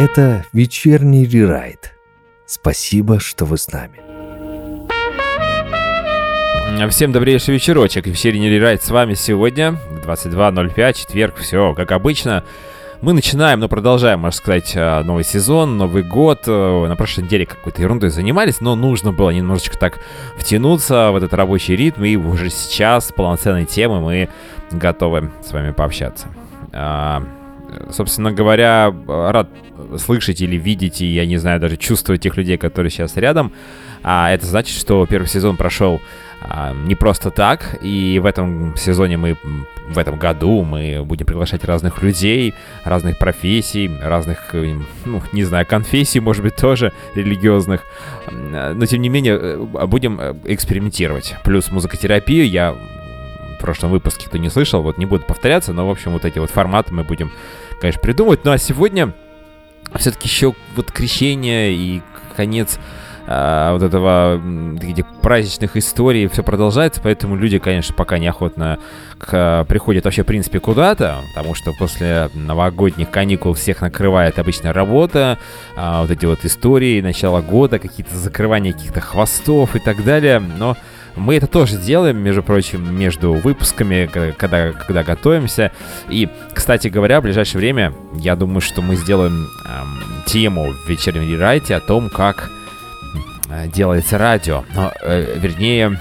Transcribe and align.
Это 0.00 0.46
вечерний 0.54 1.26
рерайт. 1.26 1.94
Спасибо, 2.46 3.20
что 3.20 3.44
вы 3.44 3.58
с 3.58 3.70
нами. 3.70 4.00
Всем 6.88 7.12
добрейший 7.12 7.52
вечерочек. 7.52 8.06
Вечерний 8.06 8.48
рерайт 8.48 8.82
с 8.82 8.88
вами 8.88 9.12
сегодня. 9.12 9.78
22.05, 10.02 10.94
четверг, 10.94 11.36
все 11.36 11.74
как 11.74 11.92
обычно. 11.92 12.44
Мы 13.02 13.12
начинаем, 13.12 13.60
но 13.60 13.68
продолжаем, 13.68 14.20
можно 14.20 14.38
сказать, 14.38 14.72
э, 14.74 15.02
новый 15.02 15.22
сезон, 15.22 15.76
Новый 15.76 16.02
год. 16.02 16.44
Э, 16.46 16.86
на 16.86 16.96
прошлой 16.96 17.24
неделе 17.24 17.44
какой-то 17.44 17.82
ерундой 17.82 18.08
занимались, 18.08 18.62
но 18.62 18.76
нужно 18.76 19.12
было 19.12 19.28
немножечко 19.28 19.78
так 19.78 19.98
втянуться 20.38 21.10
в 21.10 21.16
этот 21.16 21.34
рабочий 21.34 21.76
ритм, 21.76 22.04
и 22.04 22.16
уже 22.16 22.48
сейчас 22.48 23.12
полноценной 23.12 23.66
темы 23.66 24.00
мы 24.00 24.30
готовы 24.70 25.30
с 25.46 25.52
вами 25.52 25.72
пообщаться. 25.72 26.28
А, 27.70 27.92
собственно 27.92 28.32
говоря, 28.32 28.94
рад 29.06 29.48
слышать 29.98 30.40
или 30.40 30.56
видеть, 30.56 31.00
и, 31.00 31.06
я 31.06 31.26
не 31.26 31.36
знаю, 31.36 31.60
даже 31.60 31.76
чувствовать 31.76 32.22
тех 32.22 32.36
людей, 32.36 32.56
которые 32.56 32.90
сейчас 32.90 33.16
рядом. 33.16 33.52
А 34.02 34.30
это 34.30 34.46
значит, 34.46 34.76
что 34.76 35.04
первый 35.06 35.26
сезон 35.26 35.56
прошел 35.56 36.00
а, 36.40 36.72
не 36.72 36.94
просто 36.94 37.30
так, 37.30 37.78
и 37.82 38.18
в 38.18 38.24
этом 38.24 38.74
сезоне 38.76 39.18
мы, 39.18 39.36
в 39.88 39.98
этом 39.98 40.18
году 40.18 40.62
мы 40.62 41.04
будем 41.04 41.26
приглашать 41.26 41.64
разных 41.64 42.02
людей, 42.02 42.54
разных 42.84 43.18
профессий, 43.18 43.90
разных, 44.02 44.54
э, 44.54 44.74
ну, 45.04 45.22
не 45.32 45.44
знаю, 45.44 45.66
конфессий, 45.66 46.20
может 46.20 46.42
быть, 46.42 46.56
тоже 46.56 46.92
религиозных, 47.14 47.82
но 48.30 48.86
тем 48.86 49.02
не 49.02 49.10
менее 49.10 49.38
э, 49.38 49.86
будем 49.86 50.18
э, 50.18 50.34
экспериментировать. 50.44 51.36
Плюс 51.44 51.70
музыкотерапию 51.70 52.48
я 52.48 52.74
в 53.60 53.62
прошлом 53.62 53.90
выпуске, 53.90 54.26
кто 54.26 54.38
не 54.38 54.48
слышал, 54.48 54.82
вот 54.82 54.96
не 54.96 55.06
буду 55.06 55.24
повторяться, 55.24 55.72
но, 55.72 55.86
в 55.86 55.90
общем, 55.90 56.12
вот 56.12 56.24
эти 56.24 56.38
вот 56.38 56.50
форматы 56.50 56.94
мы 56.94 57.04
будем, 57.04 57.30
конечно, 57.80 58.00
придумывать. 58.00 58.44
Ну, 58.44 58.52
а 58.52 58.58
сегодня 58.58 59.12
все-таки 59.96 60.28
еще 60.28 60.54
вот 60.76 60.90
крещение 60.90 61.72
и 61.72 62.02
конец 62.36 62.78
а, 63.26 63.74
вот 63.74 63.82
этого 63.82 64.40
этих 64.82 65.04
праздничных 65.20 65.76
историй 65.76 66.26
все 66.28 66.42
продолжается, 66.42 67.00
поэтому 67.02 67.36
люди, 67.36 67.58
конечно, 67.58 67.94
пока 67.94 68.18
неохотно 68.18 68.78
к, 69.18 69.66
приходят 69.68 70.04
вообще, 70.04 70.22
в 70.22 70.26
принципе, 70.26 70.58
куда-то, 70.58 71.18
потому 71.34 71.54
что 71.54 71.72
после 71.78 72.30
новогодних 72.34 73.10
каникул 73.10 73.52
всех 73.52 73.82
накрывает 73.82 74.38
обычная 74.38 74.72
работа, 74.72 75.38
а, 75.76 76.00
вот 76.00 76.10
эти 76.10 76.24
вот 76.24 76.44
истории, 76.44 77.02
начала 77.02 77.42
года, 77.42 77.78
какие-то 77.78 78.16
закрывания 78.16 78.72
каких-то 78.72 79.00
хвостов 79.00 79.76
и 79.76 79.80
так 79.80 80.02
далее, 80.02 80.40
но 80.40 80.76
мы 81.16 81.36
это 81.36 81.46
тоже 81.46 81.76
делаем, 81.76 82.18
между 82.18 82.42
прочим, 82.42 82.94
между 82.96 83.32
выпусками, 83.32 84.08
когда, 84.36 84.72
когда 84.72 85.02
готовимся. 85.02 85.72
И, 86.08 86.28
кстати 86.54 86.88
говоря, 86.88 87.20
в 87.20 87.24
ближайшее 87.24 87.58
время, 87.60 87.92
я 88.14 88.36
думаю, 88.36 88.60
что 88.60 88.82
мы 88.82 88.96
сделаем 88.96 89.48
эм, 89.66 90.22
тему 90.26 90.72
в 90.72 90.88
вечернем 90.88 91.28
рерайте 91.30 91.74
о 91.74 91.80
том, 91.80 92.08
как 92.08 92.50
э, 93.48 93.68
делается 93.68 94.18
радио. 94.18 94.64
Но, 94.74 94.92
э, 95.02 95.38
вернее, 95.38 95.98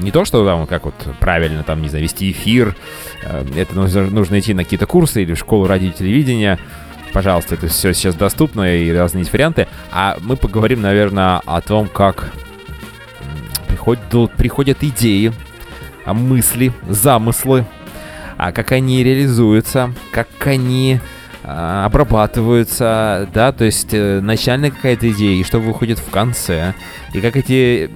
не 0.00 0.10
то, 0.10 0.24
что 0.24 0.44
там, 0.44 0.66
как 0.66 0.84
вот 0.84 0.94
правильно, 1.20 1.62
там, 1.62 1.82
не 1.82 1.88
знаю, 1.88 2.04
вести 2.04 2.30
эфир. 2.30 2.76
Э, 3.22 3.44
это 3.56 3.74
нужно, 3.74 4.02
нужно 4.04 4.38
идти 4.40 4.54
на 4.54 4.64
какие-то 4.64 4.86
курсы 4.86 5.22
или 5.22 5.34
в 5.34 5.38
школу 5.38 5.66
радио 5.66 5.88
и 5.88 5.92
телевидения. 5.92 6.58
Пожалуйста, 7.12 7.54
это 7.54 7.68
все 7.68 7.92
сейчас 7.92 8.16
доступно 8.16 8.76
и 8.76 8.90
разные 8.90 9.24
варианты. 9.32 9.68
А 9.92 10.16
мы 10.20 10.36
поговорим, 10.36 10.82
наверное, 10.82 11.40
о 11.46 11.60
том, 11.60 11.86
как 11.86 12.32
приходят, 13.84 14.32
приходят 14.36 14.78
идеи, 14.82 15.32
а, 16.04 16.14
мысли, 16.14 16.72
замыслы, 16.88 17.66
а 18.36 18.52
как 18.52 18.72
они 18.72 19.02
реализуются, 19.04 19.92
как 20.10 20.28
они 20.46 21.00
а, 21.42 21.84
обрабатываются, 21.86 23.28
да, 23.32 23.52
то 23.52 23.64
есть 23.64 23.92
э, 23.92 24.20
начальная 24.20 24.70
какая-то 24.70 25.10
идея, 25.10 25.38
и 25.38 25.44
что 25.44 25.58
выходит 25.58 25.98
в 25.98 26.10
конце, 26.10 26.74
и 27.14 27.20
как 27.20 27.36
эти 27.36 27.90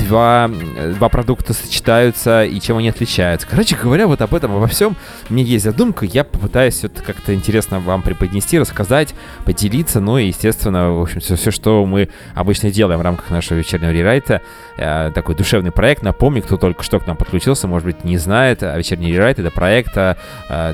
два, 0.00 0.48
два 0.96 1.08
продукта 1.08 1.52
сочетаются, 1.52 2.44
и 2.44 2.60
чем 2.60 2.76
они 2.78 2.88
отличаются. 2.88 3.46
Короче 3.48 3.76
говоря, 3.76 4.06
вот 4.06 4.20
об 4.20 4.34
этом, 4.34 4.54
обо 4.54 4.66
всем. 4.66 4.96
Мне 5.28 5.42
есть 5.42 5.64
задумка, 5.64 6.06
я 6.06 6.24
попытаюсь 6.24 6.84
это 6.84 7.02
как-то 7.02 7.34
интересно 7.34 7.80
вам 7.80 8.02
преподнести, 8.02 8.58
рассказать, 8.58 9.14
поделиться, 9.44 10.00
ну 10.00 10.18
и, 10.18 10.26
естественно, 10.26 10.92
в 10.92 11.02
общем, 11.02 11.20
все, 11.20 11.36
все 11.36 11.50
что 11.50 11.84
мы 11.86 12.08
обычно 12.34 12.70
делаем 12.70 13.00
в 13.00 13.02
рамках 13.02 13.30
нашего 13.30 13.58
вечернего 13.58 13.90
рерайта, 13.90 14.42
э, 14.76 15.10
такой 15.14 15.34
душевный 15.34 15.72
проект, 15.72 16.02
напомню, 16.02 16.42
кто 16.42 16.56
только 16.56 16.82
что 16.82 17.00
к 17.00 17.06
нам 17.06 17.16
подключился, 17.16 17.66
может 17.66 17.86
быть, 17.86 18.04
не 18.04 18.18
знает, 18.18 18.62
а 18.62 18.76
вечерний 18.76 19.12
рерайт— 19.12 19.38
это 19.40 19.50
проект, 19.50 19.96
э, 19.96 20.16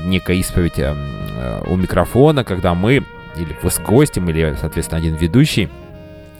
некая 0.03 0.37
исповедь 0.37 0.77
э, 0.77 1.63
у 1.67 1.75
микрофона, 1.75 1.97
микрофона, 2.07 2.43
когда 2.43 2.73
мы, 2.73 3.03
или 3.35 3.55
вы 3.61 3.71
с 3.71 3.79
гостем, 3.79 4.29
или, 4.29 4.55
соответственно, 4.59 4.99
один 4.99 5.15
ведущий, 5.15 5.69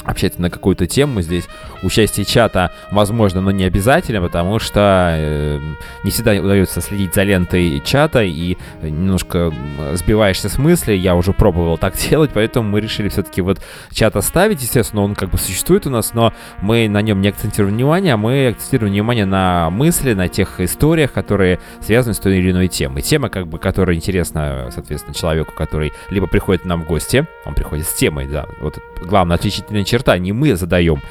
общаться 0.08 0.42
на 0.42 0.50
какую-то 0.50 0.88
тему. 0.88 1.22
Здесь 1.22 1.48
участие 1.84 2.26
чата 2.26 2.72
возможно, 2.92 3.42
но 3.42 3.52
не 3.52 3.66
обязательно, 3.66 4.22
потому 4.22 4.58
что 4.60 5.16
э, 5.18 5.60
не 6.04 6.12
всегда 6.12 6.32
удается 6.32 6.82
следить 6.82 7.14
за 7.14 7.24
лентой 7.24 7.82
чата 7.86 8.24
и 8.24 8.58
немножко 8.82 9.54
сбиваешься 9.94 10.50
с 10.50 10.58
мысли. 10.58 10.94
Я 10.94 11.16
уже 11.16 11.34
пробовал 11.34 11.78
так 11.78 11.96
делать, 12.10 12.32
поэтому 12.34 12.70
мы 12.70 12.82
решили 12.82 13.10
все-таки 13.10 13.42
вот 13.42 13.62
чат 13.92 14.16
оставить. 14.16 14.62
Естественно, 14.62 15.04
он 15.04 15.14
как 15.14 15.30
бы 15.30 15.38
существует 15.38 15.86
у 15.86 15.90
нас, 15.90 16.14
но 16.14 16.34
мы 16.62 16.88
на 16.88 17.02
нем 17.02 17.22
не 17.22 17.28
акцентируем 17.28 17.76
внимание, 17.76 18.14
а 18.14 18.18
мы 18.18 18.48
акцентируем 18.48 18.94
внимание 18.94 19.26
на 19.26 19.70
мысли, 19.70 20.14
на 20.14 20.30
тех 20.30 20.60
историях, 20.62 21.12
которые 21.12 21.60
связаны 21.82 22.14
с 22.14 22.20
той 22.20 22.38
или 22.38 22.52
иной 22.52 22.70
темой. 22.70 23.02
Тема, 23.02 23.30
как 23.30 23.48
бы, 23.48 23.60
которая 23.60 23.96
интересна, 23.96 24.70
соответственно, 24.72 25.14
человеку, 25.14 25.54
который 25.54 25.92
либо 26.10 26.28
приходит 26.28 26.66
нам 26.66 26.84
в 26.84 26.88
гости, 26.88 27.28
он 27.46 27.54
приходит 27.54 27.86
с 27.86 27.94
темой, 27.94 28.28
да, 28.28 28.46
вот 28.62 28.80
главная 29.02 29.36
отличительная 29.36 29.84
черта 29.84 29.97
черта, 29.98 30.18
не 30.18 30.32
мы 30.32 30.56
задаем 30.56 31.02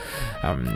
эм, 0.42 0.66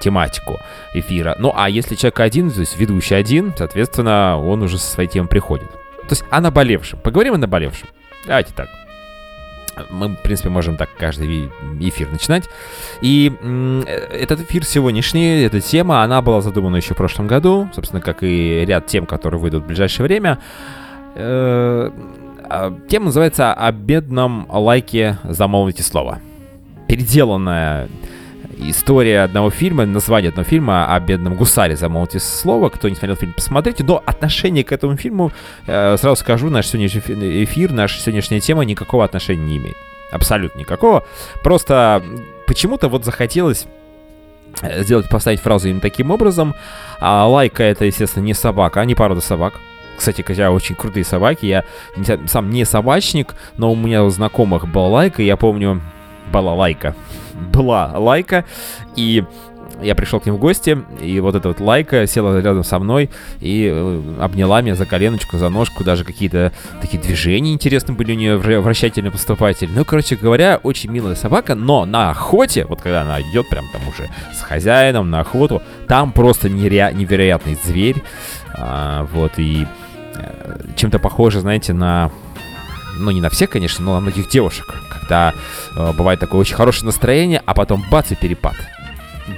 тематику 0.00 0.58
эфира. 0.94 1.36
Ну, 1.38 1.52
а 1.54 1.68
если 1.68 1.94
человек 1.94 2.20
один, 2.20 2.50
то 2.50 2.60
есть 2.60 2.78
ведущий 2.78 3.14
один, 3.14 3.52
соответственно, 3.56 4.40
он 4.40 4.62
уже 4.62 4.78
со 4.78 4.90
своей 4.90 5.08
темой 5.08 5.28
приходит. 5.28 5.70
То 5.70 6.12
есть 6.12 6.24
о 6.30 6.40
наболевшем. 6.40 6.98
Поговорим 7.00 7.34
о 7.34 7.38
наболевшем. 7.38 7.88
Давайте 8.26 8.52
так. 8.54 8.68
Мы, 9.90 10.08
в 10.08 10.22
принципе, 10.22 10.48
можем 10.48 10.76
так 10.76 10.88
каждый 10.96 11.50
эфир 11.80 12.10
начинать. 12.10 12.48
И 13.02 13.30
этот 14.10 14.40
эфир 14.40 14.64
сегодняшний, 14.64 15.42
эта 15.42 15.60
тема, 15.60 16.02
она 16.02 16.22
была 16.22 16.40
задумана 16.40 16.76
еще 16.76 16.94
в 16.94 16.96
прошлом 16.96 17.26
году, 17.26 17.68
собственно, 17.74 18.00
как 18.00 18.22
и 18.22 18.64
ряд 18.64 18.86
тем, 18.86 19.04
которые 19.04 19.38
выйдут 19.38 19.64
в 19.64 19.66
ближайшее 19.66 20.04
время. 20.04 20.38
Э, 21.14 21.90
а, 22.48 22.78
тема 22.88 23.06
называется 23.06 23.52
«О 23.52 23.72
бедном 23.72 24.46
лайке 24.48 25.18
замолвите 25.24 25.82
слово» 25.82 26.20
переделанная 26.86 27.88
история 28.58 29.22
одного 29.22 29.50
фильма, 29.50 29.86
название 29.86 30.30
одного 30.30 30.48
фильма 30.48 30.94
о 30.94 31.00
бедном 31.00 31.34
гусаре, 31.34 31.76
замолвите 31.76 32.20
слово. 32.20 32.68
Кто 32.68 32.88
не 32.88 32.94
смотрел 32.94 33.16
фильм, 33.16 33.32
посмотрите. 33.32 33.84
Но 33.84 34.02
отношение 34.04 34.64
к 34.64 34.72
этому 34.72 34.96
фильму, 34.96 35.32
э, 35.66 35.96
сразу 35.96 36.16
скажу, 36.16 36.50
наш 36.50 36.66
сегодняшний 36.66 37.44
эфир, 37.44 37.72
наша 37.72 38.00
сегодняшняя 38.00 38.40
тема 38.40 38.64
никакого 38.64 39.04
отношения 39.04 39.44
не 39.44 39.56
имеет. 39.58 39.76
Абсолютно 40.10 40.60
никакого. 40.60 41.04
Просто 41.42 42.02
почему-то 42.46 42.88
вот 42.88 43.04
захотелось 43.04 43.66
э, 44.62 44.82
сделать, 44.82 45.08
поставить 45.08 45.40
фразу 45.40 45.68
именно 45.68 45.80
таким 45.80 46.10
образом. 46.10 46.54
А 47.00 47.26
лайка 47.26 47.62
это, 47.62 47.84
естественно, 47.84 48.24
не 48.24 48.34
собака, 48.34 48.80
а 48.80 48.84
не 48.84 48.94
порода 48.94 49.20
собак. 49.20 49.54
Кстати, 49.96 50.22
хотя 50.22 50.50
очень 50.50 50.74
крутые 50.74 51.04
собаки. 51.04 51.46
Я 51.46 51.64
сам 52.26 52.50
не 52.50 52.64
собачник, 52.64 53.34
но 53.56 53.72
у 53.72 53.76
меня 53.76 54.04
у 54.04 54.10
знакомых 54.10 54.68
была 54.68 54.88
лайка. 54.88 55.22
Я 55.22 55.36
помню, 55.36 55.80
была 56.32 56.54
лайка. 56.54 56.94
Была 57.52 57.92
лайка, 57.96 58.44
и 58.94 59.24
я 59.82 59.94
пришел 59.94 60.20
к 60.20 60.26
ним 60.26 60.36
в 60.36 60.38
гости, 60.38 60.78
и 61.02 61.20
вот 61.20 61.34
эта 61.34 61.48
вот 61.48 61.60
лайка 61.60 62.06
села 62.06 62.40
рядом 62.40 62.64
со 62.64 62.78
мной 62.78 63.10
и 63.40 63.70
э, 63.70 64.02
обняла 64.20 64.62
меня 64.62 64.74
за 64.74 64.86
коленочку, 64.86 65.36
за 65.36 65.48
ножку, 65.50 65.84
даже 65.84 66.04
какие-то 66.04 66.52
такие 66.80 67.02
движения 67.02 67.52
интересные 67.52 67.94
были 67.94 68.12
у 68.12 68.16
нее, 68.16 68.38
вращательно 68.38 69.10
поступатель. 69.10 69.68
Ну, 69.70 69.84
короче 69.84 70.16
говоря, 70.16 70.60
очень 70.62 70.90
милая 70.90 71.14
собака, 71.14 71.54
но 71.54 71.84
на 71.84 72.10
охоте, 72.10 72.64
вот 72.64 72.80
когда 72.80 73.02
она 73.02 73.20
идет 73.20 73.48
прям 73.48 73.66
там 73.72 73.82
уже 73.88 74.08
с 74.34 74.40
хозяином 74.40 75.10
на 75.10 75.20
охоту, 75.20 75.62
там 75.88 76.12
просто 76.12 76.48
нере- 76.48 76.94
невероятный 76.94 77.58
зверь, 77.62 78.02
а, 78.54 79.06
вот, 79.12 79.32
и 79.36 79.66
э, 80.14 80.58
чем-то 80.76 80.98
похоже, 80.98 81.40
знаете, 81.40 81.74
на 81.74 82.10
ну 82.96 83.10
не 83.10 83.20
на 83.20 83.30
всех, 83.30 83.50
конечно, 83.50 83.84
но 83.84 83.94
на 83.94 84.00
многих 84.00 84.28
девушек, 84.28 84.74
когда 84.90 85.34
э, 85.74 85.92
бывает 85.92 86.20
такое 86.20 86.40
очень 86.40 86.54
хорошее 86.54 86.86
настроение, 86.86 87.42
а 87.44 87.54
потом 87.54 87.84
бац 87.90 88.10
и 88.10 88.14
перепад. 88.14 88.54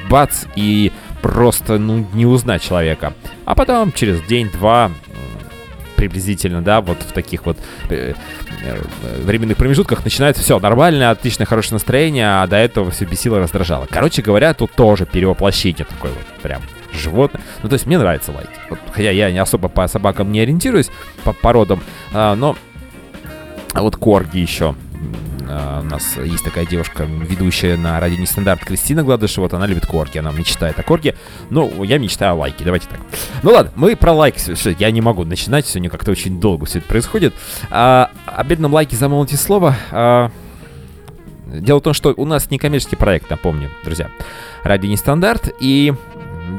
Бац 0.09 0.45
и 0.57 0.93
просто, 1.23 1.79
ну, 1.79 2.07
не 2.13 2.27
узнать 2.27 2.63
человека. 2.63 3.15
А 3.45 3.55
потом 3.55 3.93
через 3.93 4.21
день-два 4.23 4.91
приблизительно, 5.99 6.63
да, 6.63 6.81
вот 6.81 6.99
в 7.03 7.13
таких 7.13 7.45
вот 7.45 7.59
э, 7.91 8.15
э, 8.63 9.23
временных 9.25 9.57
промежутках 9.57 10.05
начинается 10.05 10.43
все 10.43 10.61
нормально, 10.61 11.11
отличное, 11.11 11.45
хорошее 11.45 11.75
настроение, 11.75 12.41
а 12.41 12.47
до 12.47 12.57
этого 12.57 12.93
все 12.93 13.05
бесило, 13.05 13.41
раздражало. 13.41 13.89
Короче 13.91 14.23
говоря, 14.23 14.55
тут 14.55 14.71
тоже 14.73 15.07
перевоплощение 15.07 15.85
такое 15.85 16.13
вот 16.13 16.41
прям 16.41 16.63
животное. 16.93 17.43
Ну, 17.65 17.69
то 17.69 17.75
есть 17.75 17.87
мне 17.87 17.99
нравятся 17.99 18.31
лайки. 18.31 18.51
Вот, 18.71 18.79
хотя 18.93 19.11
я 19.11 19.31
не 19.33 19.39
особо 19.39 19.69
по 19.69 19.89
собакам 19.89 20.31
не 20.31 20.41
ориентируюсь, 20.41 20.89
по 21.25 21.33
породам, 21.33 21.83
а, 22.13 22.37
но 22.37 22.57
а 23.75 23.82
вот 23.82 23.97
корги 23.97 24.38
еще. 24.38 24.75
у 25.44 25.82
нас 25.85 26.17
есть 26.17 26.44
такая 26.44 26.67
девушка, 26.67 27.05
ведущая 27.05 27.76
на 27.76 28.00
радио 28.00 28.19
Нестандарт 28.19 28.65
Кристина 28.65 29.03
Гладышева, 29.03 29.44
вот 29.44 29.55
она 29.55 29.67
любит 29.67 29.87
корки, 29.87 30.19
она 30.19 30.32
мечтает 30.32 30.79
о 30.79 30.82
корке. 30.82 31.15
Ну, 31.50 31.82
я 31.85 31.99
мечтаю 31.99 32.32
о 32.32 32.35
лайке, 32.37 32.65
давайте 32.65 32.88
так. 32.88 33.00
Ну 33.43 33.53
ладно, 33.53 33.73
мы 33.76 33.97
про 33.97 34.12
лайк, 34.12 34.37
я 34.79 34.91
не 34.91 35.00
могу 35.00 35.25
начинать, 35.25 35.67
сегодня 35.67 35.91
как-то 35.91 36.11
очень 36.11 36.41
долго 36.41 36.67
все 36.67 36.79
это 36.79 36.88
происходит. 36.88 37.35
А, 37.70 38.11
о 38.26 38.44
бедном 38.44 38.73
лайке 38.73 38.97
замолвите 38.97 39.37
слово. 39.37 39.76
А, 39.91 40.31
дело 41.47 41.79
в 41.79 41.82
том, 41.82 41.94
что 41.94 42.12
у 42.17 42.25
нас 42.25 42.50
некоммерческий 42.50 42.97
проект, 42.97 43.31
напомню, 43.31 43.71
друзья. 43.85 44.11
Радио 44.64 44.91
Нестандарт, 44.91 45.55
и, 45.61 45.94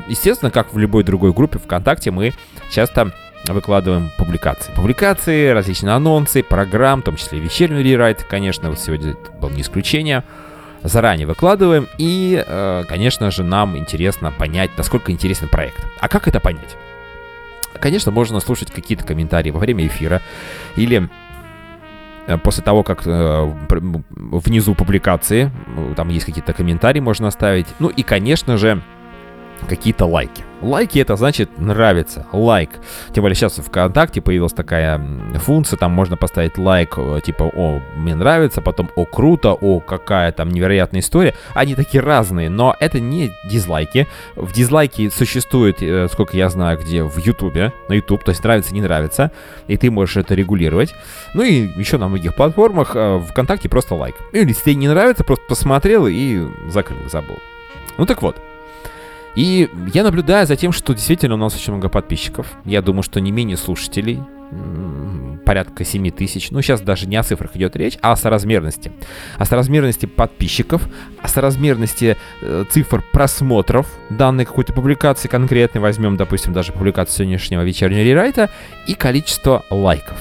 естественно, 0.08 0.52
как 0.52 0.74
в 0.74 0.78
любой 0.78 1.04
другой 1.04 1.34
группе 1.34 1.60
ВКонтакте, 1.60 2.12
мы 2.12 2.34
часто 2.72 3.12
выкладываем 3.54 4.12
публикации. 4.18 4.72
Публикации, 4.74 5.50
различные 5.50 5.94
анонсы, 5.94 6.44
программ, 6.44 7.02
в 7.02 7.06
том 7.06 7.16
числе 7.16 7.40
вечерний 7.40 7.84
рерайт, 7.84 8.24
конечно, 8.24 8.70
вот 8.70 8.80
сегодня 8.80 9.16
был 9.42 9.50
не 9.50 9.62
исключение. 9.62 10.24
Заранее 10.82 11.28
выкладываем, 11.28 11.88
и, 11.98 12.42
э, 12.46 12.84
конечно 12.88 13.32
же, 13.32 13.44
нам 13.44 13.78
интересно 13.78 14.32
понять, 14.32 14.72
насколько 14.78 15.12
интересен 15.12 15.50
проект. 15.50 15.86
А 16.00 16.08
как 16.08 16.28
это 16.30 16.40
понять? 16.40 16.78
Конечно, 17.80 18.12
можно 18.12 18.40
слушать 18.40 18.72
какие-то 18.72 19.04
комментарии 19.06 19.52
во 19.52 19.60
время 19.60 19.86
эфира 19.88 20.22
или 20.78 21.10
э, 22.28 22.38
после 22.38 22.64
того, 22.64 22.84
как 22.84 23.06
э, 23.06 23.54
внизу 24.08 24.74
публикации, 24.74 25.52
там 25.98 26.08
есть 26.10 26.26
какие-то 26.26 26.54
комментарии 26.54 27.02
можно 27.02 27.28
оставить. 27.28 27.68
Ну 27.80 27.90
и, 27.90 28.02
конечно 28.04 28.58
же, 28.58 28.82
какие-то 29.68 30.06
лайки. 30.06 30.44
Лайки 30.62 31.00
это 31.00 31.16
значит 31.16 31.58
нравится, 31.58 32.28
лайк. 32.34 32.70
Тем 33.14 33.22
более 33.22 33.36
сейчас 33.36 33.58
в 33.58 33.64
ВКонтакте 33.64 34.20
появилась 34.20 34.52
такая 34.52 35.02
функция, 35.36 35.78
там 35.78 35.94
можно 35.94 36.18
поставить 36.18 36.58
лайк, 36.58 36.96
э, 36.98 37.22
типа, 37.24 37.44
о, 37.44 37.82
мне 37.96 38.14
нравится, 38.14 38.62
потом, 38.62 38.90
о, 38.96 39.06
круто, 39.06 39.54
о, 39.54 39.80
какая 39.80 40.34
там 40.34 40.50
невероятная 40.50 41.00
история. 41.00 41.34
Они 41.54 41.76
такие 41.76 42.04
разные, 42.04 42.50
но 42.50 42.76
это 42.80 43.00
не 43.00 43.32
дизлайки. 43.50 44.08
В 44.36 44.52
дизлайке 44.52 45.10
существует, 45.10 45.82
э, 45.82 46.08
сколько 46.12 46.36
я 46.36 46.50
знаю, 46.50 46.78
где 46.78 47.04
в 47.04 47.18
Ютубе, 47.20 47.72
на 47.88 47.94
Ютуб, 47.94 48.24
то 48.26 48.32
есть 48.32 48.44
нравится, 48.44 48.74
не 48.74 48.82
нравится, 48.82 49.32
и 49.68 49.78
ты 49.78 49.90
можешь 49.90 50.18
это 50.18 50.36
регулировать. 50.36 50.94
Ну 51.34 51.44
и 51.44 51.70
еще 51.80 51.98
на 51.98 52.10
многих 52.10 52.36
платформах 52.36 52.96
э, 52.96 53.22
ВКонтакте 53.30 53.70
просто 53.70 53.96
лайк. 53.96 54.16
Или 54.34 54.50
если 54.50 54.64
тебе 54.64 54.76
не 54.76 54.88
нравится, 54.90 55.24
просто 55.24 55.46
посмотрел 55.48 56.06
и 56.06 56.48
закрыл, 56.68 56.98
забыл. 57.10 57.38
Ну 57.98 58.06
так 58.06 58.22
вот, 58.22 58.36
и 59.40 59.70
я 59.94 60.04
наблюдаю 60.04 60.46
за 60.46 60.58
тем, 60.58 60.74
что 60.74 60.94
действительно 60.94 61.36
у 61.36 61.38
нас 61.38 61.56
очень 61.56 61.72
много 61.72 61.88
подписчиков. 61.88 62.46
Я 62.66 62.82
думаю, 62.82 63.04
что 63.04 63.22
не 63.22 63.32
менее 63.32 63.56
слушателей, 63.56 64.20
порядка 65.46 65.86
7 65.86 66.12
тысяч. 66.12 66.52
Ну, 66.52 66.62
сейчас 66.62 66.82
даже 66.82 67.08
не 67.08 67.16
о 67.16 67.24
цифрах 67.24 67.56
идет 67.56 67.78
речь, 67.78 67.98
а 68.02 68.12
о 68.12 68.16
соразмерности. 68.18 68.92
О 69.38 69.46
соразмерности 69.46 70.08
подписчиков, 70.08 70.82
о 71.22 71.30
соразмерности 71.30 72.18
э, 72.42 72.66
цифр 72.70 73.02
просмотров 73.14 73.88
данной 74.10 74.44
какой-то 74.44 74.74
публикации 74.74 75.30
конкретной. 75.30 75.80
Возьмем, 75.80 76.18
допустим, 76.18 76.52
даже 76.52 76.74
публикацию 76.74 77.20
сегодняшнего 77.20 77.62
вечернего 77.62 78.04
рерайта 78.04 78.50
и 78.88 78.94
количество 78.94 79.64
лайков. 79.70 80.18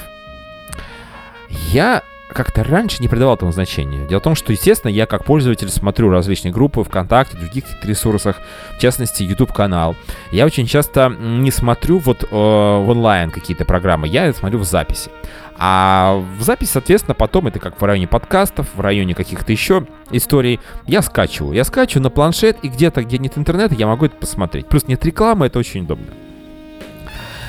Я 1.72 2.04
как-то 2.38 2.62
раньше 2.62 3.02
не 3.02 3.08
придавал 3.08 3.34
этому 3.34 3.50
значения. 3.50 4.06
Дело 4.06 4.20
в 4.20 4.22
том, 4.22 4.36
что, 4.36 4.52
естественно, 4.52 4.92
я 4.92 5.06
как 5.06 5.24
пользователь 5.24 5.68
смотрю 5.68 6.08
различные 6.08 6.52
группы 6.52 6.84
ВКонтакте, 6.84 7.36
других 7.36 7.64
ресурсах, 7.82 8.36
в 8.76 8.78
частности, 8.78 9.24
YouTube-канал. 9.24 9.96
Я 10.30 10.46
очень 10.46 10.68
часто 10.68 11.08
не 11.08 11.50
смотрю 11.50 11.98
вот 11.98 12.22
э, 12.22 12.26
в 12.30 12.88
онлайн 12.88 13.32
какие-то 13.32 13.64
программы, 13.64 14.06
я 14.06 14.32
смотрю 14.32 14.60
в 14.60 14.64
записи. 14.64 15.10
А 15.58 16.22
в 16.38 16.42
запись, 16.44 16.70
соответственно, 16.70 17.16
потом 17.16 17.48
это 17.48 17.58
как 17.58 17.80
в 17.80 17.84
районе 17.84 18.06
подкастов, 18.06 18.68
в 18.72 18.80
районе 18.80 19.16
каких-то 19.16 19.50
еще 19.50 19.84
историй, 20.12 20.60
я 20.86 21.02
скачиваю. 21.02 21.54
Я 21.54 21.64
скачиваю 21.64 22.04
на 22.04 22.10
планшет, 22.10 22.58
и 22.62 22.68
где-то, 22.68 23.02
где 23.02 23.18
нет 23.18 23.36
интернета, 23.36 23.74
я 23.74 23.88
могу 23.88 24.06
это 24.06 24.14
посмотреть. 24.14 24.68
Плюс 24.68 24.86
нет 24.86 25.04
рекламы, 25.04 25.46
это 25.46 25.58
очень 25.58 25.80
удобно. 25.80 26.06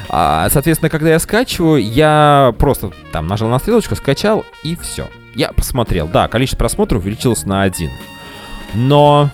А, 0.09 0.49
соответственно, 0.49 0.89
когда 0.89 1.09
я 1.09 1.19
скачиваю, 1.19 1.83
я 1.83 2.53
просто 2.57 2.91
там 3.11 3.27
нажал 3.27 3.49
на 3.49 3.59
стрелочку, 3.59 3.95
скачал 3.95 4.43
и 4.63 4.75
все. 4.75 5.07
Я 5.35 5.51
посмотрел. 5.51 6.07
Да, 6.07 6.27
количество 6.27 6.57
просмотров 6.57 7.03
увеличилось 7.03 7.45
на 7.45 7.61
один. 7.61 7.91
Но 8.73 9.29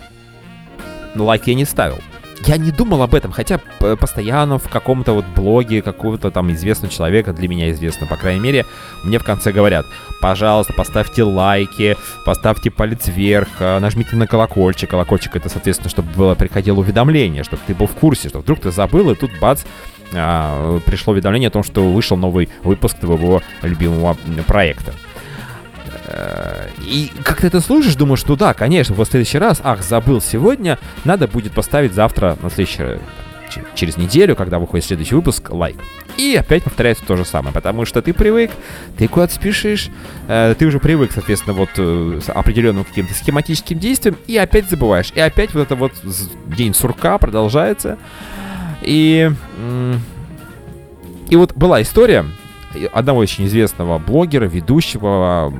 лайк 1.15 1.47
я 1.47 1.55
не 1.55 1.65
ставил. 1.65 1.97
Я 2.45 2.57
не 2.57 2.69
думал 2.69 3.01
об 3.01 3.15
этом, 3.15 3.31
хотя 3.31 3.59
постоянно 3.99 4.59
в 4.59 4.69
каком-то 4.69 5.13
вот 5.13 5.25
блоге 5.35 5.81
какого-то 5.81 6.29
там 6.29 6.51
известного 6.51 6.93
человека, 6.93 7.33
для 7.33 7.47
меня 7.47 7.71
известно, 7.71 8.05
по 8.05 8.17
крайней 8.17 8.41
мере, 8.41 8.65
мне 9.03 9.17
в 9.17 9.23
конце 9.23 9.51
говорят, 9.51 9.85
пожалуйста, 10.21 10.73
поставьте 10.73 11.23
лайки, 11.23 11.97
поставьте 12.23 12.69
палец 12.69 13.07
вверх, 13.07 13.47
а, 13.59 13.79
нажмите 13.79 14.15
на 14.15 14.27
колокольчик. 14.27 14.91
Колокольчик 14.91 15.35
это, 15.37 15.49
соответственно, 15.49 15.89
чтобы 15.89 16.11
было 16.11 16.35
приходило 16.35 16.79
уведомление, 16.79 17.43
чтобы 17.43 17.63
ты 17.65 17.73
был 17.73 17.87
в 17.87 17.95
курсе, 17.95 18.29
что 18.29 18.39
вдруг 18.39 18.59
ты 18.59 18.69
забыл, 18.69 19.09
и 19.09 19.15
тут 19.15 19.31
бац, 19.41 19.63
а, 20.13 20.79
пришло 20.85 21.13
уведомление 21.13 21.47
о 21.47 21.51
том, 21.51 21.63
что 21.63 21.91
вышел 21.91 22.17
новый 22.17 22.49
выпуск 22.63 22.97
твоего 22.99 23.41
любимого 23.61 24.17
проекта. 24.47 24.93
Э, 26.07 26.69
и 26.85 27.11
как 27.23 27.41
ты 27.41 27.47
это 27.47 27.61
слышишь, 27.61 27.95
думаешь, 27.95 28.19
что 28.19 28.35
да, 28.35 28.53
конечно, 28.53 28.95
в 28.95 29.05
следующий 29.05 29.37
раз, 29.37 29.59
ах, 29.63 29.83
забыл 29.83 30.21
сегодня, 30.21 30.77
надо 31.03 31.27
будет 31.27 31.53
поставить 31.53 31.93
завтра, 31.93 32.37
на 32.41 32.49
следующий, 32.49 32.99
через 33.73 33.97
неделю, 33.97 34.35
когда 34.35 34.59
выходит 34.59 34.85
следующий 34.85 35.15
выпуск, 35.15 35.49
лайк. 35.49 35.77
И 36.17 36.35
опять 36.35 36.63
повторяется 36.63 37.03
то 37.05 37.15
же 37.17 37.25
самое, 37.25 37.53
потому 37.53 37.85
что 37.85 38.01
ты 38.01 38.13
привык, 38.13 38.51
ты 38.97 39.07
куда-то 39.07 39.33
спешишь, 39.33 39.89
э, 40.27 40.55
ты 40.57 40.65
уже 40.65 40.79
привык, 40.79 41.11
соответственно, 41.11 41.53
вот 41.53 41.69
э, 41.77 42.19
с 42.23 42.29
определенным 42.29 42.85
каким-то 42.85 43.13
схематическим 43.13 43.79
действием, 43.79 44.15
и 44.27 44.37
опять 44.37 44.69
забываешь. 44.69 45.11
И 45.15 45.19
опять 45.19 45.53
вот 45.53 45.61
это 45.61 45.75
вот 45.75 45.91
день 46.45 46.73
сурка 46.73 47.17
продолжается. 47.17 47.97
И, 48.81 49.31
и 51.29 51.35
вот 51.35 51.53
была 51.53 51.81
история 51.81 52.25
одного 52.91 53.19
очень 53.19 53.45
известного 53.45 53.97
блогера, 53.99 54.45
ведущего, 54.45 55.53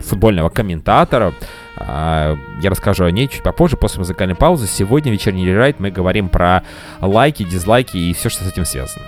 футбольного 0.00 0.48
комментатора. 0.48 1.34
А, 1.76 2.36
я 2.60 2.70
расскажу 2.70 3.04
о 3.04 3.10
ней 3.10 3.28
чуть 3.28 3.42
попозже, 3.42 3.76
после 3.76 4.00
музыкальной 4.00 4.34
паузы. 4.34 4.66
Сегодня 4.66 5.12
вечерний 5.12 5.46
рерайт 5.46 5.80
мы 5.80 5.90
говорим 5.90 6.28
про 6.28 6.62
лайки, 7.00 7.44
дизлайки 7.44 7.96
и 7.96 8.12
все, 8.14 8.28
что 8.28 8.44
с 8.44 8.48
этим 8.48 8.64
связано. 8.64 9.04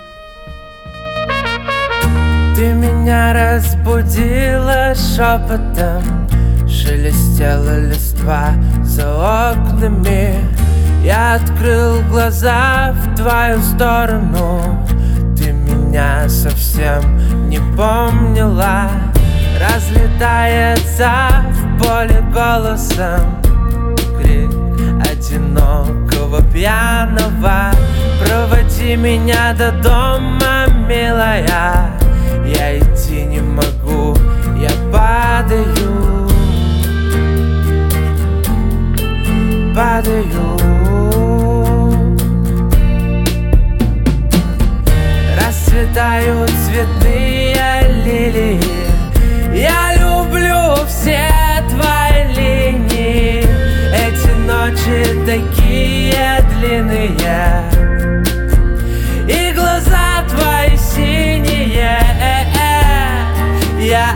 Ты 2.57 2.75
меня 2.75 3.33
разбудила 3.33 4.95
шепотом 4.95 6.29
Шелестела 6.69 7.81
листва 7.81 8.55
за 8.83 9.53
окнами 9.53 10.37
я 11.03 11.35
открыл 11.35 12.03
глаза 12.11 12.93
в 12.93 13.17
твою 13.17 13.61
сторону. 13.63 14.87
Ты 15.37 15.53
меня 15.53 16.29
совсем 16.29 17.49
не 17.49 17.59
помнила. 17.77 18.91
Разлетается 19.61 21.11
в 21.51 21.83
поле 21.83 22.23
голосом 22.33 23.43
Крик 24.19 24.51
одинокого 25.11 26.43
пьяного. 26.53 27.73
Проводи 28.25 28.97
меня 28.97 29.55
до 29.55 29.73
дома, 29.73 30.67
милая. 30.89 31.91
Я 32.47 32.79
идти 32.79 33.25
не 33.25 33.41
могу, 33.41 34.17
я 34.59 34.71
падаю. 34.93 36.29
Падаю 39.75 40.80
расцветают 45.91 46.51
цветные 46.67 47.89
лилии 48.05 48.61
Я 49.53 49.95
люблю 49.97 50.87
все 50.87 51.29
твои 51.69 52.33
линии. 52.35 53.45
Эти 53.93 54.31
ночи 54.47 55.05
такие 55.27 56.41
длинные. 56.55 57.65
И 59.29 59.53
глаза 59.53 60.25
твои 60.29 60.77
синие. 60.77 61.99
Я 63.81 64.15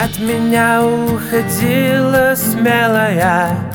От 0.00 0.18
меня 0.20 0.84
уходила 0.84 2.34
смелая 2.36 3.67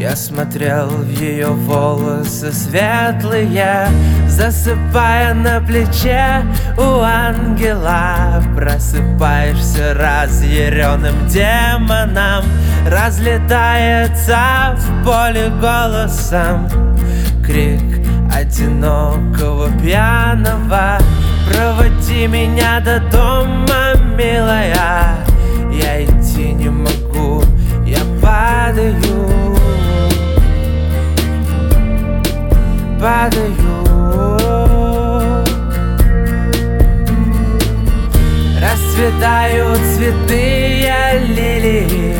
я 0.00 0.16
смотрел 0.16 0.88
в 0.88 1.10
ее 1.10 1.48
волосы 1.48 2.52
светлые 2.52 3.86
Засыпая 4.28 5.34
на 5.34 5.60
плече. 5.60 6.42
У 6.78 7.00
ангела 7.00 8.42
Просыпаешься 8.56 9.94
разъяренным 9.94 11.26
демоном 11.28 12.44
Разлетается 12.86 14.74
в 14.78 15.04
поле 15.04 15.52
голосом. 15.60 16.66
Крик 17.44 17.82
одинокого 18.34 19.70
пьяного 19.82 20.98
Проводи 21.52 22.26
меня 22.26 22.80
до 22.80 23.00
дома, 23.12 23.94
милая 24.16 25.16
Я 25.72 26.04
идти 26.04 26.52
не 26.52 26.70
могу, 26.70 27.42
я 27.84 28.00
падаю 28.22 29.19
Падаю. 33.00 33.56
Расцветают 38.60 39.78
цветные 39.96 41.18
лилии. 41.28 42.14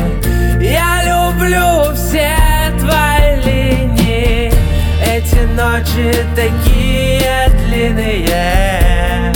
Я 0.59 1.03
люблю 1.05 1.93
все 1.93 2.35
твои 2.79 3.35
линии. 3.45 4.51
Эти 5.05 5.41
ночи 5.53 6.25
такие 6.35 7.47
длинные. 7.67 9.31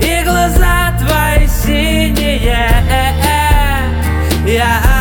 И 0.00 0.24
глаза 0.24 0.92
твои 0.98 1.46
синие. 1.46 2.42
Я 4.44 4.91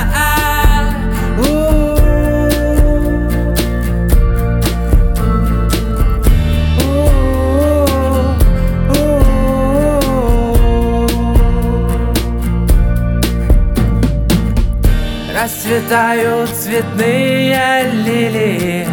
Расцветают 15.72 16.50
цветные 16.50 17.90
лилии. 17.94 18.86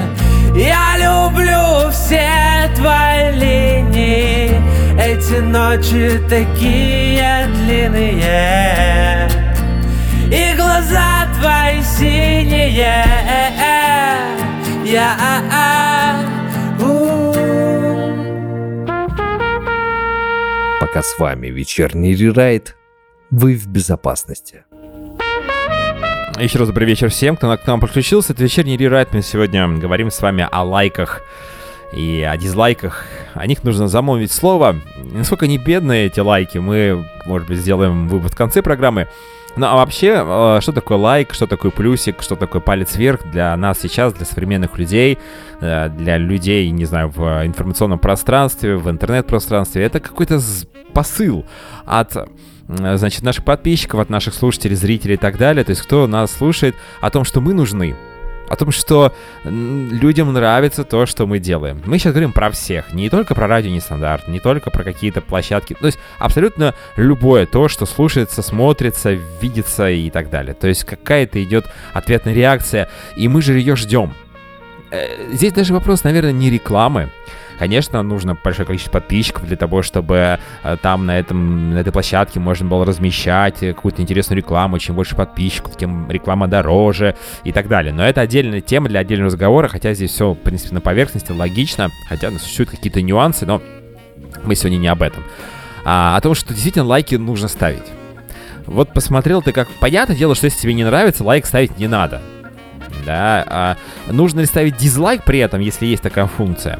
Я 0.54 0.94
люблю 0.96 1.90
все 1.90 2.70
твои 2.76 3.32
линии. 3.32 4.52
Эти 4.96 5.40
ночи 5.40 6.20
такие 6.28 7.48
длинные. 7.48 9.28
И 10.26 10.54
глаза 10.56 11.26
твои 11.40 11.82
синие. 11.82 12.70
Я 14.84 15.18
Пока 20.80 21.02
с 21.02 21.18
вами 21.18 21.48
вечерний 21.48 22.14
рерайт, 22.14 22.76
вы 23.32 23.56
в 23.56 23.66
безопасности. 23.66 24.62
Еще 26.40 26.60
раз 26.60 26.68
добрый 26.68 26.86
вечер 26.86 27.10
всем, 27.10 27.36
кто 27.36 27.56
к 27.56 27.66
нам 27.66 27.80
подключился. 27.80 28.32
Это 28.32 28.44
вечерний 28.44 28.76
рерайт. 28.76 29.12
Мы 29.12 29.22
сегодня 29.22 29.66
говорим 29.66 30.08
с 30.08 30.22
вами 30.22 30.46
о 30.48 30.62
лайках 30.62 31.22
и 31.92 32.22
о 32.22 32.36
дизлайках. 32.36 33.06
О 33.34 33.44
них 33.44 33.64
нужно 33.64 33.88
замолвить 33.88 34.30
слово. 34.30 34.76
Насколько 35.12 35.46
они 35.46 35.58
бедные, 35.58 36.06
эти 36.06 36.20
лайки, 36.20 36.58
мы, 36.58 37.04
может 37.26 37.48
быть, 37.48 37.58
сделаем 37.58 38.06
вывод 38.06 38.34
в 38.34 38.36
конце 38.36 38.62
программы. 38.62 39.08
Ну 39.56 39.66
а 39.66 39.74
вообще, 39.74 40.22
э, 40.24 40.58
что 40.60 40.70
такое 40.70 40.96
лайк, 40.96 41.34
что 41.34 41.48
такое 41.48 41.72
плюсик, 41.72 42.22
что 42.22 42.36
такое 42.36 42.62
палец 42.62 42.94
вверх 42.94 43.28
для 43.32 43.56
нас 43.56 43.80
сейчас, 43.80 44.14
для 44.14 44.24
современных 44.24 44.78
людей, 44.78 45.18
э, 45.60 45.88
для 45.88 46.18
людей, 46.18 46.70
не 46.70 46.84
знаю, 46.84 47.08
в 47.08 47.44
информационном 47.44 47.98
пространстве, 47.98 48.76
в 48.76 48.88
интернет-пространстве, 48.88 49.82
это 49.82 49.98
какой-то 49.98 50.38
посыл 50.92 51.44
от 51.84 52.28
значит, 52.68 53.22
наших 53.22 53.44
подписчиков, 53.44 54.00
от 54.00 54.10
наших 54.10 54.34
слушателей, 54.34 54.76
зрителей 54.76 55.14
и 55.14 55.18
так 55.18 55.38
далее, 55.38 55.64
то 55.64 55.70
есть 55.70 55.82
кто 55.82 56.06
нас 56.06 56.32
слушает, 56.32 56.76
о 57.00 57.10
том, 57.10 57.24
что 57.24 57.40
мы 57.40 57.54
нужны, 57.54 57.96
о 58.48 58.56
том, 58.56 58.70
что 58.70 59.14
людям 59.44 60.32
нравится 60.32 60.84
то, 60.84 61.06
что 61.06 61.26
мы 61.26 61.38
делаем. 61.38 61.82
Мы 61.84 61.98
сейчас 61.98 62.12
говорим 62.12 62.32
про 62.32 62.50
всех, 62.50 62.92
не 62.92 63.08
только 63.10 63.34
про 63.34 63.46
радио 63.46 63.70
нестандарт, 63.70 64.28
не 64.28 64.40
только 64.40 64.70
про 64.70 64.84
какие-то 64.84 65.20
площадки, 65.20 65.74
то 65.74 65.86
есть 65.86 65.98
абсолютно 66.18 66.74
любое 66.96 67.46
то, 67.46 67.68
что 67.68 67.86
слушается, 67.86 68.42
смотрится, 68.42 69.12
видится 69.40 69.90
и 69.90 70.10
так 70.10 70.30
далее. 70.30 70.54
То 70.54 70.68
есть 70.68 70.84
какая-то 70.84 71.42
идет 71.42 71.66
ответная 71.92 72.34
реакция, 72.34 72.88
и 73.16 73.28
мы 73.28 73.42
же 73.42 73.58
ее 73.58 73.76
ждем. 73.76 74.12
Э, 74.90 75.32
здесь 75.32 75.52
даже 75.52 75.74
вопрос, 75.74 76.04
наверное, 76.04 76.32
не 76.32 76.50
рекламы, 76.50 77.10
Конечно, 77.58 78.02
нужно 78.02 78.36
большое 78.42 78.66
количество 78.66 78.92
подписчиков 78.92 79.46
для 79.46 79.56
того, 79.56 79.82
чтобы 79.82 80.38
э, 80.62 80.76
там 80.80 81.06
на, 81.06 81.18
этом, 81.18 81.74
на 81.74 81.78
этой 81.78 81.92
площадке 81.92 82.38
можно 82.38 82.68
было 82.68 82.84
размещать 82.86 83.62
э, 83.62 83.72
какую-то 83.72 84.00
интересную 84.00 84.38
рекламу. 84.38 84.78
Чем 84.78 84.94
больше 84.94 85.16
подписчиков, 85.16 85.76
тем 85.76 86.08
реклама 86.10 86.46
дороже 86.46 87.16
и 87.42 87.52
так 87.52 87.68
далее. 87.68 87.92
Но 87.92 88.04
это 88.04 88.20
отдельная 88.20 88.60
тема 88.60 88.88
для 88.88 89.00
отдельного 89.00 89.30
разговора, 89.30 89.68
хотя 89.68 89.92
здесь 89.94 90.12
все, 90.12 90.32
в 90.32 90.36
принципе, 90.36 90.74
на 90.74 90.80
поверхности, 90.80 91.32
логично, 91.32 91.90
хотя 92.08 92.30
существуют 92.30 92.70
какие-то 92.70 93.02
нюансы, 93.02 93.44
но 93.44 93.60
мы 94.44 94.54
сегодня 94.54 94.76
не 94.76 94.88
об 94.88 95.02
этом. 95.02 95.24
А 95.84 96.16
о 96.16 96.20
том, 96.20 96.34
что 96.34 96.52
действительно 96.52 96.84
лайки 96.84 97.16
нужно 97.16 97.48
ставить. 97.48 97.82
Вот 98.66 98.92
посмотрел 98.92 99.42
ты 99.42 99.52
как... 99.52 99.68
Понятное 99.80 100.16
дело, 100.16 100.34
что 100.34 100.44
если 100.44 100.60
тебе 100.60 100.74
не 100.74 100.84
нравится, 100.84 101.24
лайк 101.24 101.46
ставить 101.46 101.78
не 101.78 101.88
надо. 101.88 102.20
Да, 103.04 103.44
а 103.48 103.76
нужно 104.06 104.40
ли 104.40 104.46
ставить 104.46 104.76
дизлайк 104.76 105.24
при 105.24 105.38
этом, 105.38 105.60
если 105.60 105.86
есть 105.86 106.02
такая 106.02 106.26
функция? 106.26 106.78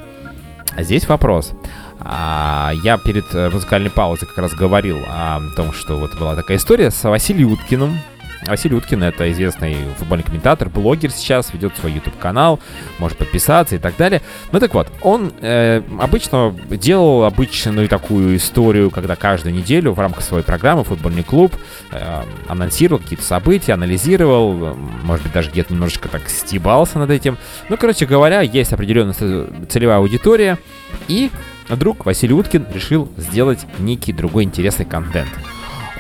А 0.78 0.85
здесь 0.85 1.08
вопрос. 1.08 1.54
А, 1.99 2.70
я 2.85 2.99
перед 2.99 3.35
э, 3.35 3.50
музыкальной 3.50 3.90
паузой 3.90 4.28
как 4.28 4.38
раз 4.38 4.54
говорил 4.54 4.99
о 5.08 5.40
том, 5.56 5.73
что 5.73 5.97
вот 5.97 6.16
была 6.16 6.37
такая 6.37 6.56
история 6.56 6.92
с 6.92 7.02
Василием 7.02 7.50
Уткиным. 7.50 7.99
Василий 8.47 8.76
Уткин 8.76 9.02
это 9.02 9.30
известный 9.33 9.76
футбольный 9.99 10.25
комментатор, 10.25 10.68
блогер 10.68 11.11
сейчас, 11.11 11.52
ведет 11.52 11.76
свой 11.76 11.92
YouTube 11.92 12.18
канал, 12.18 12.61
может 12.99 13.18
подписаться 13.18 13.76
и 13.76 13.78
так 13.78 13.97
далее. 13.97 14.23
Ну 14.52 14.61
так 14.61 14.75
вот, 14.75 14.88
он 15.02 15.33
э, 15.40 15.83
обычно 16.00 16.54
делал 16.71 17.25
обычную 17.25 17.88
такую 17.88 18.37
историю, 18.37 18.90
когда 18.90 19.16
каждую 19.16 19.54
неделю 19.54 19.92
в 19.92 20.00
рамках 20.00 20.23
своей 20.23 20.45
программы 20.45 20.85
футбольный 20.85 21.25
клуб 21.25 21.52
э, 21.90 22.23
анонсировал 22.47 23.00
какие-то 23.00 23.25
события, 23.25 23.73
анализировал, 23.75 24.75
может 25.04 25.25
быть 25.25 25.33
даже 25.33 25.50
где-то 25.50 25.73
немножечко 25.73 26.09
так 26.09 26.28
стебался 26.28 26.99
над 26.99 27.11
этим. 27.11 27.38
Ну, 27.68 27.76
короче 27.76 28.07
говоря, 28.07 28.40
есть 28.40 28.73
определенная 28.73 29.14
целевая 29.68 29.99
аудитория, 29.99 30.59
и 31.09 31.30
вдруг 31.68 32.07
Василий 32.07 32.35
Уткин 32.35 32.66
решил 32.73 33.11
сделать 33.16 33.66
некий 33.78 34.12
другой 34.12 34.45
интересный 34.45 34.85
контент. 34.85 35.28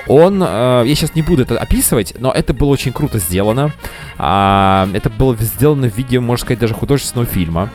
Он, 0.06 0.42
э, 0.42 0.82
я 0.86 0.94
сейчас 0.94 1.14
не 1.14 1.22
буду 1.22 1.42
это 1.42 1.58
описывать, 1.58 2.14
но 2.18 2.30
это 2.32 2.54
было 2.54 2.68
очень 2.68 2.92
круто 2.92 3.18
сделано. 3.18 3.72
Э, 4.18 4.86
это 4.92 5.10
было 5.10 5.36
сделано 5.36 5.90
в 5.90 5.96
виде, 5.96 6.20
можно 6.20 6.44
сказать, 6.44 6.60
даже 6.60 6.74
художественного 6.74 7.26
фильма. 7.26 7.70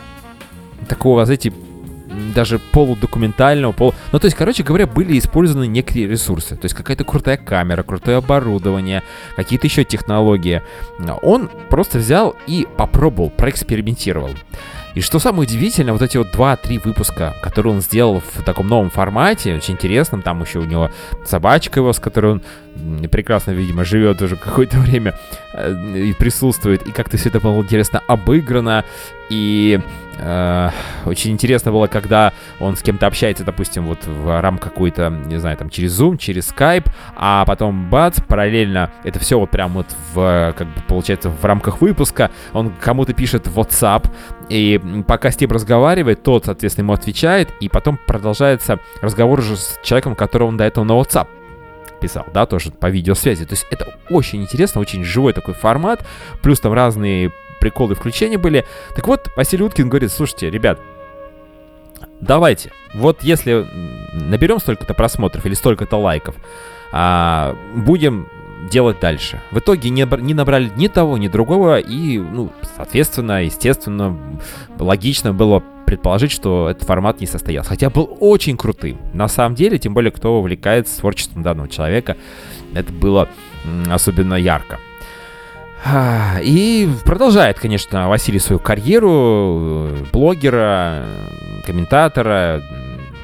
Такого, 0.87 1.25
знаете, 1.25 1.53
даже 2.35 2.59
полудокументального, 2.59 3.71
пол... 3.71 3.93
Ну, 4.11 4.19
то 4.19 4.25
есть, 4.25 4.37
короче 4.37 4.63
говоря, 4.63 4.87
были 4.87 5.17
использованы 5.17 5.67
некие 5.67 6.07
ресурсы. 6.07 6.55
То 6.55 6.65
есть, 6.65 6.75
какая-то 6.75 7.03
крутая 7.03 7.37
камера, 7.37 7.83
крутое 7.83 8.17
оборудование, 8.17 9.03
какие-то 9.35 9.67
еще 9.67 9.83
технологии. 9.83 10.61
Он 11.21 11.49
просто 11.69 11.99
взял 11.99 12.35
и 12.47 12.67
попробовал, 12.77 13.29
проэкспериментировал. 13.29 14.29
И 14.95 15.01
что 15.01 15.19
самое 15.19 15.43
удивительное, 15.43 15.93
вот 15.93 16.01
эти 16.01 16.17
вот 16.17 16.27
2-3 16.33 16.81
выпуска, 16.83 17.35
которые 17.41 17.73
он 17.73 17.81
сделал 17.81 18.21
в 18.21 18.43
таком 18.43 18.67
новом 18.67 18.91
формате, 18.91 19.55
очень 19.55 19.73
интересном, 19.73 20.21
там 20.21 20.41
еще 20.41 20.59
у 20.59 20.65
него 20.65 20.91
собачка 21.25 21.79
его, 21.79 21.93
с 21.93 21.99
которой 21.99 22.33
он 22.33 22.41
прекрасно, 23.09 23.51
видимо, 23.51 23.83
живет 23.83 24.21
уже 24.21 24.35
какое-то 24.43 24.77
время 24.79 25.17
э, 25.53 25.97
и 25.97 26.13
присутствует, 26.13 26.85
и 26.87 26.91
как-то 26.91 27.17
все 27.17 27.29
это 27.29 27.39
было 27.39 27.59
интересно 27.61 28.01
обыграно, 28.07 28.85
и 29.33 29.79
э, 30.19 30.69
очень 31.05 31.31
интересно 31.31 31.71
было, 31.71 31.87
когда 31.87 32.33
он 32.59 32.75
с 32.75 32.83
кем-то 32.83 33.07
общается, 33.07 33.43
допустим, 33.43 33.87
вот 33.87 34.05
в 34.05 34.41
рамках 34.41 34.73
какой-то, 34.73 35.09
не 35.09 35.37
знаю, 35.37 35.57
там 35.57 35.69
через 35.69 35.99
Zoom, 35.99 36.17
через 36.17 36.51
Skype, 36.51 36.87
а 37.15 37.43
потом 37.45 37.89
бац, 37.89 38.19
параллельно 38.21 38.91
это 39.03 39.19
все 39.19 39.39
вот 39.39 39.49
прям 39.49 39.73
вот 39.73 39.87
в, 40.13 40.53
как 40.55 40.67
бы 40.67 40.81
получается, 40.87 41.29
в 41.29 41.43
рамках 41.43 41.81
выпуска, 41.81 42.29
он 42.53 42.71
кому-то 42.79 43.13
пишет 43.13 43.47
WhatsApp, 43.47 44.07
и 44.49 44.79
пока 45.07 45.31
с 45.31 45.39
ним 45.39 45.51
разговаривает, 45.51 46.21
тот, 46.21 46.45
соответственно, 46.45 46.85
ему 46.85 46.93
отвечает, 46.93 47.49
и 47.59 47.69
потом 47.69 47.99
продолжается 48.05 48.79
разговор 49.01 49.39
уже 49.39 49.57
с 49.57 49.79
человеком, 49.83 50.15
которого 50.15 50.49
он 50.49 50.57
до 50.57 50.63
этого 50.63 50.83
на 50.83 50.93
WhatsApp 50.93 51.27
писал, 51.99 52.25
да, 52.33 52.45
тоже 52.45 52.69
по 52.69 52.87
видеосвязи. 52.87 53.45
То 53.45 53.53
есть 53.53 53.65
это 53.71 53.97
очень 54.09 54.43
интересно, 54.43 54.81
очень 54.81 55.03
живой 55.05 55.33
такой 55.33 55.53
формат, 55.53 56.05
плюс 56.41 56.59
там 56.59 56.73
разные 56.73 57.31
приколы 57.63 57.95
включения 57.95 58.37
были. 58.37 58.65
Так 58.93 59.07
вот, 59.07 59.29
Василий 59.37 59.63
Уткин 59.63 59.87
говорит, 59.87 60.11
слушайте, 60.11 60.49
ребят, 60.49 60.81
давайте, 62.19 62.73
вот 62.93 63.23
если 63.23 63.65
наберем 64.11 64.59
столько-то 64.59 64.93
просмотров 64.93 65.45
или 65.45 65.53
столько-то 65.53 65.95
лайков, 65.95 66.35
а, 66.91 67.55
будем 67.73 68.27
делать 68.69 68.99
дальше. 68.99 69.41
В 69.51 69.59
итоге 69.59 69.89
не, 69.91 70.05
не 70.21 70.33
набрали 70.33 70.73
ни 70.75 70.89
того, 70.89 71.17
ни 71.17 71.29
другого, 71.29 71.79
и, 71.79 72.19
ну, 72.19 72.51
соответственно, 72.75 73.45
естественно, 73.45 74.17
логично 74.77 75.33
было 75.33 75.63
предположить, 75.85 76.31
что 76.31 76.69
этот 76.69 76.83
формат 76.85 77.21
не 77.21 77.27
состоялся. 77.27 77.69
Хотя 77.69 77.89
был 77.89 78.17
очень 78.19 78.57
крутым. 78.57 78.97
На 79.13 79.29
самом 79.29 79.55
деле, 79.55 79.79
тем 79.79 79.93
более, 79.93 80.11
кто 80.11 80.37
увлекается 80.39 80.99
творчеством 80.99 81.43
данного 81.43 81.69
человека, 81.69 82.17
это 82.73 82.91
было 82.91 83.29
особенно 83.89 84.33
ярко. 84.33 84.79
И 86.41 86.89
продолжает, 87.03 87.59
конечно, 87.59 88.07
Василий 88.07 88.39
свою 88.39 88.59
карьеру 88.59 89.89
э, 89.89 90.03
блогера, 90.13 91.05
комментатора, 91.65 92.63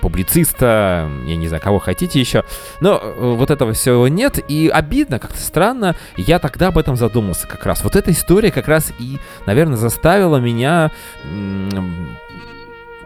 публициста, 0.02 1.10
я 1.26 1.36
не 1.36 1.48
знаю, 1.48 1.62
кого 1.64 1.80
хотите 1.80 2.20
еще. 2.20 2.44
Но 2.82 3.00
э, 3.02 3.34
вот 3.36 3.50
этого 3.50 3.74
всего 3.74 4.08
нет, 4.08 4.40
и 4.50 4.68
обидно, 4.68 5.20
как-то 5.20 5.40
странно. 5.40 5.96
Я 6.18 6.40
тогда 6.40 6.68
об 6.68 6.78
этом 6.78 6.96
задумался 6.96 7.48
как 7.48 7.66
раз. 7.66 7.84
Вот 7.84 7.96
эта 7.96 8.12
история 8.12 8.52
как 8.52 8.68
раз 8.68 8.92
и, 9.00 9.20
наверное, 9.46 9.78
заставила 9.78 10.38
меня 10.38 10.92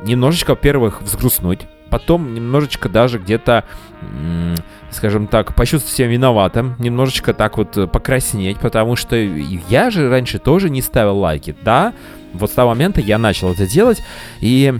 немножечко, 0.02 0.52
во-первых, 0.52 1.02
взгрустнуть, 1.02 1.62
потом 1.90 2.34
немножечко 2.34 2.90
даже 2.90 3.20
где-то, 3.20 3.66
скажем 4.94 5.28
так, 5.28 5.56
почувствовать 5.56 5.96
себя 5.96 6.08
виноватым, 6.08 6.76
немножечко 6.80 7.34
так 7.34 7.58
вот 7.58 7.78
э, 7.78 7.88
покраснеть, 7.88 8.60
потому 8.60 8.96
что 8.96 9.16
я 9.16 9.90
же 9.90 10.10
раньше 10.10 10.40
тоже 10.40 10.70
не 10.70 10.82
ставил 10.82 11.18
лайки, 11.18 11.56
да, 11.64 11.94
вот 12.34 12.50
с 12.52 12.54
того 12.54 12.70
момента 12.70 13.02
я 13.02 13.18
начал 13.18 13.52
это 13.52 13.68
делать, 13.68 14.02
и 14.40 14.74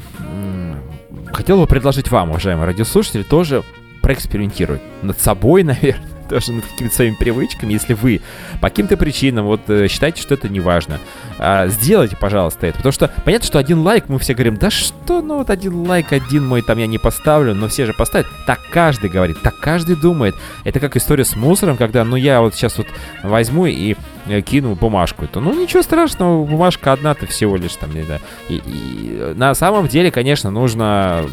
хотел 1.32 1.60
бы 1.60 1.68
предложить 1.68 2.12
вам, 2.12 2.30
уважаемые 2.30 2.66
радиослушатели, 2.66 3.24
тоже 3.24 3.64
проэкспериментировать 4.02 4.82
над 5.02 5.20
собой, 5.20 5.64
наверное, 5.64 6.13
тоже 6.30 6.54
над 6.54 6.66
какими-то 6.66 6.96
своими 6.96 7.16
привычками, 7.16 7.74
если 7.74 7.94
вы 7.94 8.22
по 8.62 8.70
каким-то 8.70 8.98
причинам 8.98 9.46
вот 9.46 9.62
э, 9.68 9.88
считаете, 9.88 10.22
что 10.22 10.34
это 10.34 10.50
не 10.50 10.60
важно, 10.60 11.00
а, 11.40 11.68
сделайте, 11.68 12.16
пожалуйста, 12.16 12.68
это. 12.68 12.78
Потому 12.78 12.94
что 12.94 13.12
понятно, 13.26 13.48
что 13.48 13.60
один 13.60 13.80
лайк, 13.80 14.06
мы 14.08 14.20
все 14.20 14.34
говорим, 14.34 14.58
да 14.58 14.70
что, 14.70 15.22
ну 15.22 15.38
вот 15.38 15.50
один 15.50 15.76
лайк, 15.88 16.12
один 16.12 16.46
мой 16.46 16.62
там 16.62 16.78
я 16.78 16.88
не 16.88 16.98
поставлю, 16.98 17.54
но 17.54 17.68
все 17.68 17.86
же 17.86 17.94
поставят. 17.94 18.28
Так 18.46 18.60
каждый 18.72 19.10
говорит, 19.10 19.42
так 19.42 19.58
каждый 19.60 19.96
думает. 19.96 20.36
Это 20.64 20.80
как 20.80 20.96
история 20.96 21.26
с 21.26 21.36
мусором, 21.36 21.78
когда, 21.78 22.04
ну 22.04 22.16
я 22.16 22.42
вот 22.42 22.56
сейчас 22.56 22.78
вот 22.78 22.88
возьму 23.24 23.66
и 23.66 23.96
э, 24.28 24.42
кину 24.42 24.76
бумажку. 24.76 25.26
Это, 25.26 25.40
ну 25.40 25.60
ничего 25.60 25.82
страшного, 25.82 26.46
бумажка 26.46 26.94
одна-то 26.94 27.28
всего 27.28 27.56
лишь 27.56 27.76
там, 27.76 27.94
не 27.94 28.04
знаю. 28.04 28.22
И, 28.50 28.62
и 28.66 29.34
на 29.36 29.54
самом 29.56 29.88
деле, 29.88 30.12
конечно, 30.12 30.52
нужно, 30.52 31.26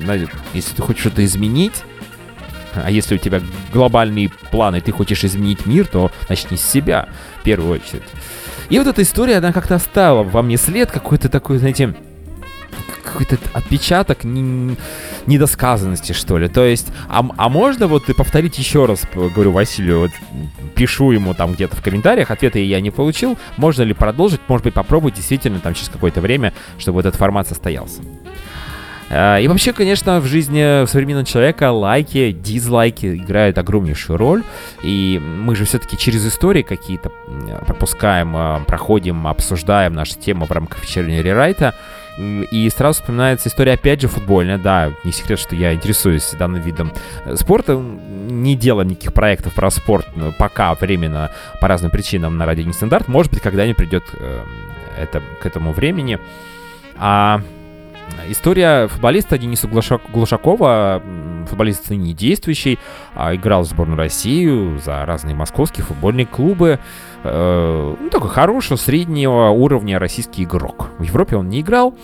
если 0.55 0.75
ты 0.75 0.83
хочешь 0.83 1.03
что-то 1.03 1.25
изменить, 1.25 1.85
а 2.75 2.91
если 2.91 3.17
у 3.17 3.19
тебя 3.19 3.41
глобальные 3.73 4.31
планы, 4.51 4.81
ты 4.81 4.93
хочешь 4.93 5.25
изменить 5.25 5.67
мир, 5.67 5.87
то 5.87 6.11
начни 6.29 6.57
с 6.57 6.63
себя 6.63 7.09
в 7.41 7.45
первую 7.45 7.75
очередь. 7.81 8.03
И 8.69 8.79
вот 8.79 8.87
эта 8.87 9.03
история, 9.03 9.39
она 9.39 9.53
как-то 9.53 9.75
оставила 9.75 10.23
во 10.23 10.43
мне 10.43 10.57
след 10.57 10.91
какой-то 10.91 11.29
такой, 11.29 11.59
знаете, 11.59 11.95
какой-то 13.03 13.39
отпечаток 13.53 14.25
недосказанности, 14.25 16.13
что 16.13 16.39
ли. 16.39 16.49
То 16.49 16.65
есть, 16.65 16.89
а, 17.09 17.27
а 17.37 17.49
можно 17.49 17.87
вот 17.87 18.09
и 18.09 18.15
повторить 18.15 18.59
еще 18.59 18.87
раз, 18.87 19.03
говорю 19.13 19.53
Василию, 19.53 20.01
вот 20.01 20.11
пишу 20.75 21.11
ему 21.11 21.35
там 21.35 21.55
где-то 21.55 21.77
в 21.77 21.83
комментариях, 21.83 22.31
ответа 22.31 22.59
я 22.59 22.81
не 22.81 22.91
получил, 22.91 23.37
можно 23.57 23.83
ли 23.83 23.93
продолжить, 23.93 24.41
может 24.49 24.65
быть, 24.65 24.75
попробовать 24.75 25.15
действительно 25.15 25.61
там 25.61 25.75
через 25.75 25.89
какое-то 25.89 26.21
время, 26.21 26.53
чтобы 26.79 27.01
этот 27.01 27.17
формат 27.17 27.49
состоялся. 27.49 28.03
А, 29.11 29.39
и 29.39 29.49
вообще, 29.49 29.73
конечно, 29.73 30.21
в 30.21 30.27
жизни 30.27 30.87
современного 30.87 31.27
человека 31.27 31.73
лайки, 31.73 32.31
дизлайки 32.31 33.17
играют 33.17 33.59
огромнейшую 33.59 34.17
роль. 34.17 34.45
И 34.83 35.21
мы 35.21 35.57
же 35.57 35.65
все-таки 35.65 35.99
через 35.99 36.27
истории 36.27 36.63
какие-то 36.63 37.11
пропускаем, 37.67 38.37
а, 38.37 38.61
проходим, 38.67 39.27
обсуждаем 39.27 39.95
наши 39.95 40.15
темы 40.17 40.47
в 40.47 40.51
рамках 40.53 40.83
вечернего 40.83 41.21
рерайта. 41.21 41.75
И 42.19 42.71
сразу 42.77 43.01
вспоминается 43.01 43.49
история, 43.49 43.73
опять 43.73 44.01
же, 44.03 44.09
футбольная. 44.09 44.59
Да, 44.59 44.93
не 45.05 45.13
секрет, 45.13 45.39
что 45.39 45.57
я 45.57 45.73
интересуюсь 45.73 46.31
данным 46.39 46.61
видом 46.61 46.93
спорта. 47.35 47.75
Не 47.77 48.57
делаем 48.57 48.91
никаких 48.91 49.15
проектов 49.15 49.55
про 49.55 49.71
спорт 49.71 50.07
пока 50.39 50.75
временно 50.75 51.31
по 51.61 51.69
разным 51.69 51.91
причинам 51.91 52.37
на 52.37 52.47
радио 52.47 52.65
Нестандарт. 52.65 53.09
Может 53.09 53.33
быть, 53.33 53.41
когда-нибудь 53.41 53.77
придет 53.77 54.05
э, 54.13 54.43
это, 54.99 55.23
к 55.41 55.47
этому 55.47 55.73
времени. 55.73 56.19
А 56.99 57.41
История 58.29 58.87
футболиста 58.89 59.39
Дениса 59.39 59.69
Глушакова, 59.69 61.03
футболист 61.49 61.91
ныне 61.91 62.13
действующий, 62.13 62.79
а, 63.15 63.35
играл 63.35 63.63
в 63.63 63.67
сборную 63.67 63.99
России 63.99 64.79
за 64.79 65.05
разные 65.05 65.35
московские 65.35 65.85
футбольные 65.85 66.27
клубы. 66.27 66.79
Э, 67.25 67.97
ну, 67.99 68.11
такой 68.11 68.31
хорошего, 68.31 68.77
среднего 68.77 69.49
уровня 69.49 69.99
российский 69.99 70.45
игрок. 70.45 70.91
В 70.99 71.03
Европе 71.03 71.37
он 71.37 71.49
не 71.49 71.61
играл. 71.61 71.95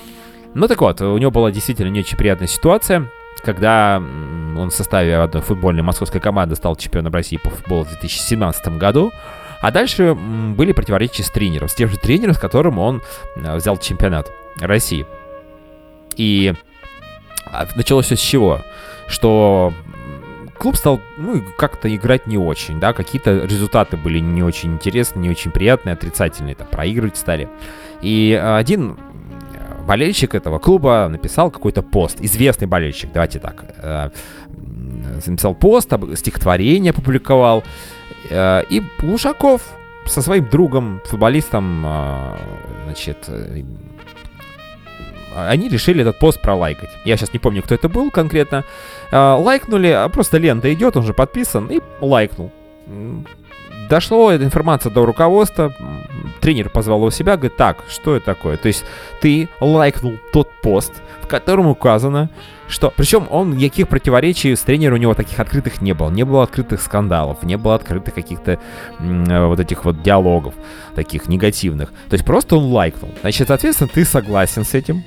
Ну, 0.54 0.68
так 0.68 0.80
вот, 0.80 1.00
у 1.00 1.18
него 1.18 1.30
была 1.30 1.50
действительно 1.50 1.90
не 1.90 2.00
очень 2.00 2.16
приятная 2.16 2.48
ситуация, 2.48 3.10
когда 3.42 3.98
он 3.98 4.70
в 4.70 4.74
составе 4.74 5.18
одной 5.18 5.42
футбольной 5.42 5.82
московской 5.82 6.20
команды 6.20 6.56
стал 6.56 6.76
чемпионом 6.76 7.12
России 7.12 7.36
по 7.36 7.50
футболу 7.50 7.84
в 7.84 7.88
2017 7.88 8.78
году. 8.78 9.12
А 9.60 9.70
дальше 9.70 10.14
были 10.14 10.72
противоречия 10.72 11.22
с 11.22 11.30
тренером, 11.30 11.68
с 11.68 11.74
тем 11.74 11.88
же 11.88 11.98
тренером, 11.98 12.34
с 12.34 12.38
которым 12.38 12.78
он 12.78 13.02
э, 13.36 13.56
взял 13.56 13.76
чемпионат 13.76 14.30
России. 14.60 15.06
И 16.16 16.54
а, 17.46 17.66
началось 17.76 18.06
все 18.06 18.16
с 18.16 18.20
чего? 18.20 18.60
Что 19.08 19.72
клуб 20.58 20.76
стал, 20.76 21.00
ну, 21.18 21.42
как-то 21.58 21.94
играть 21.94 22.26
не 22.26 22.38
очень, 22.38 22.80
да, 22.80 22.92
какие-то 22.92 23.44
результаты 23.44 23.96
были 23.96 24.18
не 24.18 24.42
очень 24.42 24.74
интересные, 24.74 25.22
не 25.22 25.30
очень 25.30 25.50
приятные, 25.50 25.92
отрицательные, 25.92 26.54
там, 26.54 26.66
проигрывать 26.66 27.16
стали. 27.16 27.48
И 28.00 28.32
один 28.32 28.96
болельщик 29.86 30.34
этого 30.34 30.58
клуба 30.58 31.08
написал 31.08 31.50
какой-то 31.50 31.82
пост, 31.82 32.18
известный 32.20 32.66
болельщик, 32.66 33.10
давайте 33.12 33.38
так, 33.38 33.64
э, 33.78 34.10
написал 35.26 35.54
пост, 35.54 35.92
стихотворение 36.16 36.90
опубликовал, 36.90 37.62
э, 38.30 38.62
и 38.68 38.82
Лушаков 39.02 39.62
со 40.06 40.22
своим 40.22 40.48
другом, 40.48 41.00
футболистом, 41.06 41.84
э, 41.86 42.36
значит, 42.84 43.30
они 45.36 45.68
решили 45.68 46.00
этот 46.02 46.18
пост 46.18 46.40
пролайкать. 46.40 46.90
Я 47.04 47.16
сейчас 47.16 47.32
не 47.32 47.38
помню, 47.38 47.62
кто 47.62 47.74
это 47.74 47.88
был 47.88 48.10
конкретно. 48.10 48.64
А, 49.12 49.36
лайкнули, 49.36 49.88
а 49.88 50.08
просто 50.08 50.38
лента 50.38 50.72
идет, 50.72 50.96
он 50.96 51.04
же 51.04 51.12
подписан, 51.12 51.66
и 51.66 51.80
лайкнул. 52.00 52.50
Дошло 53.88 54.32
эта 54.32 54.42
информация 54.42 54.90
до 54.90 55.06
руководства, 55.06 55.72
тренер 56.40 56.70
позвал 56.70 56.98
его 56.98 57.10
себя, 57.10 57.36
говорит, 57.36 57.56
так, 57.56 57.84
что 57.88 58.16
это 58.16 58.26
такое? 58.26 58.56
То 58.56 58.66
есть 58.66 58.84
ты 59.20 59.48
лайкнул 59.60 60.14
тот 60.32 60.48
пост, 60.60 60.92
в 61.22 61.28
котором 61.28 61.68
указано, 61.68 62.28
что... 62.68 62.92
Причем 62.96 63.28
он 63.30 63.56
никаких 63.56 63.86
противоречий 63.86 64.56
с 64.56 64.62
тренером 64.62 64.94
у 64.94 64.98
него 64.98 65.14
таких 65.14 65.38
открытых 65.38 65.80
не 65.82 65.92
было. 65.92 66.10
Не 66.10 66.24
было 66.24 66.42
открытых 66.42 66.82
скандалов, 66.82 67.44
не 67.44 67.56
было 67.56 67.76
открытых 67.76 68.12
каких-то 68.14 68.58
вот 68.98 69.60
этих 69.60 69.84
вот 69.84 70.02
диалогов 70.02 70.54
таких 70.96 71.28
негативных. 71.28 71.90
То 72.08 72.14
есть 72.14 72.24
просто 72.24 72.56
он 72.56 72.64
лайкнул. 72.72 73.12
Значит, 73.20 73.46
соответственно, 73.46 73.88
ты 73.92 74.04
согласен 74.04 74.64
с 74.64 74.74
этим, 74.74 75.04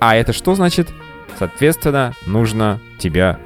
а 0.00 0.16
это 0.16 0.32
что 0.32 0.54
значит? 0.54 0.88
Соответственно, 1.38 2.14
нужно 2.26 2.80
тебя 2.98 3.38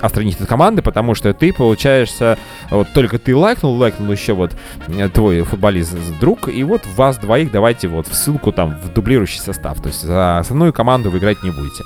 отстранить 0.00 0.40
от 0.40 0.48
команды, 0.48 0.82
потому 0.82 1.14
что 1.14 1.32
ты 1.34 1.52
получаешься, 1.52 2.38
вот 2.70 2.88
только 2.94 3.18
ты 3.18 3.36
лайкнул, 3.36 3.76
лайкнул 3.76 4.10
еще 4.10 4.32
вот 4.32 4.52
э, 4.88 5.08
твой 5.08 5.42
футболист 5.42 5.94
друг, 6.20 6.48
и 6.48 6.62
вот 6.64 6.82
вас 6.96 7.18
двоих 7.18 7.50
давайте 7.50 7.88
вот 7.88 8.06
в 8.06 8.14
ссылку 8.14 8.52
там 8.52 8.78
в 8.82 8.92
дублирующий 8.92 9.40
состав, 9.40 9.80
то 9.80 9.88
есть 9.88 10.02
за 10.02 10.38
основную 10.38 10.72
команду 10.72 11.10
вы 11.10 11.18
играть 11.18 11.42
не 11.42 11.50
будете. 11.50 11.84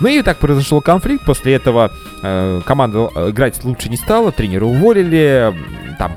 Ну 0.00 0.08
и 0.08 0.22
так 0.22 0.38
произошел 0.38 0.80
конфликт, 0.80 1.24
после 1.24 1.54
этого 1.54 1.90
э, 2.22 2.60
команда 2.66 3.08
э, 3.14 3.30
играть 3.30 3.62
лучше 3.64 3.88
не 3.88 3.96
стала, 3.96 4.32
тренера 4.32 4.64
уволили, 4.64 5.54
там 5.98 6.12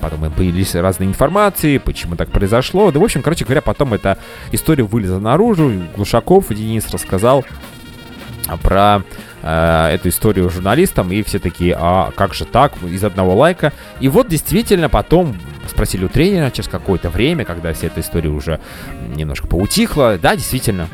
Потом 0.00 0.30
появились 0.30 0.74
разные 0.74 1.08
информации, 1.08 1.78
почему 1.78 2.16
так 2.16 2.30
произошло. 2.30 2.90
Да, 2.90 3.00
в 3.00 3.04
общем, 3.04 3.22
короче 3.22 3.44
говоря, 3.44 3.62
потом 3.62 3.94
эта 3.94 4.18
история 4.52 4.84
вылезла 4.84 5.18
наружу. 5.18 5.72
Глушаков 5.96 6.48
Денис 6.48 6.88
рассказал 6.90 7.44
про 8.62 9.02
э, 9.42 9.90
эту 9.94 10.08
историю 10.08 10.50
журналистам, 10.50 11.10
и 11.12 11.22
все 11.22 11.38
такие, 11.38 11.76
а 11.78 12.12
как 12.16 12.34
же 12.34 12.44
так, 12.44 12.72
из 12.82 13.02
одного 13.02 13.34
лайка. 13.34 13.72
И 14.00 14.08
вот 14.08 14.28
действительно 14.28 14.88
потом 14.88 15.36
спросили 15.68 16.04
у 16.04 16.08
тренера 16.08 16.50
через 16.50 16.68
какое-то 16.68 17.10
время, 17.10 17.44
когда 17.44 17.72
вся 17.72 17.88
эта 17.88 18.00
история 18.00 18.30
уже 18.30 18.60
немножко 19.14 19.46
поутихла, 19.46 20.18
да, 20.20 20.34
действительно, 20.36 20.88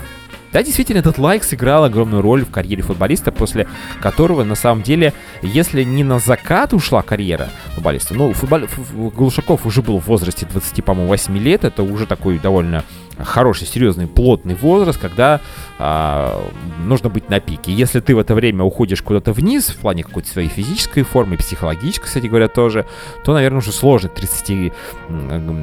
да, 0.54 0.62
действительно, 0.62 1.00
этот 1.00 1.18
лайк 1.18 1.42
сыграл 1.42 1.82
огромную 1.82 2.22
роль 2.22 2.44
в 2.44 2.50
карьере 2.52 2.80
футболиста, 2.80 3.32
после 3.32 3.66
которого, 4.00 4.44
на 4.44 4.54
самом 4.54 4.84
деле, 4.84 5.12
если 5.42 5.82
не 5.82 6.04
на 6.04 6.20
закат 6.20 6.72
ушла 6.72 7.02
карьера 7.02 7.48
футболиста, 7.74 8.14
ну, 8.14 8.32
футбол... 8.32 8.60
Глушаков 8.94 9.66
уже 9.66 9.82
был 9.82 9.98
в 9.98 10.06
возрасте 10.06 10.46
20, 10.46 10.84
по-моему, 10.84 11.08
8 11.08 11.36
лет, 11.38 11.64
это 11.64 11.82
уже 11.82 12.06
такой 12.06 12.38
довольно 12.38 12.84
хороший, 13.18 13.66
серьезный, 13.66 14.06
плотный 14.06 14.54
возраст, 14.54 14.98
когда 14.98 15.40
а, 15.78 16.50
нужно 16.84 17.08
быть 17.08 17.28
на 17.28 17.40
пике. 17.40 17.72
Если 17.72 18.00
ты 18.00 18.14
в 18.14 18.18
это 18.18 18.34
время 18.34 18.64
уходишь 18.64 19.02
куда-то 19.02 19.32
вниз, 19.32 19.68
в 19.68 19.76
плане 19.78 20.04
какой-то 20.04 20.28
своей 20.28 20.48
физической 20.48 21.02
формы, 21.02 21.36
психологической, 21.36 22.06
кстати 22.06 22.26
говоря, 22.26 22.48
тоже, 22.48 22.86
то, 23.24 23.32
наверное, 23.34 23.58
уже 23.58 23.72
сложно 23.72 24.08
30, 24.08 24.72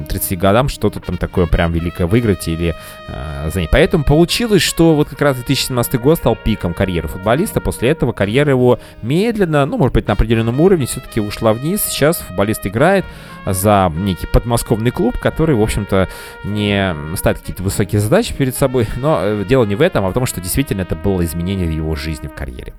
30 0.08 0.38
годам 0.38 0.68
что-то 0.68 1.00
там 1.00 1.16
такое 1.16 1.46
прям 1.46 1.72
великое 1.72 2.06
выиграть 2.06 2.48
или 2.48 2.74
а, 3.08 3.50
занять. 3.50 3.70
Поэтому 3.70 4.04
получилось, 4.04 4.62
что 4.62 4.94
вот 4.94 5.08
как 5.08 5.20
раз 5.20 5.36
2017 5.36 6.00
год 6.00 6.18
стал 6.18 6.36
пиком 6.36 6.74
карьеры 6.74 7.08
футболиста. 7.08 7.60
После 7.60 7.90
этого 7.90 8.12
карьера 8.12 8.50
его 8.50 8.78
медленно, 9.02 9.66
ну, 9.66 9.78
может 9.78 9.94
быть, 9.94 10.06
на 10.06 10.14
определенном 10.14 10.60
уровне 10.60 10.86
все-таки 10.86 11.20
ушла 11.20 11.52
вниз. 11.52 11.82
Сейчас 11.84 12.18
футболист 12.18 12.66
играет 12.66 13.04
за 13.46 13.92
некий 13.94 14.26
подмосковный 14.26 14.90
клуб, 14.90 15.18
который, 15.18 15.56
в 15.56 15.62
общем-то, 15.62 16.08
не 16.44 16.94
ставит 17.16 17.41
какие-то 17.42 17.62
высокие 17.62 18.00
задачи 18.00 18.32
перед 18.34 18.56
собой, 18.56 18.86
но 18.96 19.18
э, 19.20 19.44
дело 19.44 19.64
не 19.64 19.74
в 19.74 19.82
этом, 19.82 20.06
а 20.06 20.10
в 20.10 20.14
том, 20.14 20.26
что 20.26 20.40
действительно 20.40 20.82
это 20.82 20.94
было 20.94 21.24
изменение 21.24 21.66
в 21.66 21.72
его 21.72 21.94
жизни, 21.96 22.28
в 22.28 22.34
карьере. 22.34 22.72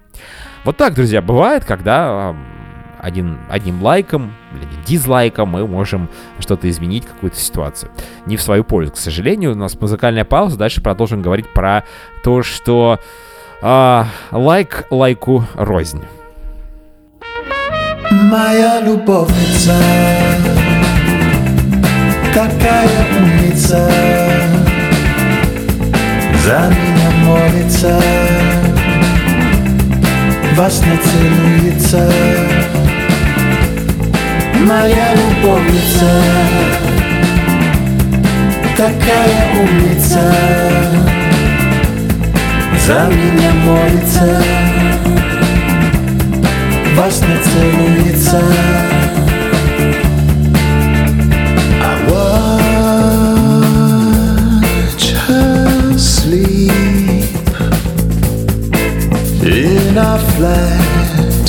Вот 0.63 0.78
так, 0.78 0.95
друзья, 0.95 1.21
бывает, 1.21 1.65
когда 1.65 2.34
один, 3.04 3.39
одним 3.49 3.84
лайком 3.84 4.34
или 4.54 4.65
дизлайком 4.86 5.49
мы 5.49 5.67
можем 5.67 6.10
что-то 6.39 6.69
изменить, 6.69 7.06
какую-то 7.06 7.38
ситуацию. 7.38 7.91
Не 8.26 8.38
в 8.38 8.41
свою 8.41 8.63
пользу, 8.63 8.93
к 8.93 8.97
сожалению. 8.97 9.52
У 9.52 9.56
нас 9.56 9.80
музыкальная 9.80 10.23
пауза. 10.23 10.58
Дальше 10.58 10.82
продолжим 10.82 11.21
говорить 11.21 11.52
про 11.54 11.84
то, 12.23 12.41
что 12.41 12.99
э, 13.62 14.04
лайк 14.32 14.88
лайку 14.89 15.45
рознь. 15.56 16.02
Моя 18.10 18.80
любовница 18.80 19.76
Такая 22.34 22.89
умница. 23.19 23.89
За 26.43 26.69
меня 26.69 27.10
молится 27.26 28.02
Во 30.56 30.69
сне 30.69 30.98
целуется. 30.98 32.12
Моя 34.65 35.13
любовница 35.13 36.12
Такая 38.76 39.54
умница. 39.62 40.34
За 42.88 43.10
меня 43.10 43.52
молится 43.63 44.43
во 46.96 47.10
сне 47.10 47.36
целуется 47.43 48.39
flat 60.43 61.45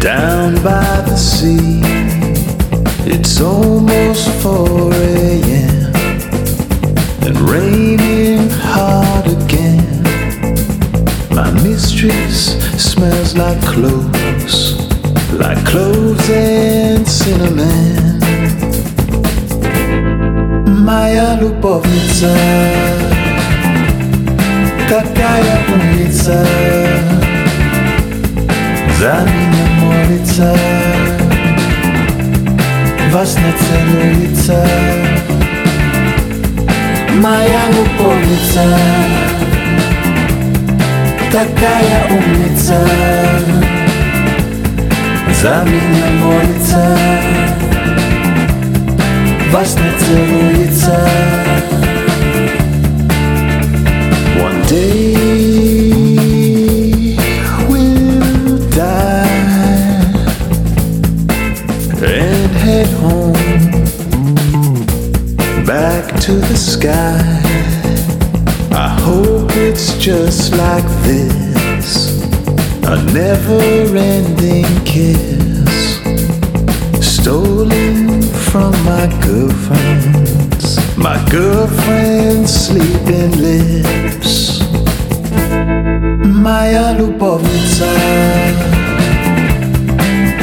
Down 0.00 0.54
by 0.62 1.00
the 1.08 1.16
sea 1.16 1.80
It's 3.06 3.40
almost 3.40 4.28
4 4.42 4.92
a.m. 4.92 5.92
And 7.26 7.36
raining 7.40 8.48
hard 8.50 9.26
again 9.26 10.02
My 11.30 11.50
mistress 11.62 12.62
smells 13.02 13.36
like 13.36 13.60
cloves, 13.62 14.76
like 15.32 15.58
cloves 15.64 16.28
and 16.30 17.06
cinnamon. 17.08 18.20
Моя 20.66 21.36
любовница, 21.40 22.32
такая 24.88 25.58
умница, 25.68 26.44
За 28.99 29.23
меня 29.25 29.67
молится, 29.79 30.57
во 33.11 33.25
сне 33.25 33.53
целуется. 33.59 34.67
Моя 37.21 37.61
любовница, 37.69 38.65
такая 41.31 42.07
умница. 42.09 42.79
За 45.41 45.63
меня 45.63 46.07
молится. 46.19 46.97
Во 49.51 49.63
сне 49.63 49.91
целуется. 49.99 51.09
One 54.39 54.67
day 54.67 55.26
to 66.27 66.33
the 66.33 66.57
sky. 66.57 67.23
I 68.75 68.89
hope 68.99 69.49
it's 69.55 69.97
just 69.97 70.51
like 70.57 70.83
this 71.07 72.21
a 72.83 72.97
never 73.13 73.61
ending 73.95 74.67
kiss, 74.83 76.01
stolen 76.99 78.21
from 78.51 78.73
my 78.83 79.07
girlfriend's, 79.23 80.97
my 80.97 81.17
girlfriend's 81.31 82.53
sleeping 82.53 83.31
lips. 83.39 84.59
Moja 86.43 86.91
lubownica, 86.99 87.91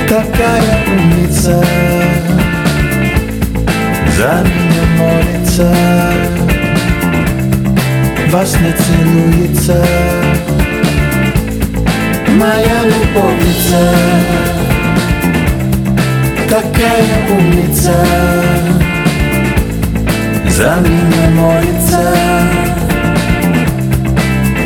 taka 0.09 0.51
jak 0.67 0.87
umica, 0.97 1.61
молится 5.55 5.73
во 8.31 8.45
сне 8.45 8.73
целуется 8.73 9.85
Моя 12.37 12.83
любовница 12.85 13.95
Такая 16.49 17.05
умница 17.31 17.95
За 20.49 20.77
меня 20.81 21.31
молится 21.37 22.03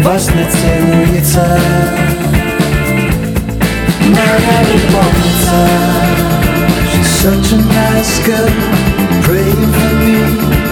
Во 0.02 0.18
сне 0.18 0.46
целуется 0.50 1.60
Моя 4.06 4.62
любовница 4.72 5.68
She's 6.90 7.06
such 7.06 7.52
a 7.52 7.56
nice 7.56 8.18
girl 8.24 8.78
Praying 9.24 9.72
for 9.72 9.94
me 9.94 10.67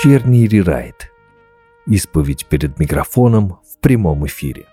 Вечерний 0.00 0.48
рерайт. 0.48 1.09
Исповедь 1.90 2.46
перед 2.46 2.78
микрофоном 2.78 3.58
в 3.68 3.80
прямом 3.80 4.24
эфире. 4.26 4.66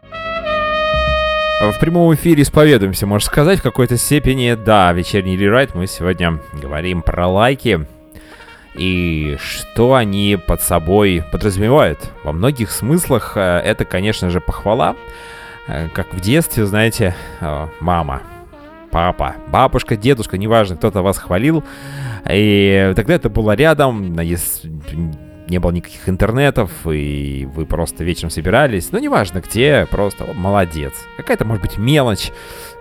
В 1.60 1.80
прямом 1.80 2.14
эфире 2.14 2.44
исповедуемся, 2.44 3.08
можно 3.08 3.26
сказать, 3.26 3.60
в 3.60 3.64
какой-то 3.64 3.98
степени. 3.98 4.54
Да, 4.54 4.94
вечерний 4.94 5.36
рерайт 5.36 5.74
мы 5.74 5.88
сегодня 5.88 6.40
говорим 6.62 7.02
про 7.02 7.28
лайки 7.28 7.88
и 8.76 9.36
что 9.40 9.96
они 9.96 10.38
под 10.46 10.62
собой 10.62 11.24
подразумевают. 11.32 11.98
Во 12.24 12.32
многих 12.34 12.70
смыслах 12.70 13.34
э, 13.36 13.62
это, 13.66 13.84
конечно 13.86 14.30
же, 14.30 14.40
похвала. 14.40 14.96
Э, 15.68 15.90
Как 15.90 16.14
в 16.14 16.20
детстве, 16.20 16.68
знаете, 16.68 17.16
э, 17.42 17.68
мама, 17.80 18.22
папа, 18.92 19.38
бабушка, 19.48 19.96
дедушка, 19.96 20.38
неважно, 20.38 20.76
кто-то 20.76 21.02
вас 21.02 21.18
хвалил. 21.18 21.64
И 22.30 22.94
тогда 22.96 23.16
это 23.16 23.32
было 23.32 23.56
рядом, 23.56 24.14
не 25.50 25.60
было 25.60 25.72
никаких 25.72 26.10
интернетов, 26.10 26.72
и 26.86 27.48
вы 27.54 27.66
просто 27.66 28.04
вечером 28.04 28.30
собирались. 28.30 28.92
Ну, 28.92 29.00
неважно 29.00 29.40
где, 29.40 29.88
просто 29.90 30.26
«О, 30.26 30.34
молодец. 30.34 30.94
Какая-то, 31.18 31.46
может 31.46 31.62
быть, 31.62 31.78
мелочь. 31.78 32.32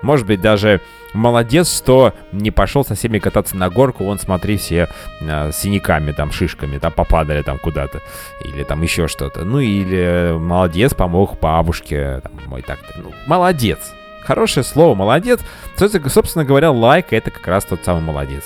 Может 0.03 0.27
быть, 0.27 0.41
даже 0.41 0.81
молодец, 1.13 1.75
что 1.75 2.15
не 2.33 2.51
пошел 2.51 2.85
со 2.85 2.95
всеми 2.95 3.19
кататься 3.19 3.57
на 3.57 3.71
горку. 3.71 4.05
Вон, 4.05 4.19
смотри, 4.19 4.57
все 4.57 4.89
с 5.21 5.57
синяками, 5.57 6.13
там, 6.13 6.33
шишками, 6.33 6.79
там, 6.79 6.93
попадали 6.93 7.43
там 7.43 7.59
куда-то. 7.59 8.03
Или 8.45 8.65
там 8.65 8.83
еще 8.83 9.09
что-то. 9.09 9.45
Ну, 9.45 9.61
или 9.61 9.99
э, 9.99 10.39
молодец, 10.39 10.95
помог 10.95 11.39
бабушке. 11.41 12.21
Там, 12.21 12.33
мой 12.47 12.63
так 12.63 12.79
Ну, 12.97 13.13
молодец. 13.27 13.79
Хорошее 14.23 14.65
слово 14.65 14.97
«молодец». 14.97 15.41
Собственно 15.77 16.45
говоря, 16.45 16.73
лайк— 16.73 17.07
это 17.13 17.31
как 17.31 17.47
раз 17.47 17.65
тот 17.65 17.85
самый 17.85 18.03
молодец. 18.03 18.43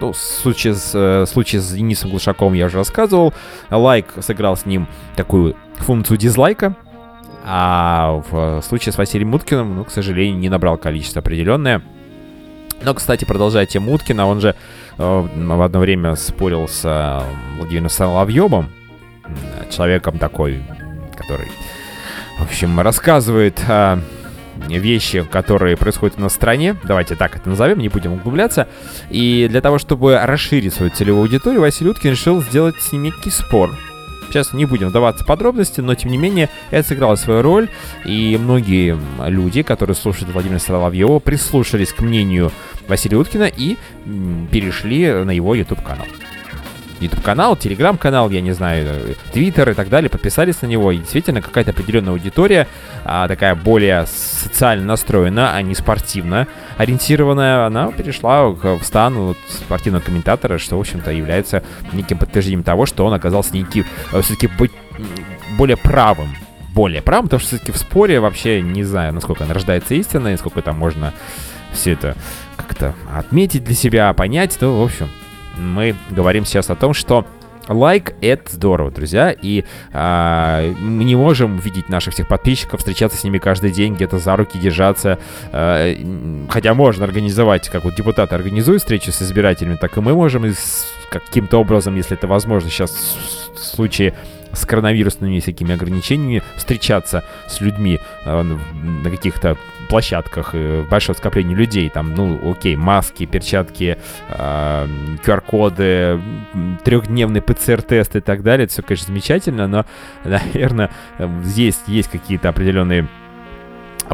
Ну, 0.00 0.12
случай 0.12 0.72
с, 0.72 0.92
э, 0.94 1.26
случай 1.26 1.58
с 1.58 1.72
Денисом 1.72 2.10
Глушаковым 2.10 2.54
я 2.54 2.66
уже 2.66 2.78
рассказывал. 2.78 3.34
Лайк 3.70 4.06
сыграл 4.20 4.56
с 4.56 4.64
ним 4.64 4.86
такую 5.16 5.56
функцию 5.78 6.18
дизлайка. 6.18 6.76
А 7.44 8.22
в 8.30 8.62
случае 8.62 8.92
с 8.92 8.98
Василием 8.98 9.30
Муткиным, 9.30 9.76
ну, 9.76 9.84
к 9.84 9.90
сожалению, 9.90 10.38
не 10.38 10.48
набрал 10.48 10.76
количество 10.76 11.20
определенное. 11.20 11.82
Но, 12.82 12.94
кстати, 12.94 13.24
продолжая 13.24 13.66
тему 13.66 13.92
Уткина, 13.92 14.26
он 14.26 14.40
же 14.40 14.54
э, 14.98 15.28
в 15.34 15.62
одно 15.62 15.80
время 15.80 16.14
спорил 16.14 16.68
с 16.68 16.82
э, 16.84 17.22
Владимиром 17.58 17.88
Соловьевым, 17.88 18.70
человеком 19.70 20.18
такой, 20.18 20.62
который, 21.16 21.48
в 22.38 22.44
общем, 22.44 22.78
рассказывает 22.80 23.60
а, 23.68 24.00
вещи, 24.68 25.24
которые 25.24 25.76
происходят 25.76 26.18
в 26.18 26.28
стране. 26.28 26.76
Давайте 26.84 27.14
так 27.14 27.36
это 27.36 27.48
назовем, 27.48 27.78
не 27.78 27.88
будем 27.88 28.12
углубляться. 28.14 28.68
И 29.10 29.46
для 29.50 29.60
того, 29.60 29.78
чтобы 29.78 30.18
расширить 30.18 30.74
свою 30.74 30.90
целевую 30.90 31.22
аудиторию, 31.22 31.60
Василий 31.60 31.90
Уткин 31.90 32.10
решил 32.10 32.42
сделать 32.42 32.76
с 32.80 32.92
некий 32.92 33.30
спор. 33.30 33.70
Сейчас 34.28 34.52
не 34.52 34.66
будем 34.66 34.88
вдаваться 34.88 35.24
в 35.24 35.26
подробности, 35.26 35.80
но 35.80 35.94
тем 35.94 36.10
не 36.10 36.18
менее 36.18 36.50
это 36.70 36.88
сыграло 36.88 37.14
свою 37.14 37.40
роль, 37.40 37.70
и 38.04 38.38
многие 38.38 38.98
люди, 39.26 39.62
которые 39.62 39.96
слушают 39.96 40.30
Владимира 40.34 40.58
Соловьева, 40.58 41.18
прислушались 41.18 41.94
к 41.94 42.00
мнению 42.00 42.52
Василия 42.88 43.16
Уткина 43.16 43.44
и 43.44 43.78
перешли 44.50 45.10
на 45.24 45.30
его 45.30 45.54
YouTube-канал. 45.54 46.06
YouTube-канал, 47.00 47.54
Telegram-канал, 47.54 48.30
я 48.30 48.40
не 48.40 48.52
знаю, 48.52 49.16
Twitter 49.32 49.70
и 49.70 49.74
так 49.74 49.88
далее, 49.88 50.10
подписались 50.10 50.62
на 50.62 50.66
него, 50.66 50.92
и 50.92 50.98
действительно 50.98 51.42
какая-то 51.42 51.70
определенная 51.70 52.12
аудитория, 52.12 52.66
а, 53.04 53.28
такая 53.28 53.54
более 53.54 54.06
социально 54.06 54.84
настроена, 54.84 55.54
а 55.54 55.62
не 55.62 55.74
спортивно 55.74 56.46
ориентированная, 56.76 57.66
она 57.66 57.92
перешла 57.92 58.46
в 58.48 58.82
стан 58.82 59.14
вот, 59.14 59.38
спортивного 59.48 60.02
комментатора, 60.02 60.58
что, 60.58 60.76
в 60.76 60.80
общем-то, 60.80 61.10
является 61.10 61.62
неким 61.92 62.18
подтверждением 62.18 62.62
того, 62.62 62.86
что 62.86 63.04
он 63.06 63.14
оказался 63.14 63.54
неким, 63.54 63.84
все-таки 64.10 64.46
быть 64.46 64.72
м, 64.98 65.06
более 65.56 65.76
правым, 65.76 66.34
более 66.74 67.02
правым, 67.02 67.26
потому 67.26 67.40
что 67.40 67.48
все-таки 67.48 67.72
в 67.72 67.76
споре 67.76 68.20
вообще 68.20 68.62
не 68.62 68.84
знаю, 68.84 69.12
насколько 69.12 69.44
она 69.44 69.54
рождается 69.54 69.94
истина, 69.94 70.28
и 70.28 70.36
сколько 70.36 70.62
там 70.62 70.78
можно 70.78 71.12
все 71.72 71.92
это 71.92 72.16
как-то 72.56 72.94
отметить 73.14 73.64
для 73.64 73.74
себя, 73.74 74.12
понять, 74.12 74.56
то, 74.58 74.80
в 74.80 74.82
общем, 74.82 75.08
мы 75.58 75.94
говорим 76.10 76.44
сейчас 76.44 76.70
о 76.70 76.74
том, 76.74 76.94
что 76.94 77.26
лайк 77.68 78.14
это 78.20 78.50
здорово, 78.50 78.90
друзья, 78.90 79.30
и 79.30 79.64
а, 79.92 80.72
мы 80.80 81.04
не 81.04 81.16
можем 81.16 81.58
видеть 81.58 81.88
наших 81.88 82.14
всех 82.14 82.28
подписчиков, 82.28 82.80
встречаться 82.80 83.18
с 83.18 83.24
ними 83.24 83.38
каждый 83.38 83.70
день, 83.70 83.94
где-то 83.94 84.18
за 84.18 84.36
руки 84.36 84.58
держаться, 84.58 85.18
а, 85.52 85.94
хотя 86.48 86.74
можно 86.74 87.04
организовать, 87.04 87.68
как 87.68 87.84
вот 87.84 87.94
депутаты 87.94 88.34
организуют 88.34 88.82
встречу 88.82 89.12
с 89.12 89.22
избирателями, 89.22 89.76
так 89.76 89.96
и 89.96 90.00
мы 90.00 90.14
можем 90.14 90.52
каким-то 91.10 91.58
образом, 91.58 91.96
если 91.96 92.16
это 92.16 92.26
возможно 92.26 92.70
сейчас 92.70 92.90
в 93.54 93.58
случае 93.58 94.14
с 94.52 94.64
коронавирусными 94.64 95.40
всякими 95.40 95.74
ограничениями 95.74 96.42
встречаться 96.56 97.22
с 97.48 97.60
людьми 97.60 98.00
э, 98.24 98.42
на 98.42 99.10
каких-то 99.10 99.58
площадках, 99.88 100.50
э, 100.52 100.84
большое 100.88 101.16
скопление 101.16 101.56
людей, 101.56 101.88
там, 101.88 102.14
ну, 102.14 102.50
окей, 102.50 102.76
маски, 102.76 103.26
перчатки, 103.26 103.98
QR-коды, 104.30 106.20
м, 106.54 106.78
трехдневный 106.84 107.40
ПЦР-тест 107.40 108.16
и 108.16 108.20
так 108.20 108.42
далее, 108.42 108.64
это 108.64 108.72
все, 108.72 108.82
конечно, 108.82 109.06
замечательно, 109.06 109.66
но, 109.66 109.84
наверное, 110.24 110.90
э, 111.18 111.28
здесь 111.42 111.80
есть 111.86 112.10
какие-то 112.10 112.48
определенные 112.48 113.08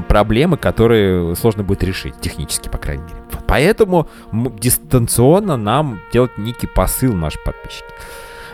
проблемы, 0.08 0.56
которые 0.56 1.36
сложно 1.36 1.62
будет 1.62 1.84
решить, 1.84 2.20
технически, 2.20 2.68
по 2.68 2.78
крайней 2.78 3.04
мере. 3.04 3.16
Поэтому 3.46 4.08
дистанционно 4.32 5.56
нам 5.56 6.00
делать 6.12 6.36
некий 6.38 6.66
посыл 6.66 7.12
наши 7.14 7.38
подписчики. 7.44 7.84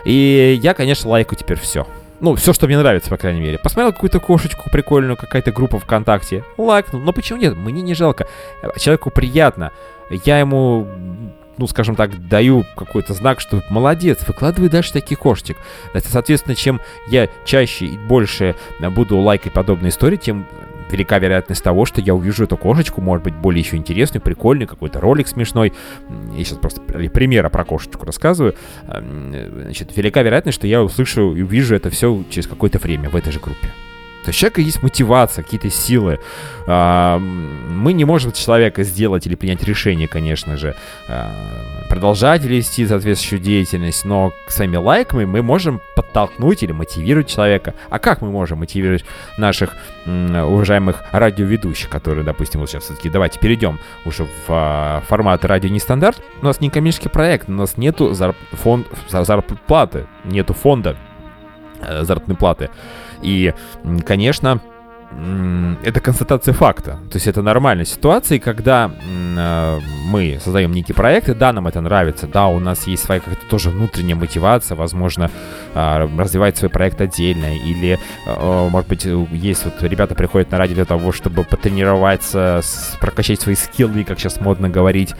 И 0.05 0.59
я, 0.61 0.73
конечно, 0.73 1.09
лайкаю 1.09 1.37
теперь 1.39 1.59
все. 1.59 1.87
Ну, 2.21 2.35
все, 2.35 2.53
что 2.53 2.67
мне 2.67 2.77
нравится, 2.77 3.09
по 3.09 3.17
крайней 3.17 3.41
мере. 3.41 3.57
Посмотрел 3.57 3.91
какую-то 3.91 4.19
кошечку 4.19 4.69
прикольную, 4.69 5.17
какая-то 5.17 5.51
группа 5.51 5.79
ВКонтакте. 5.79 6.43
Лайкнул. 6.55 7.01
Но 7.01 7.13
почему 7.13 7.39
нет? 7.39 7.55
Мне 7.55 7.81
не 7.81 7.95
жалко. 7.95 8.27
Человеку 8.77 9.09
приятно. 9.09 9.71
Я 10.23 10.37
ему, 10.39 10.87
ну, 11.57 11.65
скажем 11.65 11.95
так, 11.95 12.27
даю 12.27 12.63
какой-то 12.77 13.15
знак, 13.15 13.39
что 13.39 13.63
молодец, 13.71 14.19
выкладывай 14.27 14.69
дальше 14.69 14.93
таких 14.93 15.17
кошечек. 15.17 15.57
Соответственно, 15.95 16.55
чем 16.55 16.79
я 17.07 17.27
чаще 17.43 17.85
и 17.85 17.97
больше 17.97 18.55
буду 18.79 19.17
лайкать 19.17 19.53
подобные 19.53 19.89
истории, 19.89 20.17
тем 20.17 20.45
велика 20.91 21.17
вероятность 21.19 21.63
того, 21.63 21.85
что 21.85 22.01
я 22.01 22.13
увижу 22.13 22.43
эту 22.43 22.57
кошечку, 22.57 23.01
может 23.01 23.23
быть, 23.23 23.33
более 23.33 23.61
еще 23.61 23.77
интересную, 23.77 24.21
прикольный, 24.21 24.65
какой-то 24.65 24.99
ролик 24.99 25.27
смешной. 25.27 25.73
Я 26.33 26.43
сейчас 26.43 26.57
просто 26.57 26.81
при- 26.81 27.07
примера 27.07 27.49
про 27.49 27.63
кошечку 27.63 28.05
рассказываю. 28.05 28.55
Значит, 28.85 29.95
велика 29.95 30.21
вероятность, 30.21 30.57
что 30.57 30.67
я 30.67 30.83
услышу 30.83 31.35
и 31.35 31.41
увижу 31.41 31.75
это 31.75 31.89
все 31.89 32.23
через 32.29 32.47
какое-то 32.47 32.79
время 32.79 33.09
в 33.09 33.15
этой 33.15 33.31
же 33.31 33.39
группе. 33.39 33.67
То 34.23 34.29
есть 34.29 34.37
у 34.37 34.41
человека 34.41 34.61
есть 34.61 34.83
мотивация, 34.83 35.43
какие-то 35.43 35.71
силы. 35.71 36.19
Мы 36.67 37.93
не 37.93 38.05
можем 38.05 38.31
человека 38.31 38.83
сделать 38.83 39.25
или 39.25 39.33
принять 39.33 39.63
решение, 39.63 40.07
конечно 40.07 40.57
же, 40.57 40.75
продолжать 41.91 42.45
вести 42.45 42.87
соответствующую 42.87 43.41
деятельность, 43.41 44.05
но 44.05 44.31
своими 44.47 44.77
лайками 44.77 45.25
мы 45.25 45.41
можем 45.41 45.81
подтолкнуть 45.93 46.63
или 46.63 46.71
мотивировать 46.71 47.27
человека. 47.27 47.73
А 47.89 47.99
как 47.99 48.21
мы 48.21 48.31
можем 48.31 48.59
мотивировать 48.59 49.03
наших 49.37 49.75
уважаемых 50.05 51.03
радиоведущих, 51.11 51.89
которые, 51.89 52.23
допустим, 52.23 52.61
вот 52.61 52.69
сейчас 52.69 52.85
все-таки 52.85 53.09
давайте 53.09 53.39
перейдем 53.39 53.77
уже 54.05 54.23
в 54.23 54.29
а, 54.47 55.03
формат 55.09 55.43
радио 55.43 55.69
нестандарт. 55.69 56.23
У 56.41 56.45
нас 56.45 56.61
не 56.61 56.69
коммерческий 56.69 57.09
проект, 57.09 57.49
у 57.49 57.51
нас 57.51 57.75
нету 57.75 58.11
зарп- 58.11 58.37
фонд, 58.53 58.87
зар- 59.09 59.25
зарплаты, 59.25 60.07
нету 60.23 60.53
фонда 60.53 60.95
э, 61.81 62.03
заработной 62.03 62.37
платы. 62.37 62.69
И, 63.21 63.53
конечно, 64.05 64.61
это 65.83 65.99
констатация 65.99 66.53
факта. 66.53 66.99
То 67.09 67.15
есть 67.15 67.27
это 67.27 67.41
нормальная 67.41 67.85
ситуация, 67.85 68.39
когда 68.39 68.91
э, 69.01 69.79
мы 70.05 70.39
создаем 70.43 70.71
некий 70.71 70.93
проект, 70.93 71.29
и 71.29 71.33
да, 71.33 71.53
нам 71.53 71.67
это 71.67 71.81
нравится, 71.81 72.27
да, 72.27 72.47
у 72.47 72.59
нас 72.59 72.87
есть 72.87 73.03
своя 73.03 73.19
как-то 73.19 73.45
тоже 73.47 73.69
внутренняя 73.69 74.15
мотивация, 74.15 74.75
возможно, 74.75 75.29
а, 75.73 76.07
развивать 76.17 76.57
свой 76.57 76.69
проект 76.69 77.01
отдельно, 77.01 77.55
или, 77.55 77.99
э, 78.25 78.69
может 78.69 78.89
быть, 78.89 79.05
э, 79.05 79.25
есть 79.31 79.65
вот 79.65 79.81
ребята 79.83 80.15
приходят 80.15 80.51
на 80.51 80.57
радио 80.57 80.75
для 80.75 80.85
того, 80.85 81.11
чтобы 81.11 81.43
потренироваться, 81.43 82.61
прокачать 82.99 83.41
свои 83.41 83.55
скиллы, 83.55 84.03
как 84.03 84.19
сейчас 84.19 84.39
модно 84.39 84.69
говорить, 84.69 85.13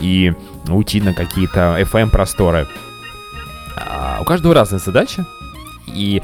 и 0.00 0.32
уйти 0.68 1.00
на 1.00 1.14
какие-то 1.14 1.78
FM-просторы. 1.80 2.66
А, 3.76 4.18
у 4.20 4.24
каждого 4.24 4.54
разные 4.54 4.80
задачи, 4.80 5.24
и 5.86 6.22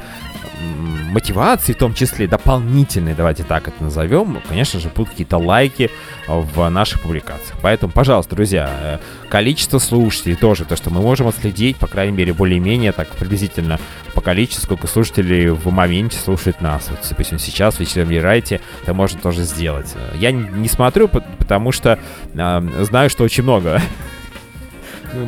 мотивации, 1.11 1.73
в 1.73 1.77
том 1.77 1.93
числе 1.93 2.27
дополнительные, 2.27 3.15
давайте 3.15 3.43
так 3.43 3.67
это 3.67 3.83
назовем, 3.83 4.41
конечно 4.49 4.79
же, 4.79 4.89
будут 4.89 5.11
какие-то 5.11 5.37
лайки 5.37 5.89
в 6.27 6.67
наших 6.69 7.01
публикациях. 7.01 7.57
Поэтому, 7.61 7.91
пожалуйста, 7.93 8.35
друзья, 8.35 8.69
э, 8.81 8.97
количество 9.29 9.79
слушателей 9.79 10.35
тоже, 10.35 10.65
то, 10.65 10.75
что 10.75 10.89
мы 10.89 11.01
можем 11.01 11.27
отследить, 11.27 11.77
по 11.77 11.87
крайней 11.87 12.17
мере, 12.17 12.33
более-менее 12.33 12.91
так 12.91 13.07
приблизительно 13.09 13.79
по 14.13 14.21
количеству, 14.21 14.63
сколько 14.63 14.87
слушателей 14.87 15.49
в 15.49 15.71
моменте 15.71 16.17
слушает 16.17 16.59
нас. 16.61 16.87
Вот, 16.89 16.99
допустим, 17.09 17.39
сейчас 17.39 17.75
в 17.75 17.79
вечернем 17.79 18.11
рерайте 18.11 18.59
это 18.83 18.93
можно 18.93 19.19
тоже 19.19 19.43
сделать. 19.43 19.93
Э, 19.95 20.15
Я 20.17 20.31
не 20.31 20.67
смотрю, 20.67 21.07
по- 21.07 21.21
потому 21.37 21.71
что 21.71 21.97
э, 22.33 22.83
знаю, 22.83 23.09
что 23.09 23.23
очень 23.23 23.43
много 23.43 23.81
Ну, 23.81 24.14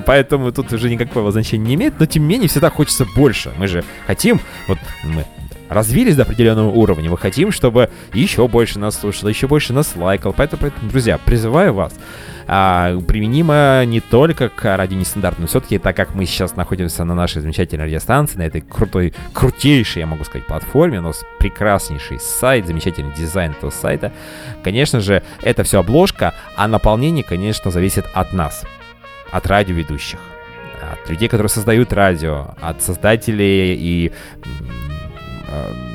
Поэтому 0.06 0.52
тут 0.52 0.72
уже 0.74 0.90
никакого 0.90 1.32
значения 1.32 1.66
не 1.66 1.76
имеет, 1.76 2.00
но 2.00 2.06
тем 2.06 2.24
не 2.24 2.30
менее 2.30 2.50
всегда 2.50 2.70
хочется 2.70 3.06
больше. 3.16 3.52
Мы 3.58 3.68
же 3.68 3.84
хотим, 4.06 4.40
вот 4.68 4.78
мы 5.04 5.26
развились 5.70 6.16
до 6.16 6.24
определенного 6.24 6.70
уровня, 6.70 7.10
мы 7.10 7.18
хотим, 7.18 7.52
чтобы 7.52 7.90
еще 8.14 8.48
больше 8.48 8.80
нас 8.80 9.00
слушало, 9.00 9.30
еще 9.30 9.48
больше 9.48 9.74
нас 9.74 9.96
лайкал. 9.96 10.34
Поэтому, 10.34 10.62
поэтому 10.62 10.90
друзья, 10.90 11.18
призываю 11.18 11.74
вас. 11.74 11.94
А, 12.50 12.98
применимо 13.02 13.84
не 13.86 14.00
только 14.00 14.48
к 14.48 14.78
радио 14.78 14.98
нестандарт, 14.98 15.38
но 15.38 15.48
все-таки, 15.48 15.78
так 15.80 15.98
как 15.98 16.16
мы 16.16 16.26
сейчас 16.26 16.56
находимся 16.56 17.04
на 17.04 17.14
нашей 17.14 17.42
замечательной 17.42 17.86
радиостанции, 17.86 18.38
на 18.38 18.44
этой 18.44 18.62
крутой, 18.62 19.14
крутейшей, 19.34 20.00
я 20.00 20.06
могу 20.06 20.24
сказать, 20.24 20.48
платформе, 20.48 21.00
у 21.00 21.04
нас 21.04 21.26
прекраснейший 21.40 22.22
сайт, 22.22 22.66
замечательный 22.66 23.14
дизайн 23.14 23.52
этого 23.52 23.70
сайта, 23.70 24.14
конечно 24.64 25.02
же, 25.02 25.24
это 25.42 25.64
все 25.64 25.80
обложка, 25.80 26.34
а 26.56 26.70
наполнение, 26.70 27.26
конечно, 27.26 27.70
зависит 27.70 28.06
от 28.14 28.32
нас 28.32 28.64
от 29.32 29.48
радиоведущих, 29.48 30.20
от 30.82 31.10
людей, 31.10 31.28
которые 31.28 31.50
создают 31.50 31.94
радио, 31.94 32.56
от 32.62 32.82
создателей 32.82 33.76
и 33.76 34.12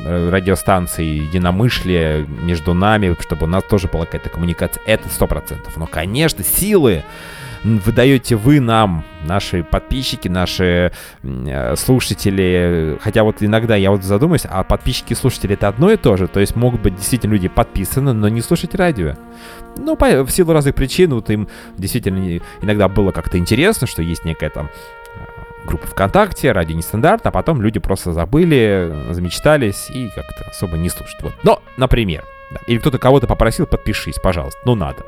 радиостанций, 0.04 1.06
единомышлия 1.06 2.26
между 2.26 2.74
нами, 2.74 3.16
чтобы 3.20 3.44
у 3.44 3.48
нас 3.48 3.64
тоже 3.64 3.88
была 3.88 4.04
какая-то 4.04 4.30
коммуникация. 4.30 4.82
Это 4.86 5.08
сто 5.08 5.26
процентов. 5.26 5.76
Но, 5.76 5.86
конечно, 5.86 6.44
силы 6.44 7.04
вы 7.64 7.92
даете 7.92 8.36
вы 8.36 8.60
нам, 8.60 9.04
наши 9.24 9.62
подписчики, 9.62 10.28
наши 10.28 10.92
э, 11.22 11.76
слушатели. 11.76 12.98
Хотя 13.00 13.22
вот 13.22 13.36
иногда 13.40 13.76
я 13.76 13.90
вот 13.90 14.02
задумаюсь, 14.02 14.44
а 14.48 14.64
подписчики 14.64 15.12
и 15.12 15.16
слушатели 15.16 15.54
это 15.54 15.68
одно 15.68 15.90
и 15.90 15.96
то 15.96 16.16
же. 16.16 16.26
То 16.26 16.40
есть 16.40 16.56
могут 16.56 16.80
быть 16.80 16.96
действительно 16.96 17.32
люди 17.32 17.48
подписаны, 17.48 18.12
но 18.12 18.28
не 18.28 18.40
слушать 18.40 18.74
радио. 18.74 19.14
Ну, 19.76 19.96
по, 19.96 20.24
в 20.24 20.30
силу 20.30 20.52
разных 20.52 20.74
причин, 20.74 21.14
вот 21.14 21.30
им 21.30 21.48
действительно 21.78 22.40
иногда 22.60 22.88
было 22.88 23.12
как-то 23.12 23.38
интересно, 23.38 23.86
что 23.86 24.02
есть 24.02 24.24
некая 24.24 24.50
там 24.50 24.68
группа 25.64 25.86
ВКонтакте, 25.86 26.52
радио 26.52 26.76
нестандарт, 26.76 27.26
а 27.26 27.30
потом 27.30 27.62
люди 27.62 27.78
просто 27.78 28.12
забыли, 28.12 28.92
замечтались 29.10 29.90
и 29.90 30.08
как-то 30.14 30.44
особо 30.50 30.76
не 30.76 30.88
слушают. 30.88 31.22
Вот. 31.22 31.34
Но, 31.42 31.62
например, 31.76 32.24
да. 32.50 32.60
или 32.66 32.78
кто-то 32.78 32.98
кого-то 32.98 33.26
попросил, 33.26 33.66
подпишись, 33.66 34.18
пожалуйста, 34.22 34.60
ну 34.64 34.74
надо. 34.74 35.04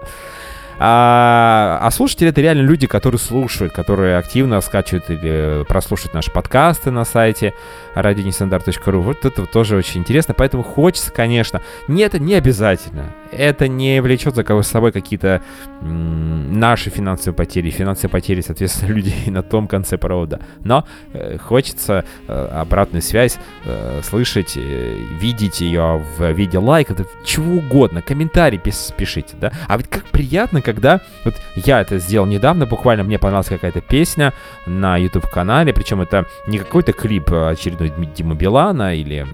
А, 0.79 1.79
а 1.81 1.91
слушатели 1.91 2.29
это 2.29 2.41
реально 2.41 2.63
люди, 2.63 2.87
которые 2.87 3.19
слушают, 3.19 3.73
которые 3.73 4.19
активно 4.19 4.61
скачивают 4.61 5.11
или 5.11 5.65
прослушивают 5.69 6.15
наши 6.15 6.31
подкасты 6.31 6.91
на 6.91 7.05
сайте 7.05 7.55
radionestandarт.ru. 7.95 8.99
Вот 9.01 9.25
это 9.25 9.47
тоже 9.47 9.77
очень 9.77 10.01
интересно, 10.01 10.35
поэтому 10.35 10.63
хочется, 10.63 11.13
конечно. 11.13 11.63
Не, 11.89 12.03
это 12.03 12.19
не 12.19 12.35
обязательно. 12.35 13.15
Это 13.31 13.69
не 13.69 14.01
влечет 14.01 14.35
за 14.35 14.63
собой 14.63 14.93
какие-то 14.93 15.43
наши 15.81 16.91
финансовые 16.91 17.35
потери, 17.35 17.71
финансовые 17.71 18.11
потери, 18.11 18.41
соответственно, 18.41 18.93
людей 18.95 19.25
на 19.27 19.43
том 19.43 19.69
конце 19.69 19.99
провода. 19.99 20.41
Но 20.63 20.87
э, 21.13 21.39
хочется 21.39 22.05
э, 22.27 22.49
обратную 22.53 23.03
связь 23.03 23.39
э, 23.65 24.01
слышать, 24.03 24.55
э, 24.57 24.97
видеть 25.21 25.61
ее 25.61 26.03
в 26.17 26.33
виде 26.33 26.59
лайка, 26.59 26.95
да, 26.95 27.05
чего 27.25 27.57
угодно, 27.59 28.03
комментарий 28.03 28.59
пишите, 28.59 29.37
да. 29.41 29.53
А 29.69 29.77
ведь 29.77 29.89
как 29.89 30.05
приятно, 30.05 30.63
когда 30.65 31.01
вот 31.25 31.35
я 31.55 31.81
это 31.81 31.99
сделал 31.99 32.27
недавно, 32.27 32.67
буквально 32.67 33.05
мне 33.05 33.19
понравилась 33.19 33.49
какая-то 33.49 33.81
песня 33.81 34.33
на 34.67 34.97
YouTube-канале, 34.97 35.73
причем 35.73 36.01
это 36.01 36.27
не 36.47 36.59
какой-то 36.59 36.93
клип 36.93 37.31
а 37.33 37.51
очередной 37.51 37.93
Дима 38.15 38.35
Билана 38.35 38.95
или 38.95 39.27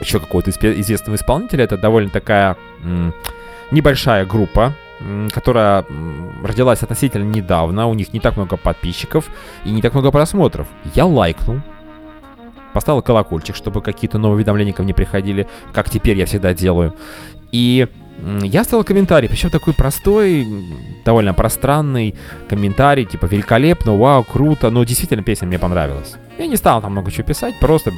еще 0.00 0.20
какого-то 0.20 0.50
известного 0.50 1.16
исполнителя, 1.16 1.64
это 1.64 1.76
довольно 1.76 2.10
такая 2.10 2.56
небольшая 3.70 4.24
группа, 4.24 4.74
которая 5.32 5.84
родилась 6.42 6.82
относительно 6.82 7.24
недавно, 7.24 7.86
у 7.86 7.94
них 7.94 8.12
не 8.12 8.20
так 8.20 8.36
много 8.36 8.56
подписчиков 8.56 9.26
и 9.64 9.70
не 9.70 9.82
так 9.82 9.92
много 9.94 10.10
просмотров. 10.10 10.66
Я 10.94 11.06
лайкнул, 11.06 11.60
поставил 12.72 13.02
колокольчик, 13.02 13.56
чтобы 13.56 13.82
какие-то 13.82 14.18
новые 14.18 14.36
уведомления 14.36 14.72
ко 14.72 14.82
мне 14.82 14.94
приходили, 14.94 15.46
как 15.72 15.90
теперь 15.90 16.16
я 16.18 16.26
всегда 16.26 16.54
делаю. 16.54 16.94
И 17.52 17.88
я 18.42 18.62
оставил 18.62 18.84
комментарий, 18.84 19.28
причем 19.28 19.50
такой 19.50 19.74
простой, 19.74 20.46
довольно 21.04 21.34
пространный 21.34 22.14
комментарий, 22.48 23.04
типа 23.04 23.26
великолепно, 23.26 23.96
вау, 23.96 24.24
круто, 24.24 24.70
но 24.70 24.84
действительно 24.84 25.22
песня 25.22 25.46
мне 25.46 25.58
понравилась. 25.58 26.14
Я 26.38 26.46
не 26.46 26.56
стал 26.56 26.80
там 26.80 26.92
много 26.92 27.10
чего 27.10 27.26
писать, 27.26 27.58
просто 27.60 27.92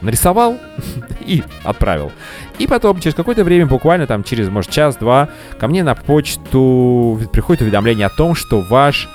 нарисовал 0.00 0.56
и 1.20 1.42
отправил. 1.64 2.12
И 2.58 2.66
потом, 2.66 3.00
через 3.00 3.14
какое-то 3.14 3.44
время, 3.44 3.66
буквально 3.66 4.06
там 4.06 4.24
через, 4.24 4.48
может, 4.48 4.70
час-два, 4.70 5.28
ко 5.58 5.68
мне 5.68 5.82
на 5.82 5.94
почту 5.94 7.20
приходит 7.32 7.62
уведомление 7.62 8.06
о 8.06 8.10
том, 8.10 8.34
что 8.34 8.60
ваш, 8.60 9.08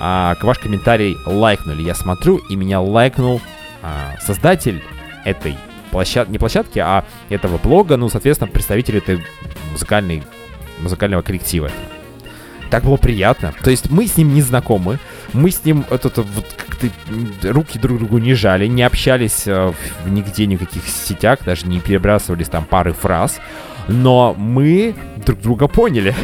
а, 0.00 0.36
ваш 0.42 0.58
комментарий 0.58 1.16
лайкнули. 1.26 1.82
Я 1.82 1.94
смотрю, 1.94 2.36
и 2.36 2.56
меня 2.56 2.80
лайкнул 2.80 3.40
а, 3.82 4.16
создатель 4.20 4.82
этой 5.24 5.56
площад... 5.90 6.28
не 6.28 6.38
площадки, 6.38 6.78
а 6.78 7.04
этого 7.28 7.58
блога, 7.58 7.96
ну, 7.96 8.08
соответственно, 8.08 8.50
представители 8.50 8.98
этой 8.98 9.24
музыкальной, 9.72 10.22
музыкального 10.80 11.22
коллектива. 11.22 11.70
Так 12.70 12.84
было 12.84 12.96
приятно. 12.96 13.54
То 13.62 13.70
есть 13.70 13.90
мы 13.90 14.06
с 14.06 14.16
ним 14.16 14.34
не 14.34 14.42
знакомы, 14.42 14.98
мы 15.32 15.50
с 15.50 15.64
ним 15.64 15.84
это, 15.90 16.08
это 16.08 16.22
вот 16.22 16.44
как-то 16.56 16.88
руки 17.50 17.78
друг 17.78 17.98
другу 17.98 18.18
не 18.18 18.34
жали, 18.34 18.66
не 18.66 18.82
общались 18.82 19.44
э, 19.46 19.72
нигде, 20.06 20.46
ни 20.46 20.56
в 20.56 20.60
каких 20.60 20.86
сетях, 20.86 21.40
даже 21.44 21.66
не 21.66 21.80
перебрасывались 21.80 22.48
там 22.48 22.64
пары 22.64 22.92
фраз, 22.92 23.40
но 23.88 24.34
мы 24.36 24.94
друг 25.24 25.40
друга 25.40 25.66
поняли. 25.66 26.14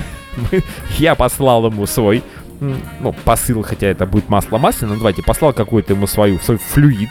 Я 0.99 1.15
послал 1.15 1.67
ему 1.67 1.87
свой 1.87 2.23
ну, 2.61 3.15
посыл, 3.25 3.63
хотя 3.63 3.89
это 3.89 4.07
будет 4.07 4.29
масло 4.29 4.59
масляное, 4.59 4.95
но 4.95 4.99
давайте, 4.99 5.23
послал 5.23 5.53
какой-то 5.53 5.95
ему 5.95 6.07
свою, 6.07 6.39
свой 6.39 6.59
флюид, 6.59 7.11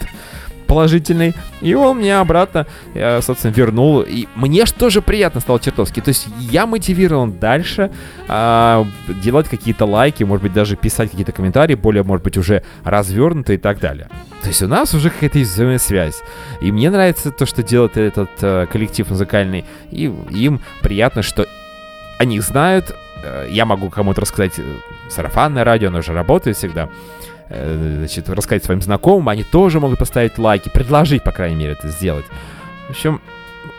положительный. 0.67 1.33
И 1.61 1.73
он 1.73 1.97
мне 1.97 2.17
обратно, 2.17 2.67
э, 2.93 3.21
собственно, 3.21 3.51
вернул. 3.51 4.01
И 4.01 4.27
мне 4.35 4.65
же 4.65 4.73
тоже 4.73 5.01
приятно 5.01 5.41
стало 5.41 5.59
чертовски. 5.59 5.99
То 5.99 6.09
есть 6.09 6.27
я 6.39 6.65
мотивирован 6.65 7.37
дальше 7.39 7.91
э, 8.27 8.85
делать 9.23 9.47
какие-то 9.49 9.85
лайки, 9.85 10.23
может 10.23 10.43
быть, 10.43 10.53
даже 10.53 10.75
писать 10.75 11.11
какие-то 11.11 11.31
комментарии, 11.31 11.75
более, 11.75 12.03
может 12.03 12.23
быть, 12.23 12.37
уже 12.37 12.63
развернутые 12.83 13.57
и 13.57 13.61
так 13.61 13.79
далее. 13.79 14.07
То 14.41 14.49
есть 14.49 14.61
у 14.61 14.67
нас 14.67 14.93
уже 14.93 15.09
какая-то 15.09 15.39
есть 15.39 15.51
взаимосвязь. 15.53 16.21
И 16.61 16.71
мне 16.71 16.89
нравится 16.89 17.31
то, 17.31 17.45
что 17.45 17.63
делает 17.63 17.97
этот 17.97 18.29
э, 18.41 18.67
коллектив 18.71 19.09
музыкальный. 19.09 19.65
И 19.89 20.11
им 20.31 20.59
приятно, 20.81 21.21
что 21.21 21.47
они 22.17 22.39
знают, 22.39 22.95
э, 23.23 23.47
я 23.49 23.65
могу 23.65 23.89
кому-то 23.89 24.21
рассказать 24.21 24.53
э, 24.57 24.63
сарафанное 25.09 25.63
радио, 25.63 25.87
оно 25.87 26.01
же 26.01 26.13
работает 26.13 26.57
всегда. 26.57 26.89
Э, 27.53 27.95
значит, 27.99 28.29
рассказать 28.29 28.63
своим 28.63 28.81
знакомым, 28.81 29.29
они 29.29 29.43
тоже 29.43 29.79
могут 29.79 29.99
поставить 29.99 30.37
лайки, 30.37 30.69
предложить, 30.69 31.23
по 31.23 31.31
крайней 31.31 31.55
мере, 31.55 31.73
это 31.73 31.89
сделать. 31.89 32.25
В 32.87 32.91
общем, 32.91 33.21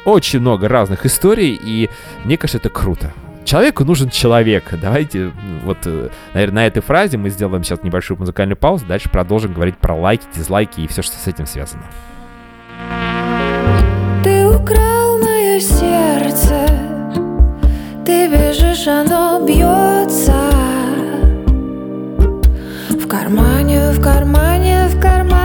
очень 0.05 0.41
много 0.41 0.69
разных 0.69 1.05
историй, 1.05 1.59
и 1.61 1.91
мне 2.25 2.37
кажется, 2.37 2.59
это 2.59 2.69
круто. 2.69 3.13
Человеку 3.45 3.85
нужен 3.85 4.09
человек. 4.11 4.65
Давайте, 4.81 5.33
вот, 5.65 5.79
э, 5.87 6.09
наверное, 6.33 6.63
на 6.63 6.67
этой 6.67 6.83
фразе 6.83 7.19
мы 7.19 7.31
сделаем 7.31 7.65
сейчас 7.65 7.83
небольшую 7.83 8.19
музыкальную 8.19 8.57
паузу, 8.57 8.87
дальше 8.87 9.11
продолжим 9.11 9.53
говорить 9.53 9.77
про 9.77 9.95
лайки, 9.95 10.25
дизлайки 10.35 10.81
и 10.81 10.87
все, 10.87 11.03
что 11.03 11.17
с 11.17 11.27
этим 11.27 11.47
связано. 11.47 11.85
Ты 14.23 14.47
украл 14.47 15.19
мое 15.19 15.59
сердце, 15.59 16.67
ты 18.07 18.29
бежишь, 18.29 18.87
оно 18.87 19.45
бьется 19.45 20.63
кармане, 23.09 23.93
в 23.93 24.01
кармане, 24.01 24.88
в 24.88 25.01
кармане, 25.01 25.43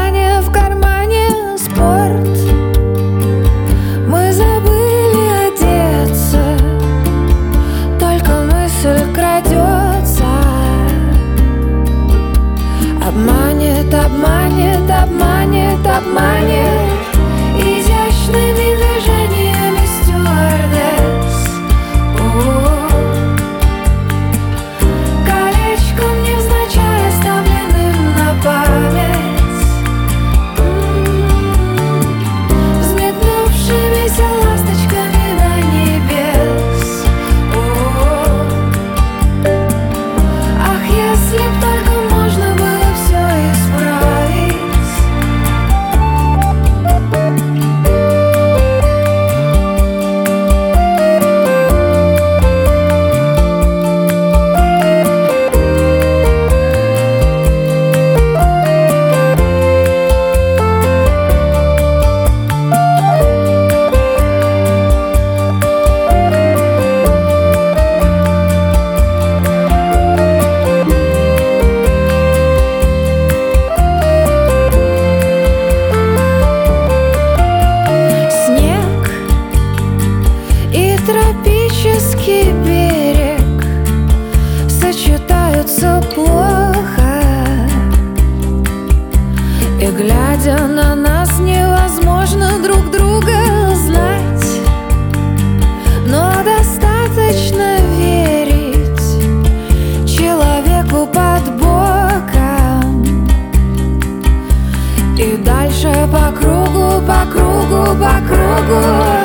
могу 108.61 109.18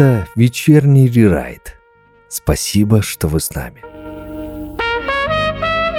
Это 0.00 0.26
вечерний 0.34 1.08
рерайт. 1.08 1.76
Спасибо, 2.30 3.02
что 3.02 3.28
вы 3.28 3.38
с 3.38 3.54
нами. 3.54 3.84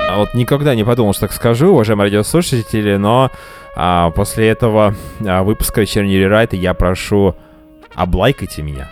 А 0.10 0.18
вот 0.18 0.34
никогда 0.34 0.74
не 0.74 0.84
подумал, 0.84 1.14
что 1.14 1.28
так 1.28 1.34
скажу, 1.34 1.68
уважаемые 1.68 2.06
радиослушатели, 2.06 2.96
но 2.96 3.30
а, 3.76 4.10
после 4.10 4.48
этого 4.48 4.96
а, 5.24 5.44
выпуска 5.44 5.82
вечерней 5.82 6.18
рерайта 6.18 6.56
я 6.56 6.74
прошу 6.74 7.36
облайкайте 7.94 8.64
меня. 8.64 8.90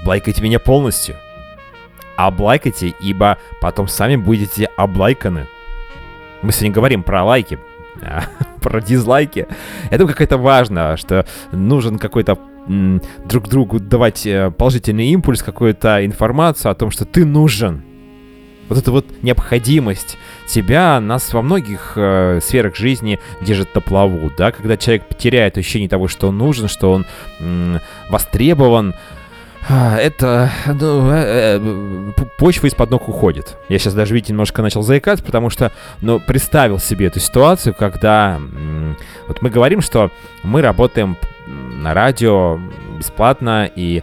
Облайкайте 0.00 0.40
меня 0.42 0.60
полностью. 0.60 1.16
Облайкайте, 2.14 2.94
ибо 3.00 3.38
потом 3.60 3.88
сами 3.88 4.14
будете 4.14 4.66
облайканы. 4.76 5.48
Мы 6.42 6.52
сегодня 6.52 6.72
говорим 6.72 7.02
про 7.02 7.24
лайки, 7.24 7.58
про 8.62 8.80
дизлайки. 8.80 9.48
Это 9.90 10.06
какая-то 10.06 10.38
важно, 10.38 10.96
что 10.96 11.26
нужен 11.50 11.98
какой-то 11.98 12.38
друг 12.66 13.48
другу 13.48 13.80
давать 13.80 14.26
э, 14.26 14.50
положительный 14.50 15.08
импульс, 15.08 15.42
какую-то 15.42 16.04
информацию 16.04 16.70
о 16.70 16.74
том, 16.74 16.90
что 16.90 17.04
ты 17.04 17.24
нужен. 17.24 17.82
Вот 18.68 18.78
эта 18.78 18.90
вот 18.90 19.06
необходимость 19.22 20.16
тебя 20.48 21.00
нас 21.00 21.32
во 21.34 21.42
многих 21.42 21.94
э, 21.96 22.40
сферах 22.42 22.76
жизни 22.76 23.18
держит 23.40 23.74
на 23.74 23.80
плаву, 23.80 24.30
да, 24.38 24.52
когда 24.52 24.76
человек 24.76 25.02
теряет 25.18 25.58
ощущение 25.58 25.88
того, 25.88 26.08
что 26.08 26.28
он 26.28 26.38
нужен, 26.38 26.68
что 26.68 26.92
он 26.92 27.04
м, 27.40 27.80
востребован, 28.08 28.94
а, 28.94 28.96
это, 29.68 30.50
ну, 30.66 31.10
э, 31.10 31.58
э, 31.58 32.24
почва 32.38 32.66
из-под 32.66 32.90
ног 32.90 33.08
уходит. 33.08 33.56
Я 33.68 33.78
сейчас 33.78 33.94
даже, 33.94 34.14
видите, 34.14 34.32
немножко 34.32 34.62
начал 34.62 34.82
заикаться, 34.82 35.24
потому 35.24 35.50
что, 35.50 35.72
ну, 36.00 36.18
представил 36.18 36.78
себе 36.78 37.06
эту 37.06 37.20
ситуацию, 37.20 37.74
когда, 37.74 38.40
вот 39.28 39.40
мы 39.40 39.50
говорим, 39.50 39.80
что 39.80 40.10
мы 40.42 40.62
работаем 40.62 41.16
на 41.46 41.94
радио 41.94 42.58
бесплатно, 42.98 43.70
и 43.74 44.02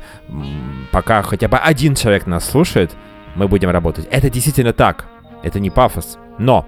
пока 0.91 1.21
хотя 1.23 1.47
бы 1.47 1.57
один 1.57 1.95
человек 1.95 2.25
нас 2.25 2.49
слушает, 2.49 2.91
мы 3.35 3.47
будем 3.47 3.69
работать. 3.69 4.07
Это 4.11 4.29
действительно 4.29 4.73
так. 4.73 5.05
Это 5.43 5.59
не 5.59 5.69
пафос. 5.69 6.17
Но 6.37 6.65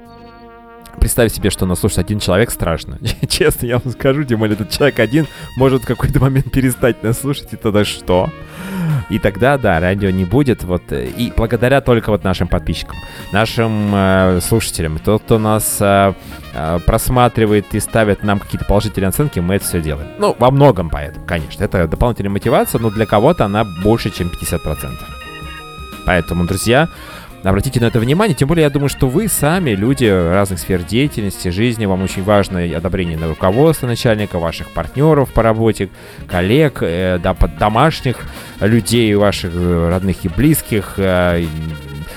представь 1.00 1.34
себе, 1.34 1.50
что 1.50 1.66
нас 1.66 1.80
слушает 1.80 2.06
один 2.08 2.20
человек, 2.20 2.52
страшно. 2.52 3.00
Честно, 3.30 3.66
я 3.66 3.80
вам 3.80 3.92
скажу, 3.94 4.24
тем 4.24 4.40
более 4.40 4.56
этот 4.56 4.70
человек 4.70 5.00
один 5.00 5.28
может 5.58 5.84
в 5.84 5.88
какой-то 5.88 6.20
момент 6.20 6.52
перестать 6.52 7.04
нас 7.04 7.20
слушать, 7.20 7.54
и 7.54 7.56
тогда 7.58 7.84
что? 7.86 8.30
И 9.10 9.20
тогда, 9.20 9.58
да, 9.58 9.80
радио 9.80 10.10
не 10.10 10.26
будет. 10.26 10.64
Вот, 10.64 10.92
э, 10.92 11.08
и 11.08 11.32
благодаря 11.36 11.82
только 11.82 12.10
вот 12.10 12.24
нашим 12.24 12.48
подписчикам, 12.48 12.96
нашим 13.32 13.92
э, 13.94 14.40
слушателям, 14.42 15.00
тот, 15.00 15.24
кто 15.24 15.40
нас 15.40 15.78
э, 15.80 16.14
э, 16.54 16.80
просматривает 16.86 17.74
и 17.74 17.80
ставит 17.80 18.24
нам 18.24 18.40
какие-то 18.40 18.66
положительные 18.66 19.10
оценки, 19.10 19.40
мы 19.40 19.56
это 19.56 19.66
все 19.66 19.82
делаем. 19.82 20.10
Ну, 20.20 20.36
во 20.38 20.52
многом 20.52 20.90
поэтому, 20.90 21.26
конечно. 21.26 21.64
Это 21.64 21.88
дополнительная 21.88 22.32
мотивация, 22.32 22.80
но 22.80 22.90
для 22.90 23.06
кого-то 23.06 23.46
она 23.46 23.64
больше, 23.64 24.10
чем 24.10 24.30
50%. 24.30 24.90
Поэтому, 26.06 26.46
друзья, 26.46 26.90
Обратите 27.44 27.80
на 27.80 27.86
это 27.86 28.00
внимание, 28.00 28.36
тем 28.36 28.48
более 28.48 28.64
я 28.64 28.70
думаю, 28.70 28.88
что 28.90 29.08
вы 29.08 29.28
сами, 29.28 29.72
люди 29.72 30.06
разных 30.06 30.60
сфер 30.60 30.84
деятельности, 30.84 31.48
жизни, 31.50 31.88
вам 31.88 32.04
очень 32.04 32.24
важно 32.24 32.64
одобрение 32.64 33.18
на 33.18 33.28
руководство 33.28 33.88
начальника, 33.88 34.38
ваших 34.38 34.70
партнеров 34.70 35.34
по 35.34 35.42
работе, 35.42 35.90
коллег, 36.28 36.80
э, 36.82 37.18
да, 37.18 37.34
под 37.34 37.58
домашних 37.58 38.20
людей, 38.60 39.16
ваших 39.16 39.52
э, 39.56 39.90
родных 39.90 40.24
и 40.24 40.30
близких. 40.30 40.94
э, 40.98 41.46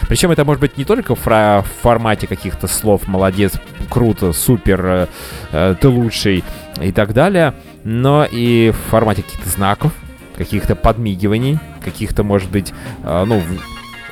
причем 0.08 0.30
это 0.30 0.44
может 0.44 0.60
быть 0.60 0.76
не 0.76 0.84
только 0.84 1.14
в 1.14 1.64
формате 1.80 2.26
каких-то 2.26 2.66
слов 2.66 3.08
«молодец», 3.08 3.54
«круто», 3.88 4.34
«супер», 4.34 4.84
э, 4.84 5.06
э, 5.52 5.74
«ты 5.80 5.88
лучший» 5.88 6.44
и 6.82 6.92
так 6.92 7.14
далее, 7.14 7.54
но 7.82 8.26
и 8.30 8.72
в 8.72 8.90
формате 8.90 9.22
каких-то 9.22 9.48
знаков, 9.48 9.92
каких-то 10.36 10.76
подмигиваний, 10.76 11.58
каких-то, 11.82 12.24
может 12.24 12.50
быть, 12.50 12.74
ну, 13.04 13.40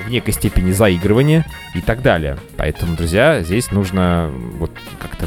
в- 0.06 0.10
некой 0.10 0.32
степени 0.34 0.72
заигрывания 0.72 1.44
и 1.74 1.80
так 1.80 2.02
далее. 2.02 2.38
Поэтому, 2.56 2.96
друзья, 2.96 3.42
здесь 3.42 3.70
нужно 3.70 4.30
вот 4.58 4.70
как-то 5.00 5.26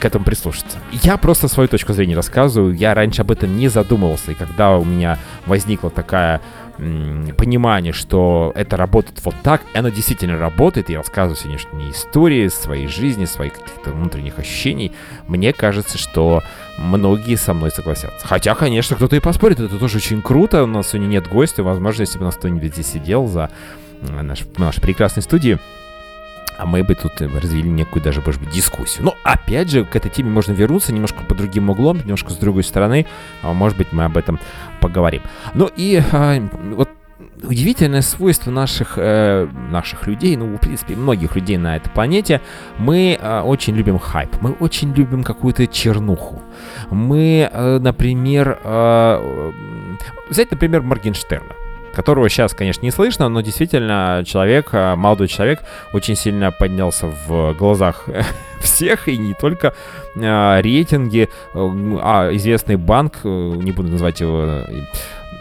к 0.00 0.04
этому 0.04 0.24
прислушаться. 0.24 0.78
Я 0.90 1.16
просто 1.16 1.46
свою 1.48 1.68
точку 1.68 1.92
зрения 1.92 2.16
рассказываю. 2.16 2.74
Я 2.74 2.92
раньше 2.94 3.22
об 3.22 3.30
этом 3.30 3.56
не 3.56 3.68
задумывался. 3.68 4.32
И 4.32 4.34
когда 4.34 4.76
у 4.76 4.84
меня 4.84 5.18
возникла 5.46 5.90
такая 5.90 6.40
понимание, 6.76 7.92
что 7.92 8.52
это 8.54 8.76
работает 8.76 9.20
вот 9.24 9.34
так, 9.42 9.62
и 9.74 9.78
оно 9.78 9.90
действительно 9.90 10.38
работает, 10.38 10.88
я 10.90 10.98
рассказываю 10.98 11.36
сегодняшние 11.36 11.90
истории 11.92 12.48
своей 12.48 12.88
жизни, 12.88 13.24
своих 13.24 13.54
каких-то 13.54 13.90
внутренних 13.90 14.38
ощущений, 14.38 14.92
мне 15.28 15.52
кажется, 15.52 15.98
что 15.98 16.42
многие 16.78 17.36
со 17.36 17.54
мной 17.54 17.70
согласятся. 17.70 18.26
Хотя, 18.26 18.54
конечно, 18.54 18.96
кто-то 18.96 19.16
и 19.16 19.20
поспорит, 19.20 19.60
это 19.60 19.78
тоже 19.78 19.98
очень 19.98 20.22
круто. 20.22 20.64
У 20.64 20.66
нас 20.66 20.88
сегодня 20.90 21.06
нет 21.06 21.28
гостя. 21.28 21.62
Возможно, 21.62 22.02
если 22.02 22.18
бы 22.18 22.24
у 22.24 22.26
нас 22.26 22.36
кто-нибудь 22.36 22.72
здесь 22.72 22.88
сидел 22.88 23.26
за 23.26 23.50
наш, 24.00 24.44
нашей 24.56 24.80
прекрасной 24.80 25.22
студии, 25.22 25.58
а 26.58 26.66
мы 26.66 26.82
бы 26.84 26.94
тут 26.94 27.20
э, 27.20 27.28
развили 27.28 27.68
некую 27.68 28.02
даже, 28.02 28.20
может 28.20 28.40
быть, 28.40 28.50
дискуссию. 28.50 29.04
Но, 29.04 29.14
опять 29.24 29.70
же, 29.70 29.84
к 29.84 29.96
этой 29.96 30.10
теме 30.10 30.30
можно 30.30 30.52
вернуться 30.52 30.92
немножко 30.92 31.24
по 31.24 31.34
другим 31.34 31.70
углом, 31.70 31.98
немножко 31.98 32.30
с 32.30 32.36
другой 32.36 32.64
стороны. 32.64 33.06
А, 33.42 33.52
Может 33.52 33.78
быть, 33.78 33.92
мы 33.92 34.04
об 34.04 34.16
этом 34.16 34.38
поговорим. 34.80 35.22
Ну 35.54 35.70
и 35.74 36.02
а, 36.12 36.40
вот 36.74 36.88
удивительное 37.42 38.02
свойство 38.02 38.50
наших, 38.50 38.94
э, 38.96 39.48
наших 39.70 40.06
людей, 40.06 40.36
ну, 40.36 40.56
в 40.56 40.58
принципе, 40.58 40.94
многих 40.94 41.36
людей 41.36 41.56
на 41.56 41.76
этой 41.76 41.90
планете, 41.90 42.40
мы 42.78 43.18
э, 43.20 43.40
очень 43.40 43.74
любим 43.74 43.98
хайп, 43.98 44.30
мы 44.40 44.52
очень 44.52 44.92
любим 44.94 45.22
какую-то 45.22 45.66
чернуху. 45.66 46.42
Мы, 46.90 47.48
э, 47.50 47.78
например, 47.78 48.58
э, 48.62 49.52
взять, 50.28 50.50
например, 50.50 50.82
Моргенштерна 50.82 51.61
которого 51.92 52.28
сейчас, 52.28 52.54
конечно, 52.54 52.82
не 52.82 52.90
слышно, 52.90 53.28
но 53.28 53.40
действительно 53.40 54.22
человек, 54.26 54.68
э, 54.72 54.94
молодой 54.94 55.28
человек, 55.28 55.60
очень 55.92 56.16
сильно 56.16 56.50
поднялся 56.50 57.06
в 57.26 57.54
глазах 57.54 58.06
всех, 58.60 59.08
и 59.08 59.18
не 59.18 59.34
только 59.34 59.74
э, 60.16 60.60
рейтинги, 60.60 61.28
э, 61.54 61.98
а 62.02 62.30
известный 62.34 62.76
банк, 62.76 63.24
не 63.24 63.72
буду 63.72 63.88
называть 63.90 64.20
его 64.20 64.64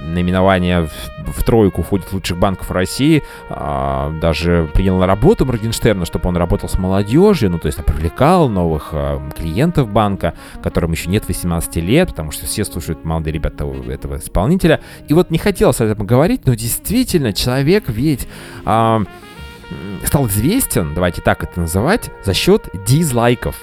наименование 0.02 0.88
в, 0.88 1.32
в 1.32 1.43
тройку 1.43 1.84
входит 1.84 2.12
лучших 2.12 2.38
банков 2.38 2.72
России, 2.72 3.24
а, 3.49 4.12
даже 4.22 4.70
принял 4.74 4.97
на 4.97 5.08
работу 5.08 5.45
Моргенштерна, 5.45 6.06
чтобы 6.06 6.30
он 6.30 6.38
работал 6.38 6.70
с 6.70 6.78
молодежью, 6.78 7.49
ну, 7.49 7.60
то 7.60 7.68
есть 7.68 7.84
привлекал 7.86 8.49
новых 8.49 8.89
а, 8.91 9.22
клиентов 9.38 9.89
банка, 9.89 10.34
которым 10.62 10.91
еще 10.91 11.10
нет 11.10 11.28
18 11.28 11.76
лет, 11.78 12.10
потому 12.10 12.32
что 12.32 12.45
все 12.45 12.66
слушают 12.66 13.06
молодые 13.06 13.34
ребята 13.34 13.58
того- 13.58 13.91
этого 13.91 14.18
исполнителя. 14.18 14.82
И 15.08 15.14
вот 15.14 15.30
не 15.30 15.38
хотелось 15.38 15.80
об 15.82 15.88
этом 15.88 16.06
говорить, 16.06 16.45
но 16.45 16.54
действительно 16.54 17.34
человек 17.34 17.86
ведь 17.88 18.28
а, 18.66 19.04
стал 20.04 20.28
известен, 20.28 20.93
давайте 20.93 21.22
так 21.22 21.43
это 21.43 21.60
называть, 21.60 22.10
за 22.24 22.34
счет 22.34 22.70
дизлайков. 22.86 23.56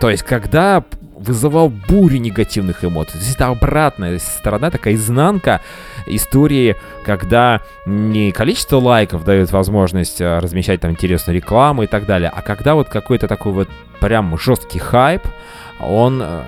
То 0.00 0.10
есть, 0.10 0.22
когда 0.22 0.84
вызывал 1.22 1.68
бурю 1.68 2.18
негативных 2.18 2.84
эмоций. 2.84 3.12
То 3.12 3.24
есть, 3.24 3.36
это 3.36 3.48
обратная 3.48 4.18
сторона, 4.18 4.70
такая 4.70 4.94
изнанка 4.94 5.60
истории, 6.06 6.76
когда 7.04 7.60
не 7.86 8.32
количество 8.32 8.76
лайков 8.76 9.24
дает 9.24 9.52
возможность 9.52 10.20
а, 10.20 10.40
размещать 10.40 10.80
там 10.80 10.90
интересную 10.90 11.36
рекламу 11.36 11.84
и 11.84 11.86
так 11.86 12.06
далее, 12.06 12.30
а 12.34 12.42
когда 12.42 12.74
вот 12.74 12.88
какой-то 12.88 13.28
такой 13.28 13.52
вот 13.52 13.68
прям 14.00 14.36
жесткий 14.38 14.78
хайп, 14.78 15.22
он 15.80 16.20
э, 16.22 16.42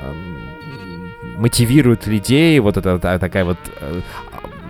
мотивирует 1.37 2.07
людей, 2.07 2.59
вот 2.61 2.77
эта 2.77 2.99
та- 2.99 3.19
такая 3.19 3.45
вот 3.45 3.59
э, 3.81 4.01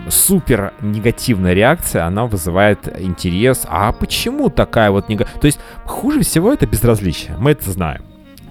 супер 0.09 0.73
негативная 0.81 1.53
реакция, 1.53 2.05
она 2.05 2.25
вызывает 2.25 2.87
интерес. 2.99 3.65
А 3.67 3.91
почему 3.91 4.49
такая 4.49 4.91
вот 4.91 5.09
негативная? 5.09 5.41
То 5.41 5.47
есть 5.47 5.59
хуже 5.85 6.21
всего 6.21 6.53
это 6.53 6.65
безразличие, 6.67 7.35
мы 7.37 7.51
это 7.51 7.69
знаем 7.71 8.03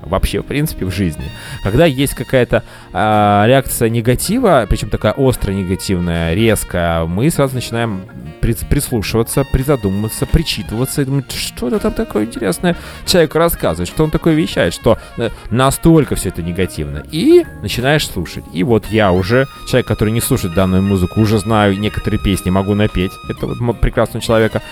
вообще, 0.07 0.41
в 0.41 0.47
принципе, 0.47 0.85
в 0.85 0.91
жизни. 0.91 1.25
Когда 1.63 1.87
есть 1.87 2.15
какая-то 2.15 2.63
а, 2.93 3.45
реакция 3.47 3.89
негатива, 3.89 4.67
причем 4.69 4.91
такая 4.91 5.15
острая 5.17 5.57
негативная, 5.57 6.35
резкая, 6.35 7.05
мы 7.05 7.31
сразу 7.31 7.55
начинаем 7.55 8.03
при- 8.41 8.55
прислушиваться, 8.69 9.45
призадумываться, 9.53 10.27
причитываться 10.27 11.03
и 11.03 11.05
думать, 11.05 11.33
что 11.33 11.69
это 11.69 11.79
там 11.79 11.93
такое 11.93 12.25
интересное 12.25 12.77
человек 13.07 13.35
рассказывает, 13.35 13.89
что 13.89 14.05
он 14.05 14.11
такое 14.11 14.35
вещает, 14.35 14.75
что 14.75 14.99
э, 15.17 15.31
настолько 15.51 16.15
все 16.15 16.29
это 16.29 16.43
негативно. 16.43 17.05
И 17.11 17.45
начинаешь 17.63 18.07
слушать. 18.07 18.45
И 18.53 18.63
вот 18.63 18.87
я 18.91 19.13
уже, 19.13 19.47
человек, 19.67 19.87
который 19.87 20.11
не 20.11 20.21
слушает 20.21 20.55
данную 20.55 20.83
музыку, 20.83 21.21
уже 21.21 21.39
знаю 21.39 21.79
некоторые 21.79 22.21
песни, 22.21 22.51
могу 22.51 22.75
напеть. 22.75 23.13
Это 23.29 23.47
вот 23.47 23.81
прекрасного 23.81 24.23
человека 24.23 24.63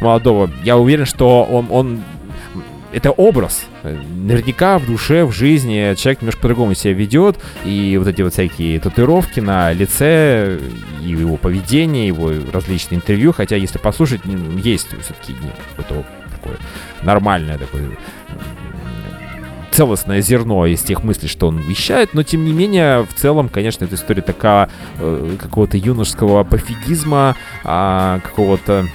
молодого. 0.00 0.50
Я 0.64 0.76
уверен, 0.76 1.04
что 1.04 1.44
он, 1.44 1.66
он 1.70 2.00
это 2.92 3.10
образ. 3.10 3.66
Наверняка 3.82 4.78
в 4.78 4.86
душе, 4.86 5.24
в 5.24 5.32
жизни 5.32 5.94
человек 5.96 6.22
немножко 6.22 6.42
по-другому 6.42 6.74
себя 6.74 6.94
ведет. 6.94 7.36
И 7.64 7.96
вот 7.98 8.08
эти 8.08 8.22
вот 8.22 8.32
всякие 8.32 8.80
татуировки 8.80 9.40
на 9.40 9.72
лице, 9.72 10.58
и 11.02 11.08
его 11.10 11.36
поведение, 11.36 12.06
его 12.06 12.32
различные 12.52 12.96
интервью. 12.96 13.32
Хотя, 13.32 13.56
если 13.56 13.78
послушать, 13.78 14.20
м, 14.24 14.56
есть 14.58 14.88
все-таки 14.88 15.34
какое-то 15.76 16.06
такое 16.30 16.56
нормальное 17.02 17.58
такое 17.58 17.90
целостное 19.70 20.20
зерно 20.22 20.66
из 20.66 20.82
тех 20.82 21.04
мыслей, 21.04 21.28
что 21.28 21.46
он 21.46 21.58
вещает, 21.58 22.12
но 22.12 22.24
тем 22.24 22.44
не 22.44 22.52
менее, 22.52 23.04
в 23.04 23.14
целом, 23.14 23.48
конечно, 23.48 23.84
эта 23.84 23.94
история 23.94 24.22
такая 24.22 24.68
э, 24.98 25.36
какого-то 25.40 25.76
юношеского 25.76 26.42
пофигизма, 26.42 27.36
а, 27.62 28.18
какого-то 28.20 28.88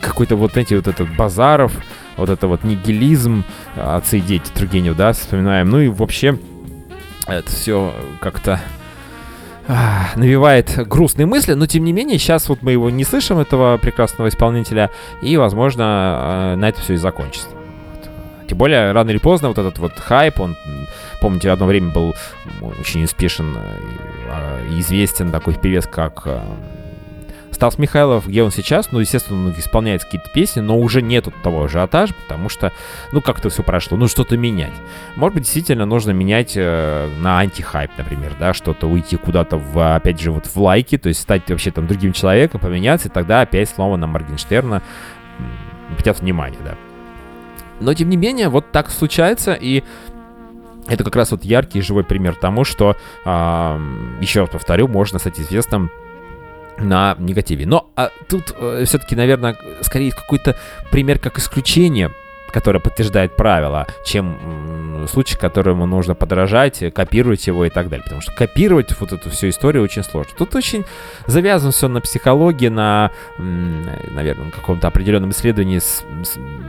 какой-то 0.00 0.36
вот 0.36 0.56
эти 0.56 0.72
вот 0.72 0.88
этот 0.88 1.14
базаров, 1.14 1.72
вот 2.18 2.28
это 2.28 2.46
вот 2.46 2.64
нигилизм, 2.64 3.44
отцы 3.76 4.18
и 4.18 4.20
дети 4.20 4.50
Тургенев, 4.54 4.96
да, 4.96 5.12
вспоминаем. 5.12 5.70
Ну 5.70 5.80
и 5.80 5.88
вообще 5.88 6.38
это 7.26 7.50
все 7.50 7.94
как-то 8.20 8.60
а, 9.66 10.08
навевает 10.16 10.88
грустные 10.88 11.26
мысли, 11.26 11.52
но 11.52 11.66
тем 11.66 11.84
не 11.84 11.92
менее, 11.92 12.18
сейчас 12.18 12.48
вот 12.48 12.62
мы 12.62 12.72
его 12.72 12.88
не 12.88 13.04
слышим, 13.04 13.38
этого 13.38 13.76
прекрасного 13.76 14.28
исполнителя, 14.28 14.90
и, 15.20 15.36
возможно, 15.36 15.84
а, 15.84 16.56
на 16.56 16.70
это 16.70 16.80
все 16.80 16.94
и 16.94 16.96
закончится. 16.96 17.48
Тем 18.48 18.56
более, 18.56 18.92
рано 18.92 19.10
или 19.10 19.18
поздно 19.18 19.48
вот 19.48 19.58
этот 19.58 19.78
вот 19.78 19.92
хайп, 19.98 20.40
он, 20.40 20.56
помните, 21.20 21.50
одно 21.50 21.66
время 21.66 21.92
был 21.92 22.14
очень 22.80 23.04
успешен 23.04 23.58
а, 24.30 24.66
и 24.70 24.80
известен 24.80 25.30
такой 25.30 25.52
певец, 25.54 25.86
как 25.86 26.26
Стас 27.52 27.78
Михайлов, 27.78 28.28
где 28.28 28.42
он 28.42 28.50
сейчас, 28.50 28.92
ну, 28.92 29.00
естественно, 29.00 29.46
он 29.46 29.52
исполняет 29.52 30.04
какие-то 30.04 30.28
песни, 30.30 30.60
но 30.60 30.78
уже 30.78 31.02
нету 31.02 31.32
того 31.42 31.64
ажиотажа, 31.64 32.14
потому 32.14 32.48
что, 32.48 32.72
ну, 33.12 33.20
как-то 33.20 33.48
все 33.48 33.62
прошло, 33.62 33.96
ну, 33.96 34.06
что-то 34.08 34.36
менять. 34.36 34.72
Может 35.16 35.34
быть, 35.34 35.44
действительно 35.44 35.86
нужно 35.86 36.12
менять 36.12 36.52
э, 36.56 37.08
на 37.20 37.40
антихайп, 37.40 37.90
например, 37.96 38.34
да, 38.38 38.54
что-то 38.54 38.86
уйти 38.86 39.16
куда-то 39.16 39.56
в, 39.56 39.96
опять 39.96 40.20
же, 40.20 40.30
вот 40.30 40.46
в 40.46 40.56
лайки, 40.60 40.98
то 40.98 41.08
есть 41.08 41.20
стать 41.20 41.48
вообще 41.48 41.70
там 41.70 41.86
другим 41.86 42.12
человеком, 42.12 42.60
поменяться, 42.60 43.08
и 43.08 43.10
тогда 43.10 43.40
опять 43.40 43.68
снова 43.70 43.96
на 43.96 44.06
Моргенштерна 44.06 44.82
обратят 45.90 46.20
внимание, 46.20 46.60
да. 46.64 46.74
Но, 47.80 47.94
тем 47.94 48.08
не 48.08 48.16
менее, 48.16 48.48
вот 48.48 48.72
так 48.72 48.90
случается, 48.90 49.54
и 49.54 49.84
это 50.88 51.04
как 51.04 51.16
раз 51.16 51.30
вот 51.30 51.44
яркий 51.44 51.80
живой 51.82 52.04
пример 52.04 52.34
тому, 52.34 52.64
что, 52.64 52.96
э, 53.24 53.30
еще 54.20 54.40
раз 54.40 54.50
повторю, 54.50 54.88
можно 54.88 55.18
стать 55.18 55.38
известным 55.38 55.90
на 56.78 57.16
негативе. 57.18 57.66
Но 57.66 57.90
а, 57.96 58.10
тут 58.28 58.54
э, 58.58 58.84
все-таки, 58.86 59.16
наверное, 59.16 59.56
скорее 59.82 60.12
какой-то 60.12 60.56
пример 60.90 61.18
как 61.18 61.38
исключение 61.38 62.10
которое 62.52 62.80
подтверждает 62.80 63.36
правила, 63.36 63.86
чем 64.04 65.06
случай, 65.08 65.36
которому 65.36 65.86
нужно 65.86 66.14
подражать, 66.14 66.82
копировать 66.94 67.46
его 67.46 67.64
и 67.64 67.70
так 67.70 67.88
далее. 67.88 68.04
Потому 68.04 68.20
что 68.20 68.32
копировать 68.32 68.98
вот 69.00 69.12
эту 69.12 69.30
всю 69.30 69.48
историю 69.48 69.82
очень 69.82 70.02
сложно. 70.02 70.32
Тут 70.36 70.54
очень 70.54 70.84
завязано 71.26 71.72
все 71.72 71.88
на 71.88 72.00
психологии, 72.00 72.68
на, 72.68 73.10
наверное, 73.38 74.46
на 74.46 74.50
каком-то 74.50 74.88
определенном 74.88 75.30
исследовании 75.30 75.80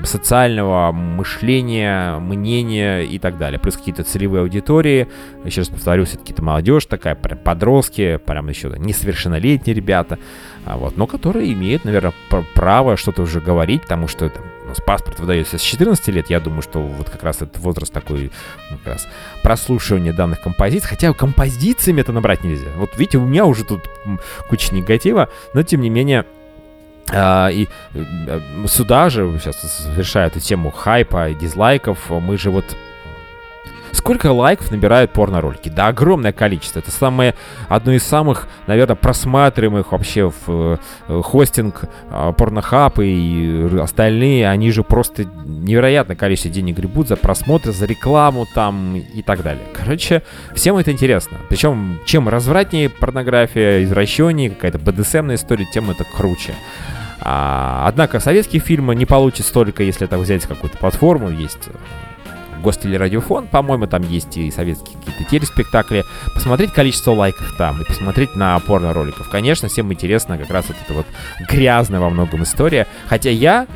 социального 0.05 0.91
мышления, 0.91 2.19
мнения 2.19 3.01
и 3.01 3.19
так 3.19 3.37
далее. 3.37 3.59
Плюс 3.59 3.77
какие-то 3.77 4.03
целевые 4.03 4.41
аудитории. 4.41 5.07
Еще 5.43 5.61
раз 5.61 5.69
повторю, 5.69 6.05
все-таки 6.05 6.33
это 6.33 6.43
молодежь 6.43 6.85
такая, 6.85 7.15
прям 7.15 7.39
подростки, 7.39 8.17
прям 8.17 8.49
еще 8.49 8.73
несовершеннолетние 8.77 9.75
ребята, 9.75 10.19
а 10.65 10.77
вот, 10.77 10.97
но 10.97 11.07
которые 11.07 11.51
имеют, 11.53 11.85
наверное, 11.85 12.13
право 12.53 12.97
что-то 12.97 13.23
уже 13.23 13.39
говорить, 13.39 13.83
потому 13.83 14.07
что 14.07 14.25
это 14.25 14.41
у 14.69 14.71
нас 14.71 14.81
паспорт 14.81 15.19
выдается 15.19 15.57
с 15.57 15.61
14 15.61 16.07
лет, 16.09 16.29
я 16.29 16.39
думаю, 16.39 16.61
что 16.61 16.79
вот 16.79 17.09
как 17.09 17.23
раз 17.23 17.37
этот 17.37 17.57
возраст 17.57 17.91
такой, 17.91 18.31
ну, 18.69 18.77
как 18.77 18.93
раз 18.93 19.07
прослушивание 19.41 20.13
данных 20.13 20.41
композиций, 20.41 20.87
хотя 20.87 21.11
композициями 21.13 22.01
это 22.01 22.11
набрать 22.11 22.43
нельзя. 22.43 22.69
Вот 22.75 22.95
видите, 22.97 23.17
у 23.17 23.25
меня 23.25 23.45
уже 23.45 23.63
тут 23.63 23.81
куча 24.47 24.73
негатива, 24.75 25.29
но 25.53 25.63
тем 25.63 25.81
не 25.81 25.89
менее 25.89 26.25
а, 27.11 27.49
и 27.49 27.67
а, 27.95 28.41
сюда 28.67 29.09
же 29.09 29.39
сейчас 29.41 29.79
завершая 29.79 30.27
эту 30.27 30.39
тему 30.39 30.69
хайпа 30.69 31.29
и 31.29 31.33
дизлайков, 31.33 32.09
мы 32.09 32.37
же 32.37 32.51
вот 32.51 32.65
Сколько 33.91 34.31
лайков 34.31 34.71
набирают 34.71 35.11
порно-ролики? 35.11 35.69
Да, 35.69 35.87
огромное 35.87 36.31
количество. 36.31 36.79
Это 36.79 36.91
самое, 36.91 37.35
одно 37.67 37.93
из 37.93 38.03
самых, 38.03 38.47
наверное, 38.67 38.95
просматриваемых 38.95 39.91
вообще 39.91 40.29
в 40.29 40.79
э, 41.07 41.21
хостинг 41.21 41.83
э, 42.09 42.33
порнохаб 42.37 42.99
и 42.99 43.69
остальные. 43.81 44.49
Они 44.49 44.71
же 44.71 44.83
просто 44.83 45.25
невероятное 45.45 46.15
количество 46.15 46.51
денег 46.51 46.77
гребут 46.77 47.07
за 47.07 47.15
просмотры, 47.15 47.71
за 47.71 47.85
рекламу 47.85 48.45
там 48.53 48.95
и 48.95 49.21
так 49.21 49.43
далее. 49.43 49.63
Короче, 49.73 50.23
всем 50.53 50.77
это 50.77 50.91
интересно. 50.91 51.37
Причем, 51.49 51.99
чем 52.05 52.29
развратнее 52.29 52.89
порнография, 52.89 53.83
извращеннее, 53.83 54.51
какая-то 54.51 54.79
БДСМная 54.79 55.35
история, 55.35 55.65
тем 55.71 55.89
это 55.89 56.03
круче. 56.03 56.53
А, 57.21 57.83
однако 57.87 58.19
советские 58.19 58.61
фильмы 58.61 58.95
не 58.95 59.05
получат 59.05 59.45
столько, 59.45 59.83
если 59.83 60.05
так 60.05 60.19
взять 60.19 60.45
какую-то 60.45 60.77
платформу. 60.77 61.29
Есть 61.29 61.69
гостелерадиофон, 62.61 63.47
по-моему, 63.47 63.87
там 63.87 64.03
есть 64.03 64.37
и 64.37 64.51
советские 64.51 64.97
какие-то 64.97 65.23
телеспектакли. 65.29 66.05
Посмотреть 66.33 66.71
количество 66.71 67.11
лайков 67.11 67.55
там 67.57 67.81
и 67.81 67.85
посмотреть 67.85 68.35
на 68.35 68.59
порно-роликов. 68.59 69.29
Конечно, 69.29 69.67
всем 69.67 69.91
интересно 69.91 70.37
как 70.37 70.49
раз 70.49 70.65
вот 70.67 70.77
эта 70.83 70.93
вот 70.93 71.05
грязная 71.49 71.99
во 71.99 72.09
многом 72.09 72.43
история. 72.43 72.87
Хотя 73.07 73.29
я 73.29 73.67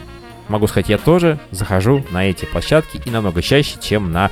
могу 0.48 0.68
сказать, 0.68 0.90
я 0.90 0.98
тоже 0.98 1.40
захожу 1.52 2.04
на 2.12 2.30
эти 2.30 2.46
площадки 2.46 3.02
и 3.04 3.10
намного 3.10 3.42
чаще, 3.42 3.76
чем 3.82 4.12
на 4.12 4.30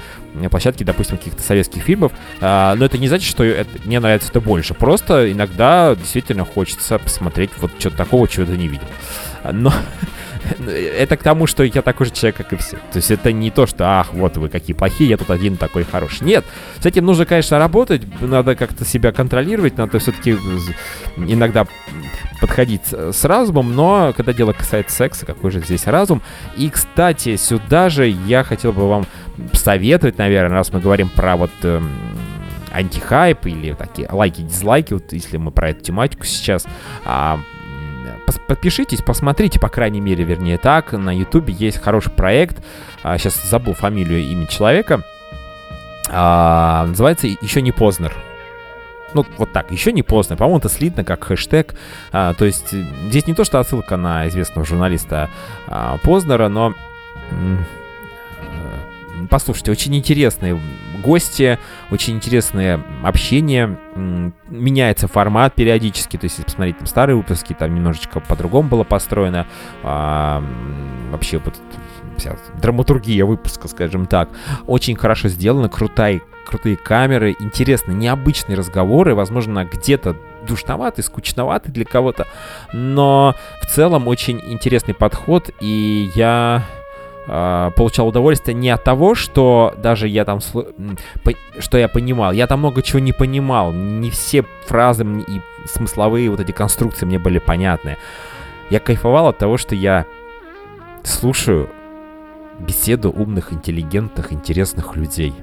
площадки, 0.49 0.83
допустим, 0.83 1.17
каких-то 1.17 1.41
советских 1.41 1.83
фильмов. 1.83 2.11
А, 2.39 2.75
но 2.75 2.85
это 2.85 2.97
не 2.97 3.07
значит, 3.07 3.29
что 3.29 3.43
это, 3.43 3.69
мне 3.85 3.99
нравится 3.99 4.29
это 4.29 4.41
больше. 4.41 4.73
Просто 4.73 5.31
иногда 5.31 5.95
действительно 5.95 6.45
хочется 6.45 6.99
посмотреть 6.99 7.51
вот 7.59 7.71
что-то 7.79 7.97
такого, 7.97 8.27
чего 8.27 8.45
ты 8.45 8.57
не 8.57 8.67
видел. 8.67 8.87
Но 9.51 9.73
это 10.67 11.17
к 11.17 11.23
тому, 11.23 11.47
что 11.47 11.63
я 11.63 11.81
такой 11.81 12.07
же 12.07 12.11
человек, 12.11 12.37
как 12.37 12.53
и 12.53 12.55
все. 12.57 12.77
То 12.91 12.97
есть 12.97 13.11
это 13.11 13.31
не 13.31 13.51
то, 13.51 13.67
что, 13.67 13.99
ах, 13.99 14.13
вот 14.13 14.37
вы 14.37 14.49
какие 14.49 14.75
плохие, 14.75 15.09
я 15.09 15.17
тут 15.17 15.29
один 15.29 15.57
такой 15.57 15.83
хороший. 15.83 16.25
Нет, 16.25 16.45
с 16.79 16.85
этим 16.85 17.05
нужно, 17.05 17.25
конечно, 17.25 17.57
работать, 17.57 18.01
надо 18.21 18.55
как-то 18.55 18.85
себя 18.85 19.11
контролировать, 19.11 19.77
надо 19.77 19.99
все-таки 19.99 20.37
иногда 21.17 21.67
подходить 22.39 22.91
с 22.91 23.23
разумом, 23.25 23.75
но 23.75 24.13
когда 24.15 24.33
дело 24.33 24.53
касается 24.53 24.95
секса, 24.95 25.25
какой 25.25 25.51
же 25.51 25.59
здесь 25.59 25.85
разум? 25.85 26.21
И, 26.57 26.69
кстати, 26.69 27.35
сюда 27.35 27.89
же 27.89 28.07
я 28.07 28.43
хотел 28.43 28.73
бы 28.73 28.87
вам 28.89 29.05
советовать, 29.53 30.17
наверное, 30.17 30.57
раз 30.57 30.71
мы 30.73 30.79
говорим 30.79 31.09
про 31.09 31.35
вот 31.35 31.51
эм, 31.63 31.89
антихайп 32.71 33.45
или 33.45 33.73
такие 33.73 34.07
лайки-дизлайки, 34.11 34.93
вот 34.93 35.13
если 35.13 35.37
мы 35.37 35.51
про 35.51 35.69
эту 35.69 35.83
тематику 35.83 36.25
сейчас, 36.25 36.65
а, 37.05 37.39
подпишитесь, 38.47 39.01
посмотрите, 39.01 39.59
по 39.59 39.69
крайней 39.69 40.01
мере, 40.01 40.23
вернее 40.23 40.57
так, 40.57 40.93
на 40.93 41.15
ютубе 41.15 41.53
есть 41.53 41.81
хороший 41.81 42.11
проект, 42.11 42.63
а, 43.03 43.17
сейчас 43.17 43.41
забыл 43.43 43.73
фамилию, 43.73 44.19
имя 44.21 44.47
человека, 44.47 45.03
а, 46.09 46.85
называется 46.87 47.27
«Еще 47.27 47.61
не 47.61 47.71
Познер». 47.71 48.13
Ну, 49.13 49.25
вот 49.37 49.51
так, 49.51 49.71
еще 49.71 49.91
не 49.91 50.03
поздно. 50.03 50.37
По-моему, 50.37 50.59
это 50.59 50.69
слитно 50.69 51.03
как 51.03 51.25
хэштег. 51.25 51.75
А, 52.13 52.33
то 52.33 52.45
есть 52.45 52.71
здесь 52.71 53.27
не 53.27 53.33
то, 53.33 53.43
что 53.43 53.59
отсылка 53.59 53.97
на 53.97 54.27
известного 54.29 54.65
журналиста 54.65 55.29
а, 55.67 55.97
Познера, 55.97 56.47
но 56.47 56.73
послушайте, 59.29 59.71
очень 59.71 59.95
интересные 59.95 60.59
гости, 61.01 61.59
очень 61.89 62.15
интересное 62.15 62.81
общение, 63.03 63.77
меняется 63.95 65.07
формат 65.07 65.53
периодически, 65.55 66.17
то 66.17 66.25
есть 66.25 66.37
если 66.37 66.45
посмотреть 66.45 66.77
там 66.77 66.87
старые 66.87 67.15
выпуски, 67.15 67.53
там 67.53 67.73
немножечко 67.75 68.19
по-другому 68.19 68.69
было 68.69 68.83
построено, 68.83 69.47
а, 69.83 70.43
вообще 71.11 71.39
вот 71.39 71.55
вся 72.17 72.35
драматургия 72.61 73.25
выпуска, 73.25 73.67
скажем 73.67 74.05
так, 74.05 74.29
очень 74.67 74.95
хорошо 74.95 75.27
сделана, 75.27 75.69
крутая, 75.69 76.21
крутые 76.45 76.77
камеры, 76.77 77.35
интересные, 77.39 77.95
необычные 77.95 78.57
разговоры, 78.57 79.15
возможно, 79.15 79.65
где-то 79.65 80.15
душноватый, 80.47 81.03
скучноватый 81.03 81.71
для 81.71 81.85
кого-то, 81.85 82.27
но 82.73 83.35
в 83.61 83.67
целом 83.67 84.07
очень 84.07 84.41
интересный 84.43 84.93
подход, 84.93 85.49
и 85.59 86.11
я 86.15 86.63
получал 87.25 88.07
удовольствие 88.07 88.55
не 88.55 88.69
от 88.69 88.83
того, 88.83 89.15
что 89.15 89.73
даже 89.77 90.07
я 90.07 90.25
там, 90.25 90.39
что 90.41 91.77
я 91.77 91.87
понимал, 91.87 92.31
я 92.31 92.47
там 92.47 92.59
много 92.59 92.81
чего 92.81 92.99
не 92.99 93.13
понимал, 93.13 93.71
не 93.71 94.09
все 94.09 94.43
фразы 94.65 95.03
и 95.03 95.41
смысловые 95.67 96.29
вот 96.29 96.39
эти 96.39 96.51
конструкции 96.51 97.05
мне 97.05 97.19
были 97.19 97.37
понятны. 97.37 97.97
Я 98.69 98.79
кайфовал 98.79 99.27
от 99.27 99.37
того, 99.37 99.57
что 99.57 99.75
я 99.75 100.05
слушаю 101.03 101.69
беседу 102.59 103.11
умных, 103.11 103.53
интеллигентных, 103.53 104.33
интересных 104.33 104.95
людей. 104.95 105.33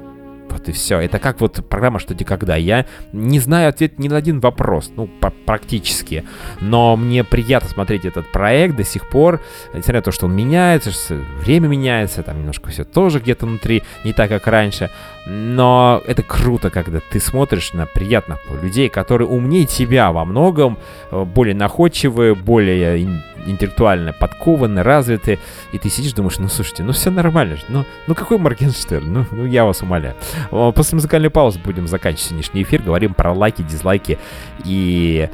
Вот 0.50 0.68
и 0.68 0.72
все. 0.72 0.98
Это 0.98 1.18
как 1.18 1.40
вот 1.40 1.64
программа 1.68 1.98
«Что, 1.98 2.14
где, 2.14 2.24
когда». 2.24 2.56
Я 2.56 2.86
не 3.12 3.38
знаю 3.38 3.68
ответ 3.68 3.98
ни 3.98 4.08
на 4.08 4.16
один 4.16 4.40
вопрос, 4.40 4.90
ну, 4.96 5.08
практически. 5.46 6.24
Но 6.60 6.96
мне 6.96 7.24
приятно 7.24 7.68
смотреть 7.68 8.04
этот 8.04 8.30
проект 8.32 8.76
до 8.76 8.84
сих 8.84 9.08
пор, 9.08 9.40
несмотря 9.72 10.00
на 10.00 10.02
то, 10.02 10.12
что 10.12 10.26
он 10.26 10.34
меняется, 10.34 10.90
что 10.90 11.14
время 11.40 11.68
меняется, 11.68 12.22
там 12.22 12.38
немножко 12.38 12.70
все 12.70 12.84
тоже 12.84 13.20
где-то 13.20 13.46
внутри 13.46 13.82
не 14.04 14.12
так, 14.12 14.28
как 14.28 14.46
раньше. 14.46 14.90
Но 15.26 16.02
это 16.06 16.22
круто, 16.22 16.70
когда 16.70 17.00
ты 17.00 17.20
смотришь 17.20 17.74
на 17.74 17.86
приятных 17.86 18.38
людей, 18.62 18.88
которые 18.88 19.28
умнее 19.28 19.66
тебя 19.66 20.10
во 20.10 20.24
многом, 20.24 20.78
э, 21.10 21.24
более 21.24 21.54
находчивые, 21.54 22.34
более 22.34 23.20
интеллектуально 23.46 24.12
подкованы, 24.12 24.82
развиты, 24.82 25.38
и 25.72 25.78
ты 25.78 25.88
сидишь, 25.88 26.12
думаешь, 26.12 26.38
ну 26.38 26.48
слушайте, 26.48 26.82
ну 26.82 26.92
все 26.92 27.10
нормально 27.10 27.56
ну, 27.68 27.84
ну 28.06 28.14
какой 28.14 28.38
Моргенштерн, 28.38 29.12
ну, 29.12 29.26
ну 29.30 29.46
я 29.46 29.64
вас 29.64 29.82
умоляю. 29.82 30.14
После 30.50 30.96
музыкальной 30.96 31.30
паузы 31.30 31.58
будем 31.58 31.86
заканчивать 31.86 32.28
сегодняшний 32.28 32.62
эфир, 32.62 32.82
говорим 32.82 33.14
про 33.14 33.32
лайки, 33.32 33.62
дизлайки 33.62 34.18
и 34.64 35.28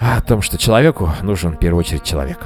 о 0.00 0.20
том, 0.20 0.42
что 0.42 0.58
человеку 0.58 1.10
нужен 1.22 1.52
в 1.52 1.58
первую 1.58 1.80
очередь 1.80 2.02
человек. 2.02 2.38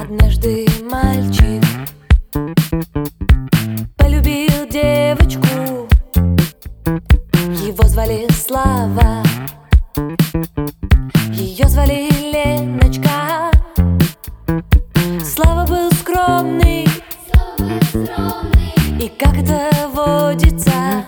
Однажды 0.00 0.66
мальчик 0.90 1.64
полюбил 3.96 4.68
девочку, 4.70 5.88
его 7.64 7.88
звали 7.88 8.26
Слава, 8.32 9.21
ее 10.34 11.68
звали 11.68 12.08
Леночка. 12.32 13.50
Слава 15.22 15.66
был 15.66 15.90
скромный, 15.92 16.88
и 18.98 19.08
как 19.18 19.36
это 19.36 19.88
водится, 19.92 21.04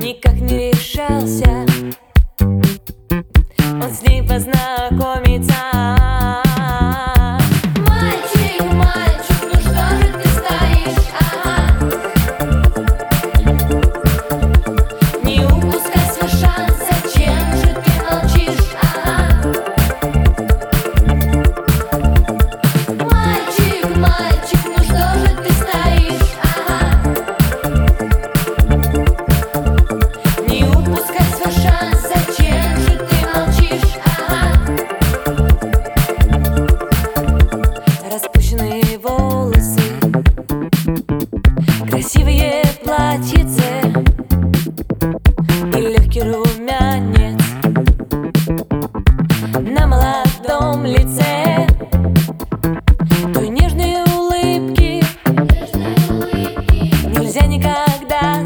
никак 0.00 0.34
не 0.36 0.70
решался 0.70 1.51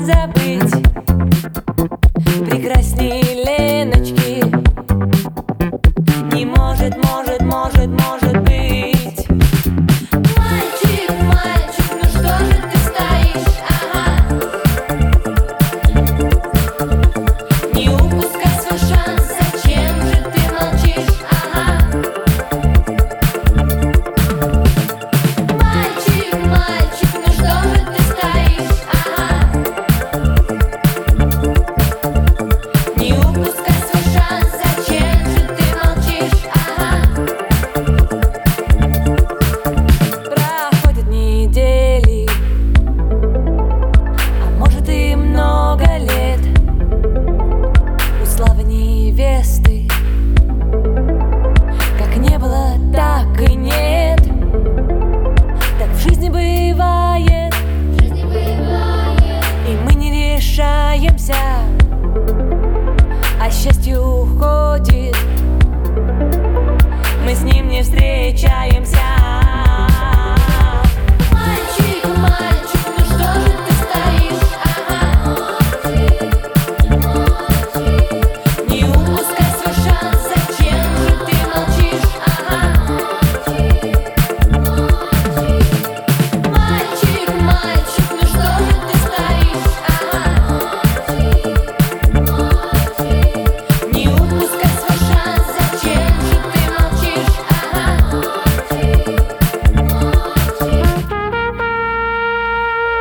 никогда 0.06 0.35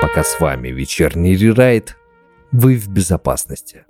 Пока 0.05 0.23
с 0.23 0.39
вами 0.39 0.67
вечерний 0.67 1.35
рерайт, 1.35 1.97
вы 2.51 2.75
в 2.75 2.87
безопасности. 2.89 3.85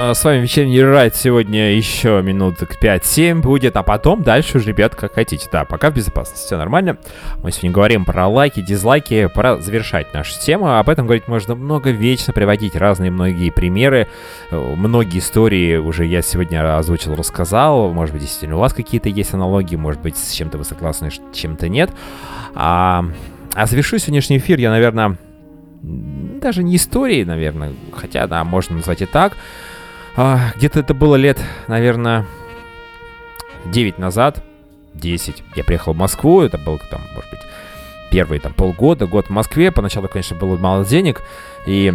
А, 0.00 0.14
С 0.14 0.24
вами 0.24 0.40
вечерний 0.40 0.82
райд 0.82 1.14
сегодня 1.14 1.76
еще 1.76 2.20
минуток 2.24 2.76
5-7 2.82 3.40
будет, 3.40 3.76
а 3.76 3.84
потом 3.84 4.24
дальше 4.24 4.58
уже, 4.58 4.70
ребят, 4.70 4.96
как 4.96 5.14
хотите. 5.14 5.48
Да, 5.52 5.64
пока 5.64 5.92
в 5.92 5.94
безопасности, 5.94 6.44
все 6.44 6.56
нормально. 6.56 6.98
Мы 7.40 7.52
сегодня 7.52 7.70
говорим 7.70 8.04
про 8.04 8.26
лайки, 8.26 8.60
дизлайки, 8.60 9.28
пора 9.32 9.58
завершать 9.60 10.12
нашу 10.12 10.36
тему. 10.40 10.76
Об 10.76 10.88
этом 10.88 11.06
говорить 11.06 11.28
можно 11.28 11.54
много, 11.54 11.90
вечно 11.90 12.32
приводить 12.32 12.74
разные 12.74 13.12
многие 13.12 13.50
примеры. 13.50 14.08
Э, 14.50 14.74
Многие 14.74 15.20
истории 15.20 15.76
уже 15.76 16.04
я 16.04 16.20
сегодня 16.20 16.76
озвучил, 16.76 17.14
рассказал. 17.14 17.92
Может 17.92 18.12
быть, 18.12 18.22
действительно 18.22 18.56
у 18.56 18.60
вас 18.60 18.74
какие-то 18.74 19.08
есть 19.08 19.34
аналогии, 19.34 19.76
может 19.76 20.02
быть, 20.02 20.16
с 20.16 20.32
чем-то 20.32 20.58
вы 20.58 20.64
согласны, 20.64 21.12
с 21.12 21.20
чем-то 21.32 21.68
нет. 21.68 21.92
А, 22.56 23.04
а 23.54 23.66
завершу 23.66 23.98
сегодняшний 23.98 24.38
эфир 24.38 24.58
я, 24.58 24.70
наверное, 24.70 25.16
даже 25.82 26.62
не 26.62 26.76
историей, 26.76 27.24
наверное, 27.24 27.72
хотя, 27.92 28.26
да, 28.26 28.44
можно 28.44 28.76
назвать 28.76 29.02
и 29.02 29.06
так. 29.06 29.36
А, 30.16 30.52
где-то 30.56 30.80
это 30.80 30.94
было 30.94 31.16
лет, 31.16 31.40
наверное, 31.68 32.26
9 33.66 33.98
назад, 33.98 34.42
10. 34.94 35.42
Я 35.56 35.64
приехал 35.64 35.92
в 35.92 35.96
Москву, 35.96 36.42
это 36.42 36.58
был 36.58 36.80
там, 36.90 37.00
может 37.14 37.30
быть, 37.30 37.40
первые 38.10 38.40
там 38.40 38.52
полгода, 38.52 39.06
год 39.06 39.26
в 39.26 39.30
Москве. 39.30 39.70
Поначалу, 39.70 40.08
конечно, 40.08 40.36
было 40.36 40.56
мало 40.56 40.84
денег, 40.84 41.22
и 41.66 41.94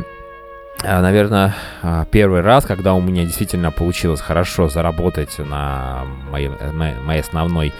а, 0.84 1.01
Наверное, 1.01 1.55
а, 1.82 2.05
первый 2.05 2.41
раз, 2.41 2.66
когда 2.66 2.93
у 2.93 3.01
меня 3.01 3.24
действительно 3.24 3.72
получилось 3.72 4.22
хорошо 4.22 4.70
заработать 4.70 5.39
на 5.39 6.05
моей, 6.30 6.49
моей, 6.49 7.22
основной 7.22 7.74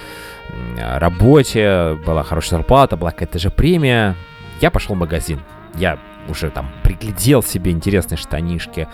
работе, 0.78 1.98
была 2.06 2.24
хорошая 2.24 2.60
зарплата, 2.60 2.98
была 2.98 3.12
какая-то 3.12 3.40
же 3.40 3.50
премия, 3.50 4.16
я 4.62 4.72
пошел 4.72 4.96
в 4.96 5.00
магазин. 5.00 5.40
Я 5.76 6.00
уже 6.30 6.50
там 6.50 6.70
приглядел 6.84 7.44
себе 7.44 7.72
интересные 7.72 8.18
штанишки. 8.18 8.88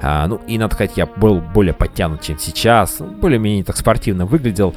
А, 0.00 0.26
ну, 0.26 0.36
и, 0.46 0.58
надо 0.58 0.74
сказать, 0.74 0.96
я 0.96 1.06
был 1.06 1.40
более 1.40 1.74
подтянут, 1.74 2.22
чем 2.22 2.38
сейчас. 2.38 2.98
Более-менее 3.00 3.64
так 3.64 3.76
спортивно 3.76 4.26
выглядел, 4.26 4.74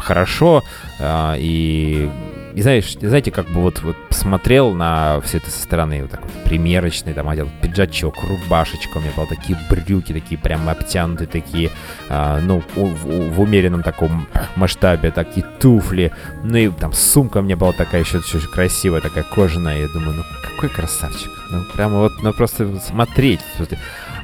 хорошо. 0.00 0.62
а, 1.00 1.36
и, 1.38 2.10
и 2.56 2.62
знаешь, 2.62 2.96
знаете, 2.98 3.30
как 3.30 3.46
бы 3.50 3.60
вот, 3.60 3.82
вот 3.82 3.96
посмотрел 4.08 4.72
на 4.72 5.20
все 5.20 5.36
это 5.36 5.50
со 5.50 5.60
стороны, 5.62 6.00
вот 6.00 6.10
так 6.10 6.22
вот 6.22 6.32
примерочный, 6.44 7.12
там 7.12 7.28
одел 7.28 7.50
пиджачок, 7.60 8.16
рубашечка, 8.24 8.96
у 8.96 9.00
меня 9.00 9.10
были 9.14 9.26
такие 9.26 9.58
брюки, 9.68 10.14
такие 10.14 10.40
прям 10.40 10.66
обтянутые, 10.66 11.26
такие, 11.28 11.70
а, 12.08 12.40
ну, 12.40 12.62
у- 12.76 12.86
в, 12.86 13.30
в 13.34 13.40
умеренном 13.42 13.82
таком 13.82 14.26
масштабе, 14.56 15.10
такие 15.10 15.44
туфли, 15.60 16.12
ну 16.44 16.56
и 16.56 16.68
там 16.70 16.94
сумка 16.94 17.38
у 17.38 17.42
меня 17.42 17.58
была 17.58 17.72
такая 17.72 18.00
еще, 18.00 18.18
еще 18.18 18.40
красивая, 18.48 19.02
такая 19.02 19.24
кожаная, 19.24 19.80
я 19.80 19.88
думаю, 19.88 20.14
ну 20.14 20.22
какой 20.42 20.70
красавчик, 20.70 21.30
ну 21.52 21.62
прямо 21.74 21.98
вот, 21.98 22.12
ну 22.22 22.32
просто 22.32 22.78
смотреть. 22.80 23.40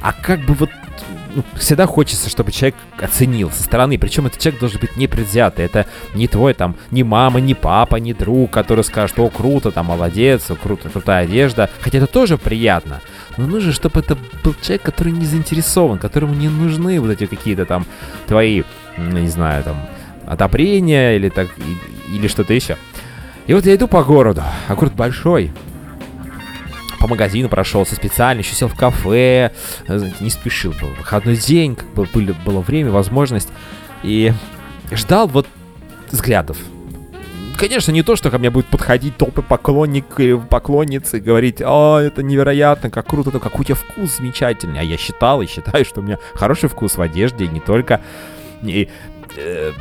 А 0.01 0.13
как 0.15 0.41
бы 0.41 0.55
вот 0.55 0.71
ну, 1.35 1.45
всегда 1.57 1.87
хочется, 1.87 2.29
чтобы 2.29 2.53
человек 2.53 2.77
оценил 3.01 3.51
со 3.51 3.63
стороны. 3.63 3.99
Причем 3.99 4.27
этот 4.27 4.41
человек 4.41 4.61
должен 4.61 4.81
быть 4.81 4.97
непредвзятый. 4.97 5.65
Это 5.65 5.87
не 6.15 6.29
твой 6.29 6.55
там, 6.55 6.77
ни 6.91 7.03
мама, 7.03 7.41
ни 7.41 7.55
папа, 7.55 7.97
ни 7.97 8.13
друг, 8.13 8.51
который 8.51 8.85
скажет, 8.85 9.19
о, 9.19 9.29
круто, 9.29 9.71
там, 9.71 9.87
молодец, 9.87 10.51
о, 10.51 10.57
круто, 10.57 10.89
крутая 10.89 11.25
одежда. 11.25 11.71
Хотя 11.81 11.99
это 11.99 12.07
тоже 12.07 12.39
приятно. 12.39 13.01
Но 13.37 13.47
нужно, 13.47 13.73
чтобы 13.73 14.01
это 14.01 14.17
был 14.45 14.55
человек, 14.61 14.83
который 14.83 15.13
не 15.13 15.25
заинтересован, 15.25 15.99
которому 15.99 16.35
не 16.35 16.49
нужны 16.49 17.01
вот 17.01 17.11
эти 17.11 17.27
какие-то 17.27 17.65
там 17.65 17.87
твои, 18.27 18.63
не 18.97 19.29
знаю, 19.29 19.65
там, 19.65 19.77
одобрения 20.27 21.17
или 21.17 21.29
так, 21.29 21.49
или 22.13 22.29
что-то 22.29 22.53
еще. 22.53 22.77
И 23.47 23.55
вот 23.55 23.67
я 23.67 23.75
иду 23.75 23.89
по 23.89 24.05
городу, 24.05 24.43
а 24.69 24.75
город 24.75 24.95
большой, 24.95 25.53
по 27.03 27.09
магазину 27.09 27.49
прошелся 27.49 27.97
специально, 27.97 28.41
еще 28.41 28.55
сел 28.55 28.69
в 28.69 28.77
кафе, 28.77 29.51
э, 29.89 30.11
не 30.21 30.31
спешил, 30.31 30.73
был 30.81 30.89
выходной 30.91 31.37
день, 31.37 31.75
как 31.75 31.89
бы 31.95 32.05
были, 32.05 32.31
было 32.47 32.61
время, 32.61 32.93
возможность, 32.93 33.49
и 34.05 34.33
ждал 34.93 35.27
вот 35.27 35.49
взглядов. 36.13 36.57
Конечно, 37.59 37.91
не 37.91 38.05
то, 38.05 38.15
что 38.15 38.31
ко 38.31 38.39
мне 38.39 38.51
будет 38.51 38.67
подходить 38.67 39.17
толпы 39.17 39.43
поклонник 39.43 40.05
или 40.19 40.39
поклонницы 40.39 41.19
и 41.19 41.21
говорить, 41.21 41.61
о, 41.61 41.99
это 41.99 42.23
невероятно, 42.23 42.89
как 42.89 43.09
круто, 43.09 43.33
то 43.33 43.41
какой 43.41 43.63
у 43.63 43.65
тебя 43.65 43.75
вкус 43.75 44.19
замечательный. 44.19 44.79
А 44.79 44.85
я 44.85 44.97
считал 44.97 45.43
и 45.43 45.47
считаю, 45.47 45.85
что 45.85 46.01
у 46.01 46.05
меня 46.05 46.19
хороший 46.35 46.69
вкус 46.69 46.97
в 46.97 47.03
одежде, 47.03 47.47
и 47.47 47.49
не 47.49 47.61
только. 47.61 48.01
И 48.63 48.89
э, 49.37 49.73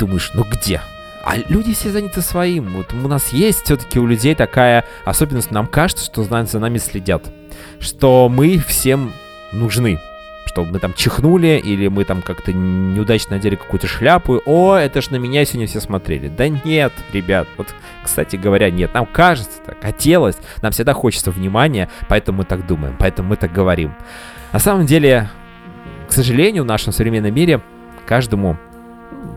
думаешь, 0.00 0.32
ну 0.34 0.44
где? 0.44 0.80
А 1.24 1.36
люди 1.48 1.72
все 1.72 1.90
заняты 1.90 2.20
своим. 2.20 2.68
Вот 2.74 2.92
у 2.92 3.08
нас 3.08 3.32
есть 3.32 3.64
все-таки 3.64 3.98
у 3.98 4.06
людей 4.06 4.34
такая 4.34 4.84
особенность. 5.06 5.50
Нам 5.50 5.66
кажется, 5.66 6.04
что 6.04 6.22
за 6.22 6.58
нами 6.60 6.76
следят. 6.76 7.32
Что 7.80 8.28
мы 8.28 8.58
всем 8.58 9.10
нужны. 9.50 9.98
Что 10.44 10.64
мы 10.64 10.78
там 10.78 10.92
чихнули, 10.92 11.60
или 11.64 11.88
мы 11.88 12.04
там 12.04 12.20
как-то 12.20 12.52
неудачно 12.52 13.36
надели 13.36 13.56
какую-то 13.56 13.86
шляпу. 13.86 14.42
О, 14.44 14.74
это 14.74 15.00
ж 15.00 15.10
на 15.10 15.16
меня 15.16 15.46
сегодня 15.46 15.66
все 15.66 15.80
смотрели. 15.80 16.28
Да 16.28 16.48
нет, 16.48 16.92
ребят. 17.12 17.48
Вот, 17.56 17.68
кстати 18.04 18.36
говоря, 18.36 18.70
нет. 18.70 18.92
Нам 18.92 19.06
кажется 19.06 19.62
так, 19.64 19.80
хотелось. 19.80 20.36
Нам 20.60 20.72
всегда 20.72 20.92
хочется 20.92 21.30
внимания, 21.30 21.88
поэтому 22.06 22.38
мы 22.38 22.44
так 22.44 22.66
думаем, 22.66 22.96
поэтому 22.98 23.30
мы 23.30 23.36
так 23.36 23.50
говорим. 23.50 23.94
На 24.52 24.58
самом 24.58 24.84
деле, 24.84 25.30
к 26.06 26.12
сожалению, 26.12 26.64
в 26.64 26.66
нашем 26.66 26.92
современном 26.92 27.34
мире 27.34 27.62
каждому 28.06 28.58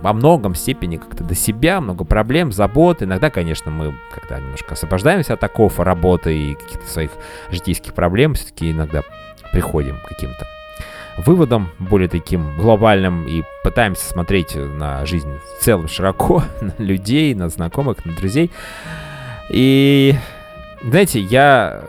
во 0.01 0.13
многом 0.13 0.55
степени 0.55 0.97
как-то 0.97 1.23
до 1.23 1.35
себя, 1.35 1.81
много 1.81 2.03
проблем, 2.03 2.51
забот. 2.51 3.01
Иногда, 3.01 3.29
конечно, 3.29 3.71
мы 3.71 3.93
когда 4.13 4.39
немножко 4.39 4.73
освобождаемся 4.73 5.33
от 5.33 5.43
оков 5.43 5.79
работы 5.79 6.37
и 6.37 6.55
каких-то 6.55 6.87
своих 6.87 7.11
житейских 7.49 7.93
проблем, 7.93 8.35
все-таки 8.35 8.71
иногда 8.71 9.01
приходим 9.51 9.97
к 9.97 10.07
каким-то 10.07 10.45
выводам 11.17 11.71
более 11.79 12.07
таким 12.07 12.55
глобальным 12.57 13.25
и 13.27 13.43
пытаемся 13.63 14.05
смотреть 14.05 14.55
на 14.55 15.05
жизнь 15.05 15.39
в 15.57 15.63
целом 15.63 15.87
широко, 15.87 16.43
на 16.61 16.73
людей, 16.77 17.33
на 17.33 17.49
знакомых, 17.49 18.05
на 18.05 18.13
друзей. 18.13 18.51
И, 19.49 20.13
знаете, 20.83 21.19
я 21.19 21.85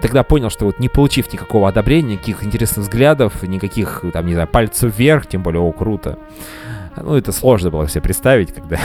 тогда 0.00 0.22
понял, 0.22 0.50
что 0.50 0.64
вот 0.64 0.78
не 0.78 0.88
получив 0.88 1.32
никакого 1.32 1.68
одобрения, 1.68 2.14
никаких 2.14 2.44
интересных 2.44 2.86
взглядов, 2.86 3.42
никаких, 3.42 4.04
там, 4.12 4.26
не 4.26 4.34
знаю, 4.34 4.48
пальцев 4.48 4.96
вверх, 4.96 5.26
тем 5.26 5.42
более, 5.42 5.60
о, 5.60 5.72
круто. 5.72 6.18
Ну, 7.02 7.16
это 7.16 7.32
сложно 7.32 7.70
было 7.70 7.88
себе 7.88 8.02
представить, 8.02 8.52
когда 8.52 8.78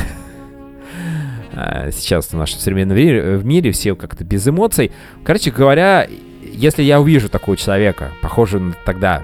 а, 1.54 1.92
сейчас 1.92 2.28
в 2.28 2.34
нашем 2.34 2.60
современном 2.60 2.98
мире, 2.98 3.38
в 3.38 3.46
мире 3.46 3.72
все 3.72 3.96
как-то 3.96 4.24
без 4.24 4.48
эмоций. 4.48 4.92
Короче 5.24 5.52
говоря, 5.52 6.08
если 6.42 6.84
я 6.84 7.00
увижу 7.00 7.30
такого 7.30 7.58
человека, 7.58 8.12
похожего 8.22 8.62
на 8.62 8.74
тогда 8.86 9.24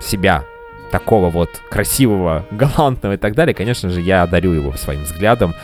себя, 0.00 0.44
такого 0.90 1.30
вот 1.30 1.50
красивого, 1.70 2.46
галантного 2.50 3.14
и 3.14 3.18
так 3.18 3.34
далее, 3.34 3.54
конечно 3.54 3.90
же, 3.90 4.00
я 4.00 4.22
одарю 4.22 4.52
его 4.52 4.72
своим 4.72 5.04
взглядом, 5.04 5.54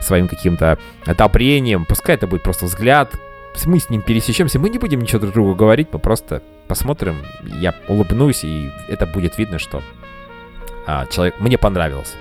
своим 0.00 0.28
каким-то 0.28 0.78
одобрением. 1.06 1.84
Пускай 1.84 2.16
это 2.16 2.26
будет 2.26 2.42
просто 2.42 2.66
взгляд, 2.66 3.14
мы 3.66 3.78
с 3.78 3.88
ним 3.88 4.02
пересечемся, 4.02 4.58
мы 4.58 4.68
не 4.68 4.78
будем 4.78 5.00
ничего 5.00 5.20
друг 5.20 5.34
другу 5.34 5.54
говорить, 5.54 5.88
мы 5.92 5.98
просто 5.98 6.42
посмотрим, 6.66 7.16
я 7.60 7.74
улыбнусь, 7.88 8.44
и 8.44 8.70
это 8.88 9.06
будет 9.06 9.38
видно, 9.38 9.58
что 9.58 9.82
а, 10.86 11.06
человек 11.06 11.40
мне 11.40 11.58
понравился. 11.58 12.16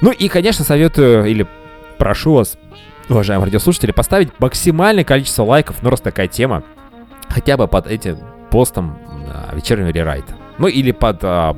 Ну 0.00 0.10
и, 0.10 0.28
конечно, 0.28 0.64
советую 0.64 1.24
или 1.26 1.46
прошу 1.98 2.34
вас, 2.34 2.56
уважаемые 3.08 3.46
радиослушатели, 3.46 3.92
поставить 3.92 4.38
максимальное 4.38 5.04
количество 5.04 5.44
лайков, 5.44 5.76
ну 5.82 5.90
раз 5.90 6.00
такая 6.00 6.28
тема, 6.28 6.62
хотя 7.28 7.56
бы 7.56 7.66
под 7.68 7.86
этим 7.86 8.18
постом 8.50 8.98
а, 9.32 9.54
вечернего 9.54 9.88
рерайта. 9.88 10.34
Ну 10.58 10.68
или 10.68 10.92
под 10.92 11.20
а, 11.22 11.56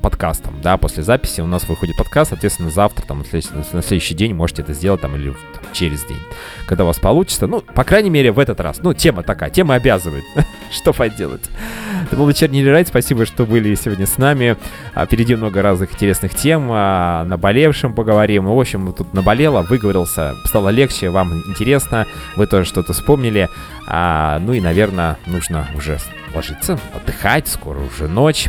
подкастом, 0.00 0.60
да, 0.62 0.76
после 0.76 1.02
записи 1.02 1.40
у 1.40 1.46
нас 1.46 1.68
выходит 1.68 1.96
подкаст, 1.96 2.30
соответственно, 2.30 2.70
завтра, 2.70 3.04
там, 3.06 3.18
на 3.18 3.24
следующий, 3.24 3.54
на 3.72 3.82
следующий 3.82 4.14
день 4.14 4.34
можете 4.34 4.62
это 4.62 4.72
сделать, 4.72 5.00
там, 5.00 5.14
или 5.14 5.30
там, 5.30 5.62
через 5.72 6.04
день, 6.04 6.18
когда 6.66 6.84
у 6.84 6.86
вас 6.86 6.98
получится, 6.98 7.46
ну, 7.46 7.60
по 7.60 7.84
крайней 7.84 8.10
мере, 8.10 8.32
в 8.32 8.38
этот 8.38 8.60
раз, 8.60 8.78
ну, 8.82 8.94
тема 8.94 9.22
такая, 9.22 9.50
тема 9.50 9.74
обязывает, 9.74 10.24
что 10.70 10.92
поделать. 10.92 11.42
Это 12.04 12.16
был 12.16 12.26
вечерний 12.28 12.64
рерайт, 12.64 12.88
спасибо, 12.88 13.26
что 13.26 13.44
были 13.46 13.74
сегодня 13.74 14.06
с 14.06 14.18
нами, 14.18 14.56
А, 14.94 15.06
впереди 15.06 15.36
много 15.36 15.62
разных 15.62 15.92
интересных 15.92 16.34
тем, 16.34 16.68
о 16.72 17.24
наболевшем 17.24 17.94
поговорим, 17.94 18.46
в 18.46 18.58
общем, 18.58 18.92
тут 18.92 19.14
наболело, 19.14 19.62
выговорился, 19.62 20.34
стало 20.46 20.70
легче, 20.70 21.10
вам 21.10 21.42
интересно, 21.46 22.06
вы 22.36 22.46
тоже 22.46 22.68
что-то 22.68 22.92
вспомнили, 22.92 23.48
А, 23.86 24.38
ну 24.40 24.52
и, 24.52 24.60
наверное, 24.60 25.18
нужно 25.26 25.68
уже 25.76 25.98
ложиться, 26.34 26.78
отдыхать, 26.94 27.48
скоро 27.48 27.78
уже 27.80 28.08
ночь, 28.08 28.48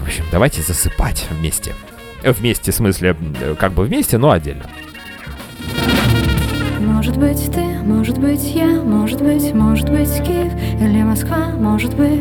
в 0.00 0.04
общем, 0.04 0.24
давайте 0.32 0.62
засыпать 0.62 1.26
вместе. 1.30 1.74
Э, 2.22 2.32
Вместе, 2.32 2.72
в 2.72 2.74
смысле, 2.74 3.16
э, 3.40 3.54
как 3.58 3.72
бы 3.72 3.84
вместе, 3.84 4.18
но 4.18 4.30
отдельно. 4.30 4.64
Может 6.80 7.16
быть 7.16 7.50
ты, 7.52 7.62
может 7.84 8.18
быть 8.18 8.42
я, 8.54 8.66
может 8.66 9.22
быть, 9.22 9.54
может 9.54 9.88
быть 9.90 10.08
Киев 10.22 10.52
или 10.80 11.02
Москва, 11.02 11.50
может 11.56 11.94
быть 11.94 12.20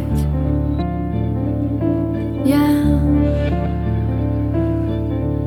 я 2.46 3.00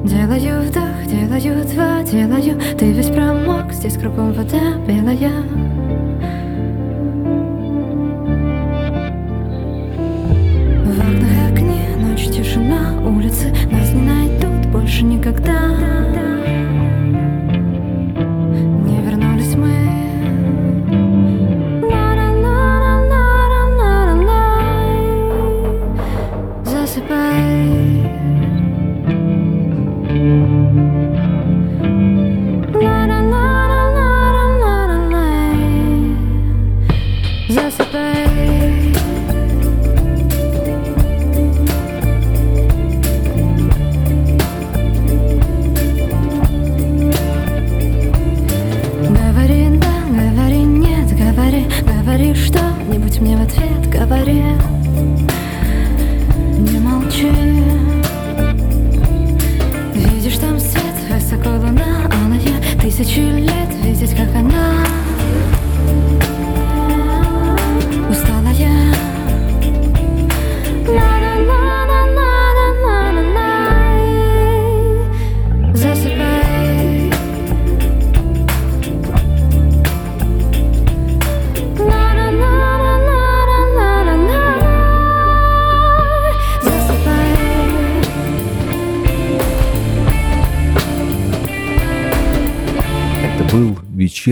Делаю 0.05 0.63
вдох, 0.63 1.07
делаю 1.07 1.65
два, 1.65 2.03
делаю 2.03 2.61
Ты 2.79 2.93
весь 2.93 3.09
промок, 3.09 3.73
здесь 3.73 3.97
кругом 3.97 4.33
вода 4.33 4.77
белая 4.87 5.82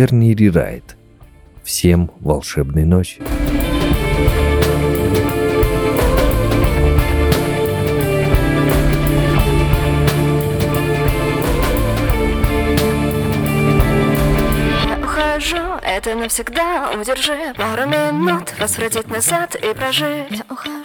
вечерний 0.00 0.34
рерайт. 0.34 0.96
Всем 1.62 2.10
волшебной 2.20 2.84
ночи. 2.84 3.20
это 15.82 16.14
навсегда 16.14 16.92
Удержи 16.98 17.52
пару 17.56 17.86
минут, 17.86 18.54
возвратить 18.58 19.08
назад 19.08 19.54
и 19.54 19.74
прожить 19.74 20.30
Я 20.30 20.44
ухожу 20.48 20.79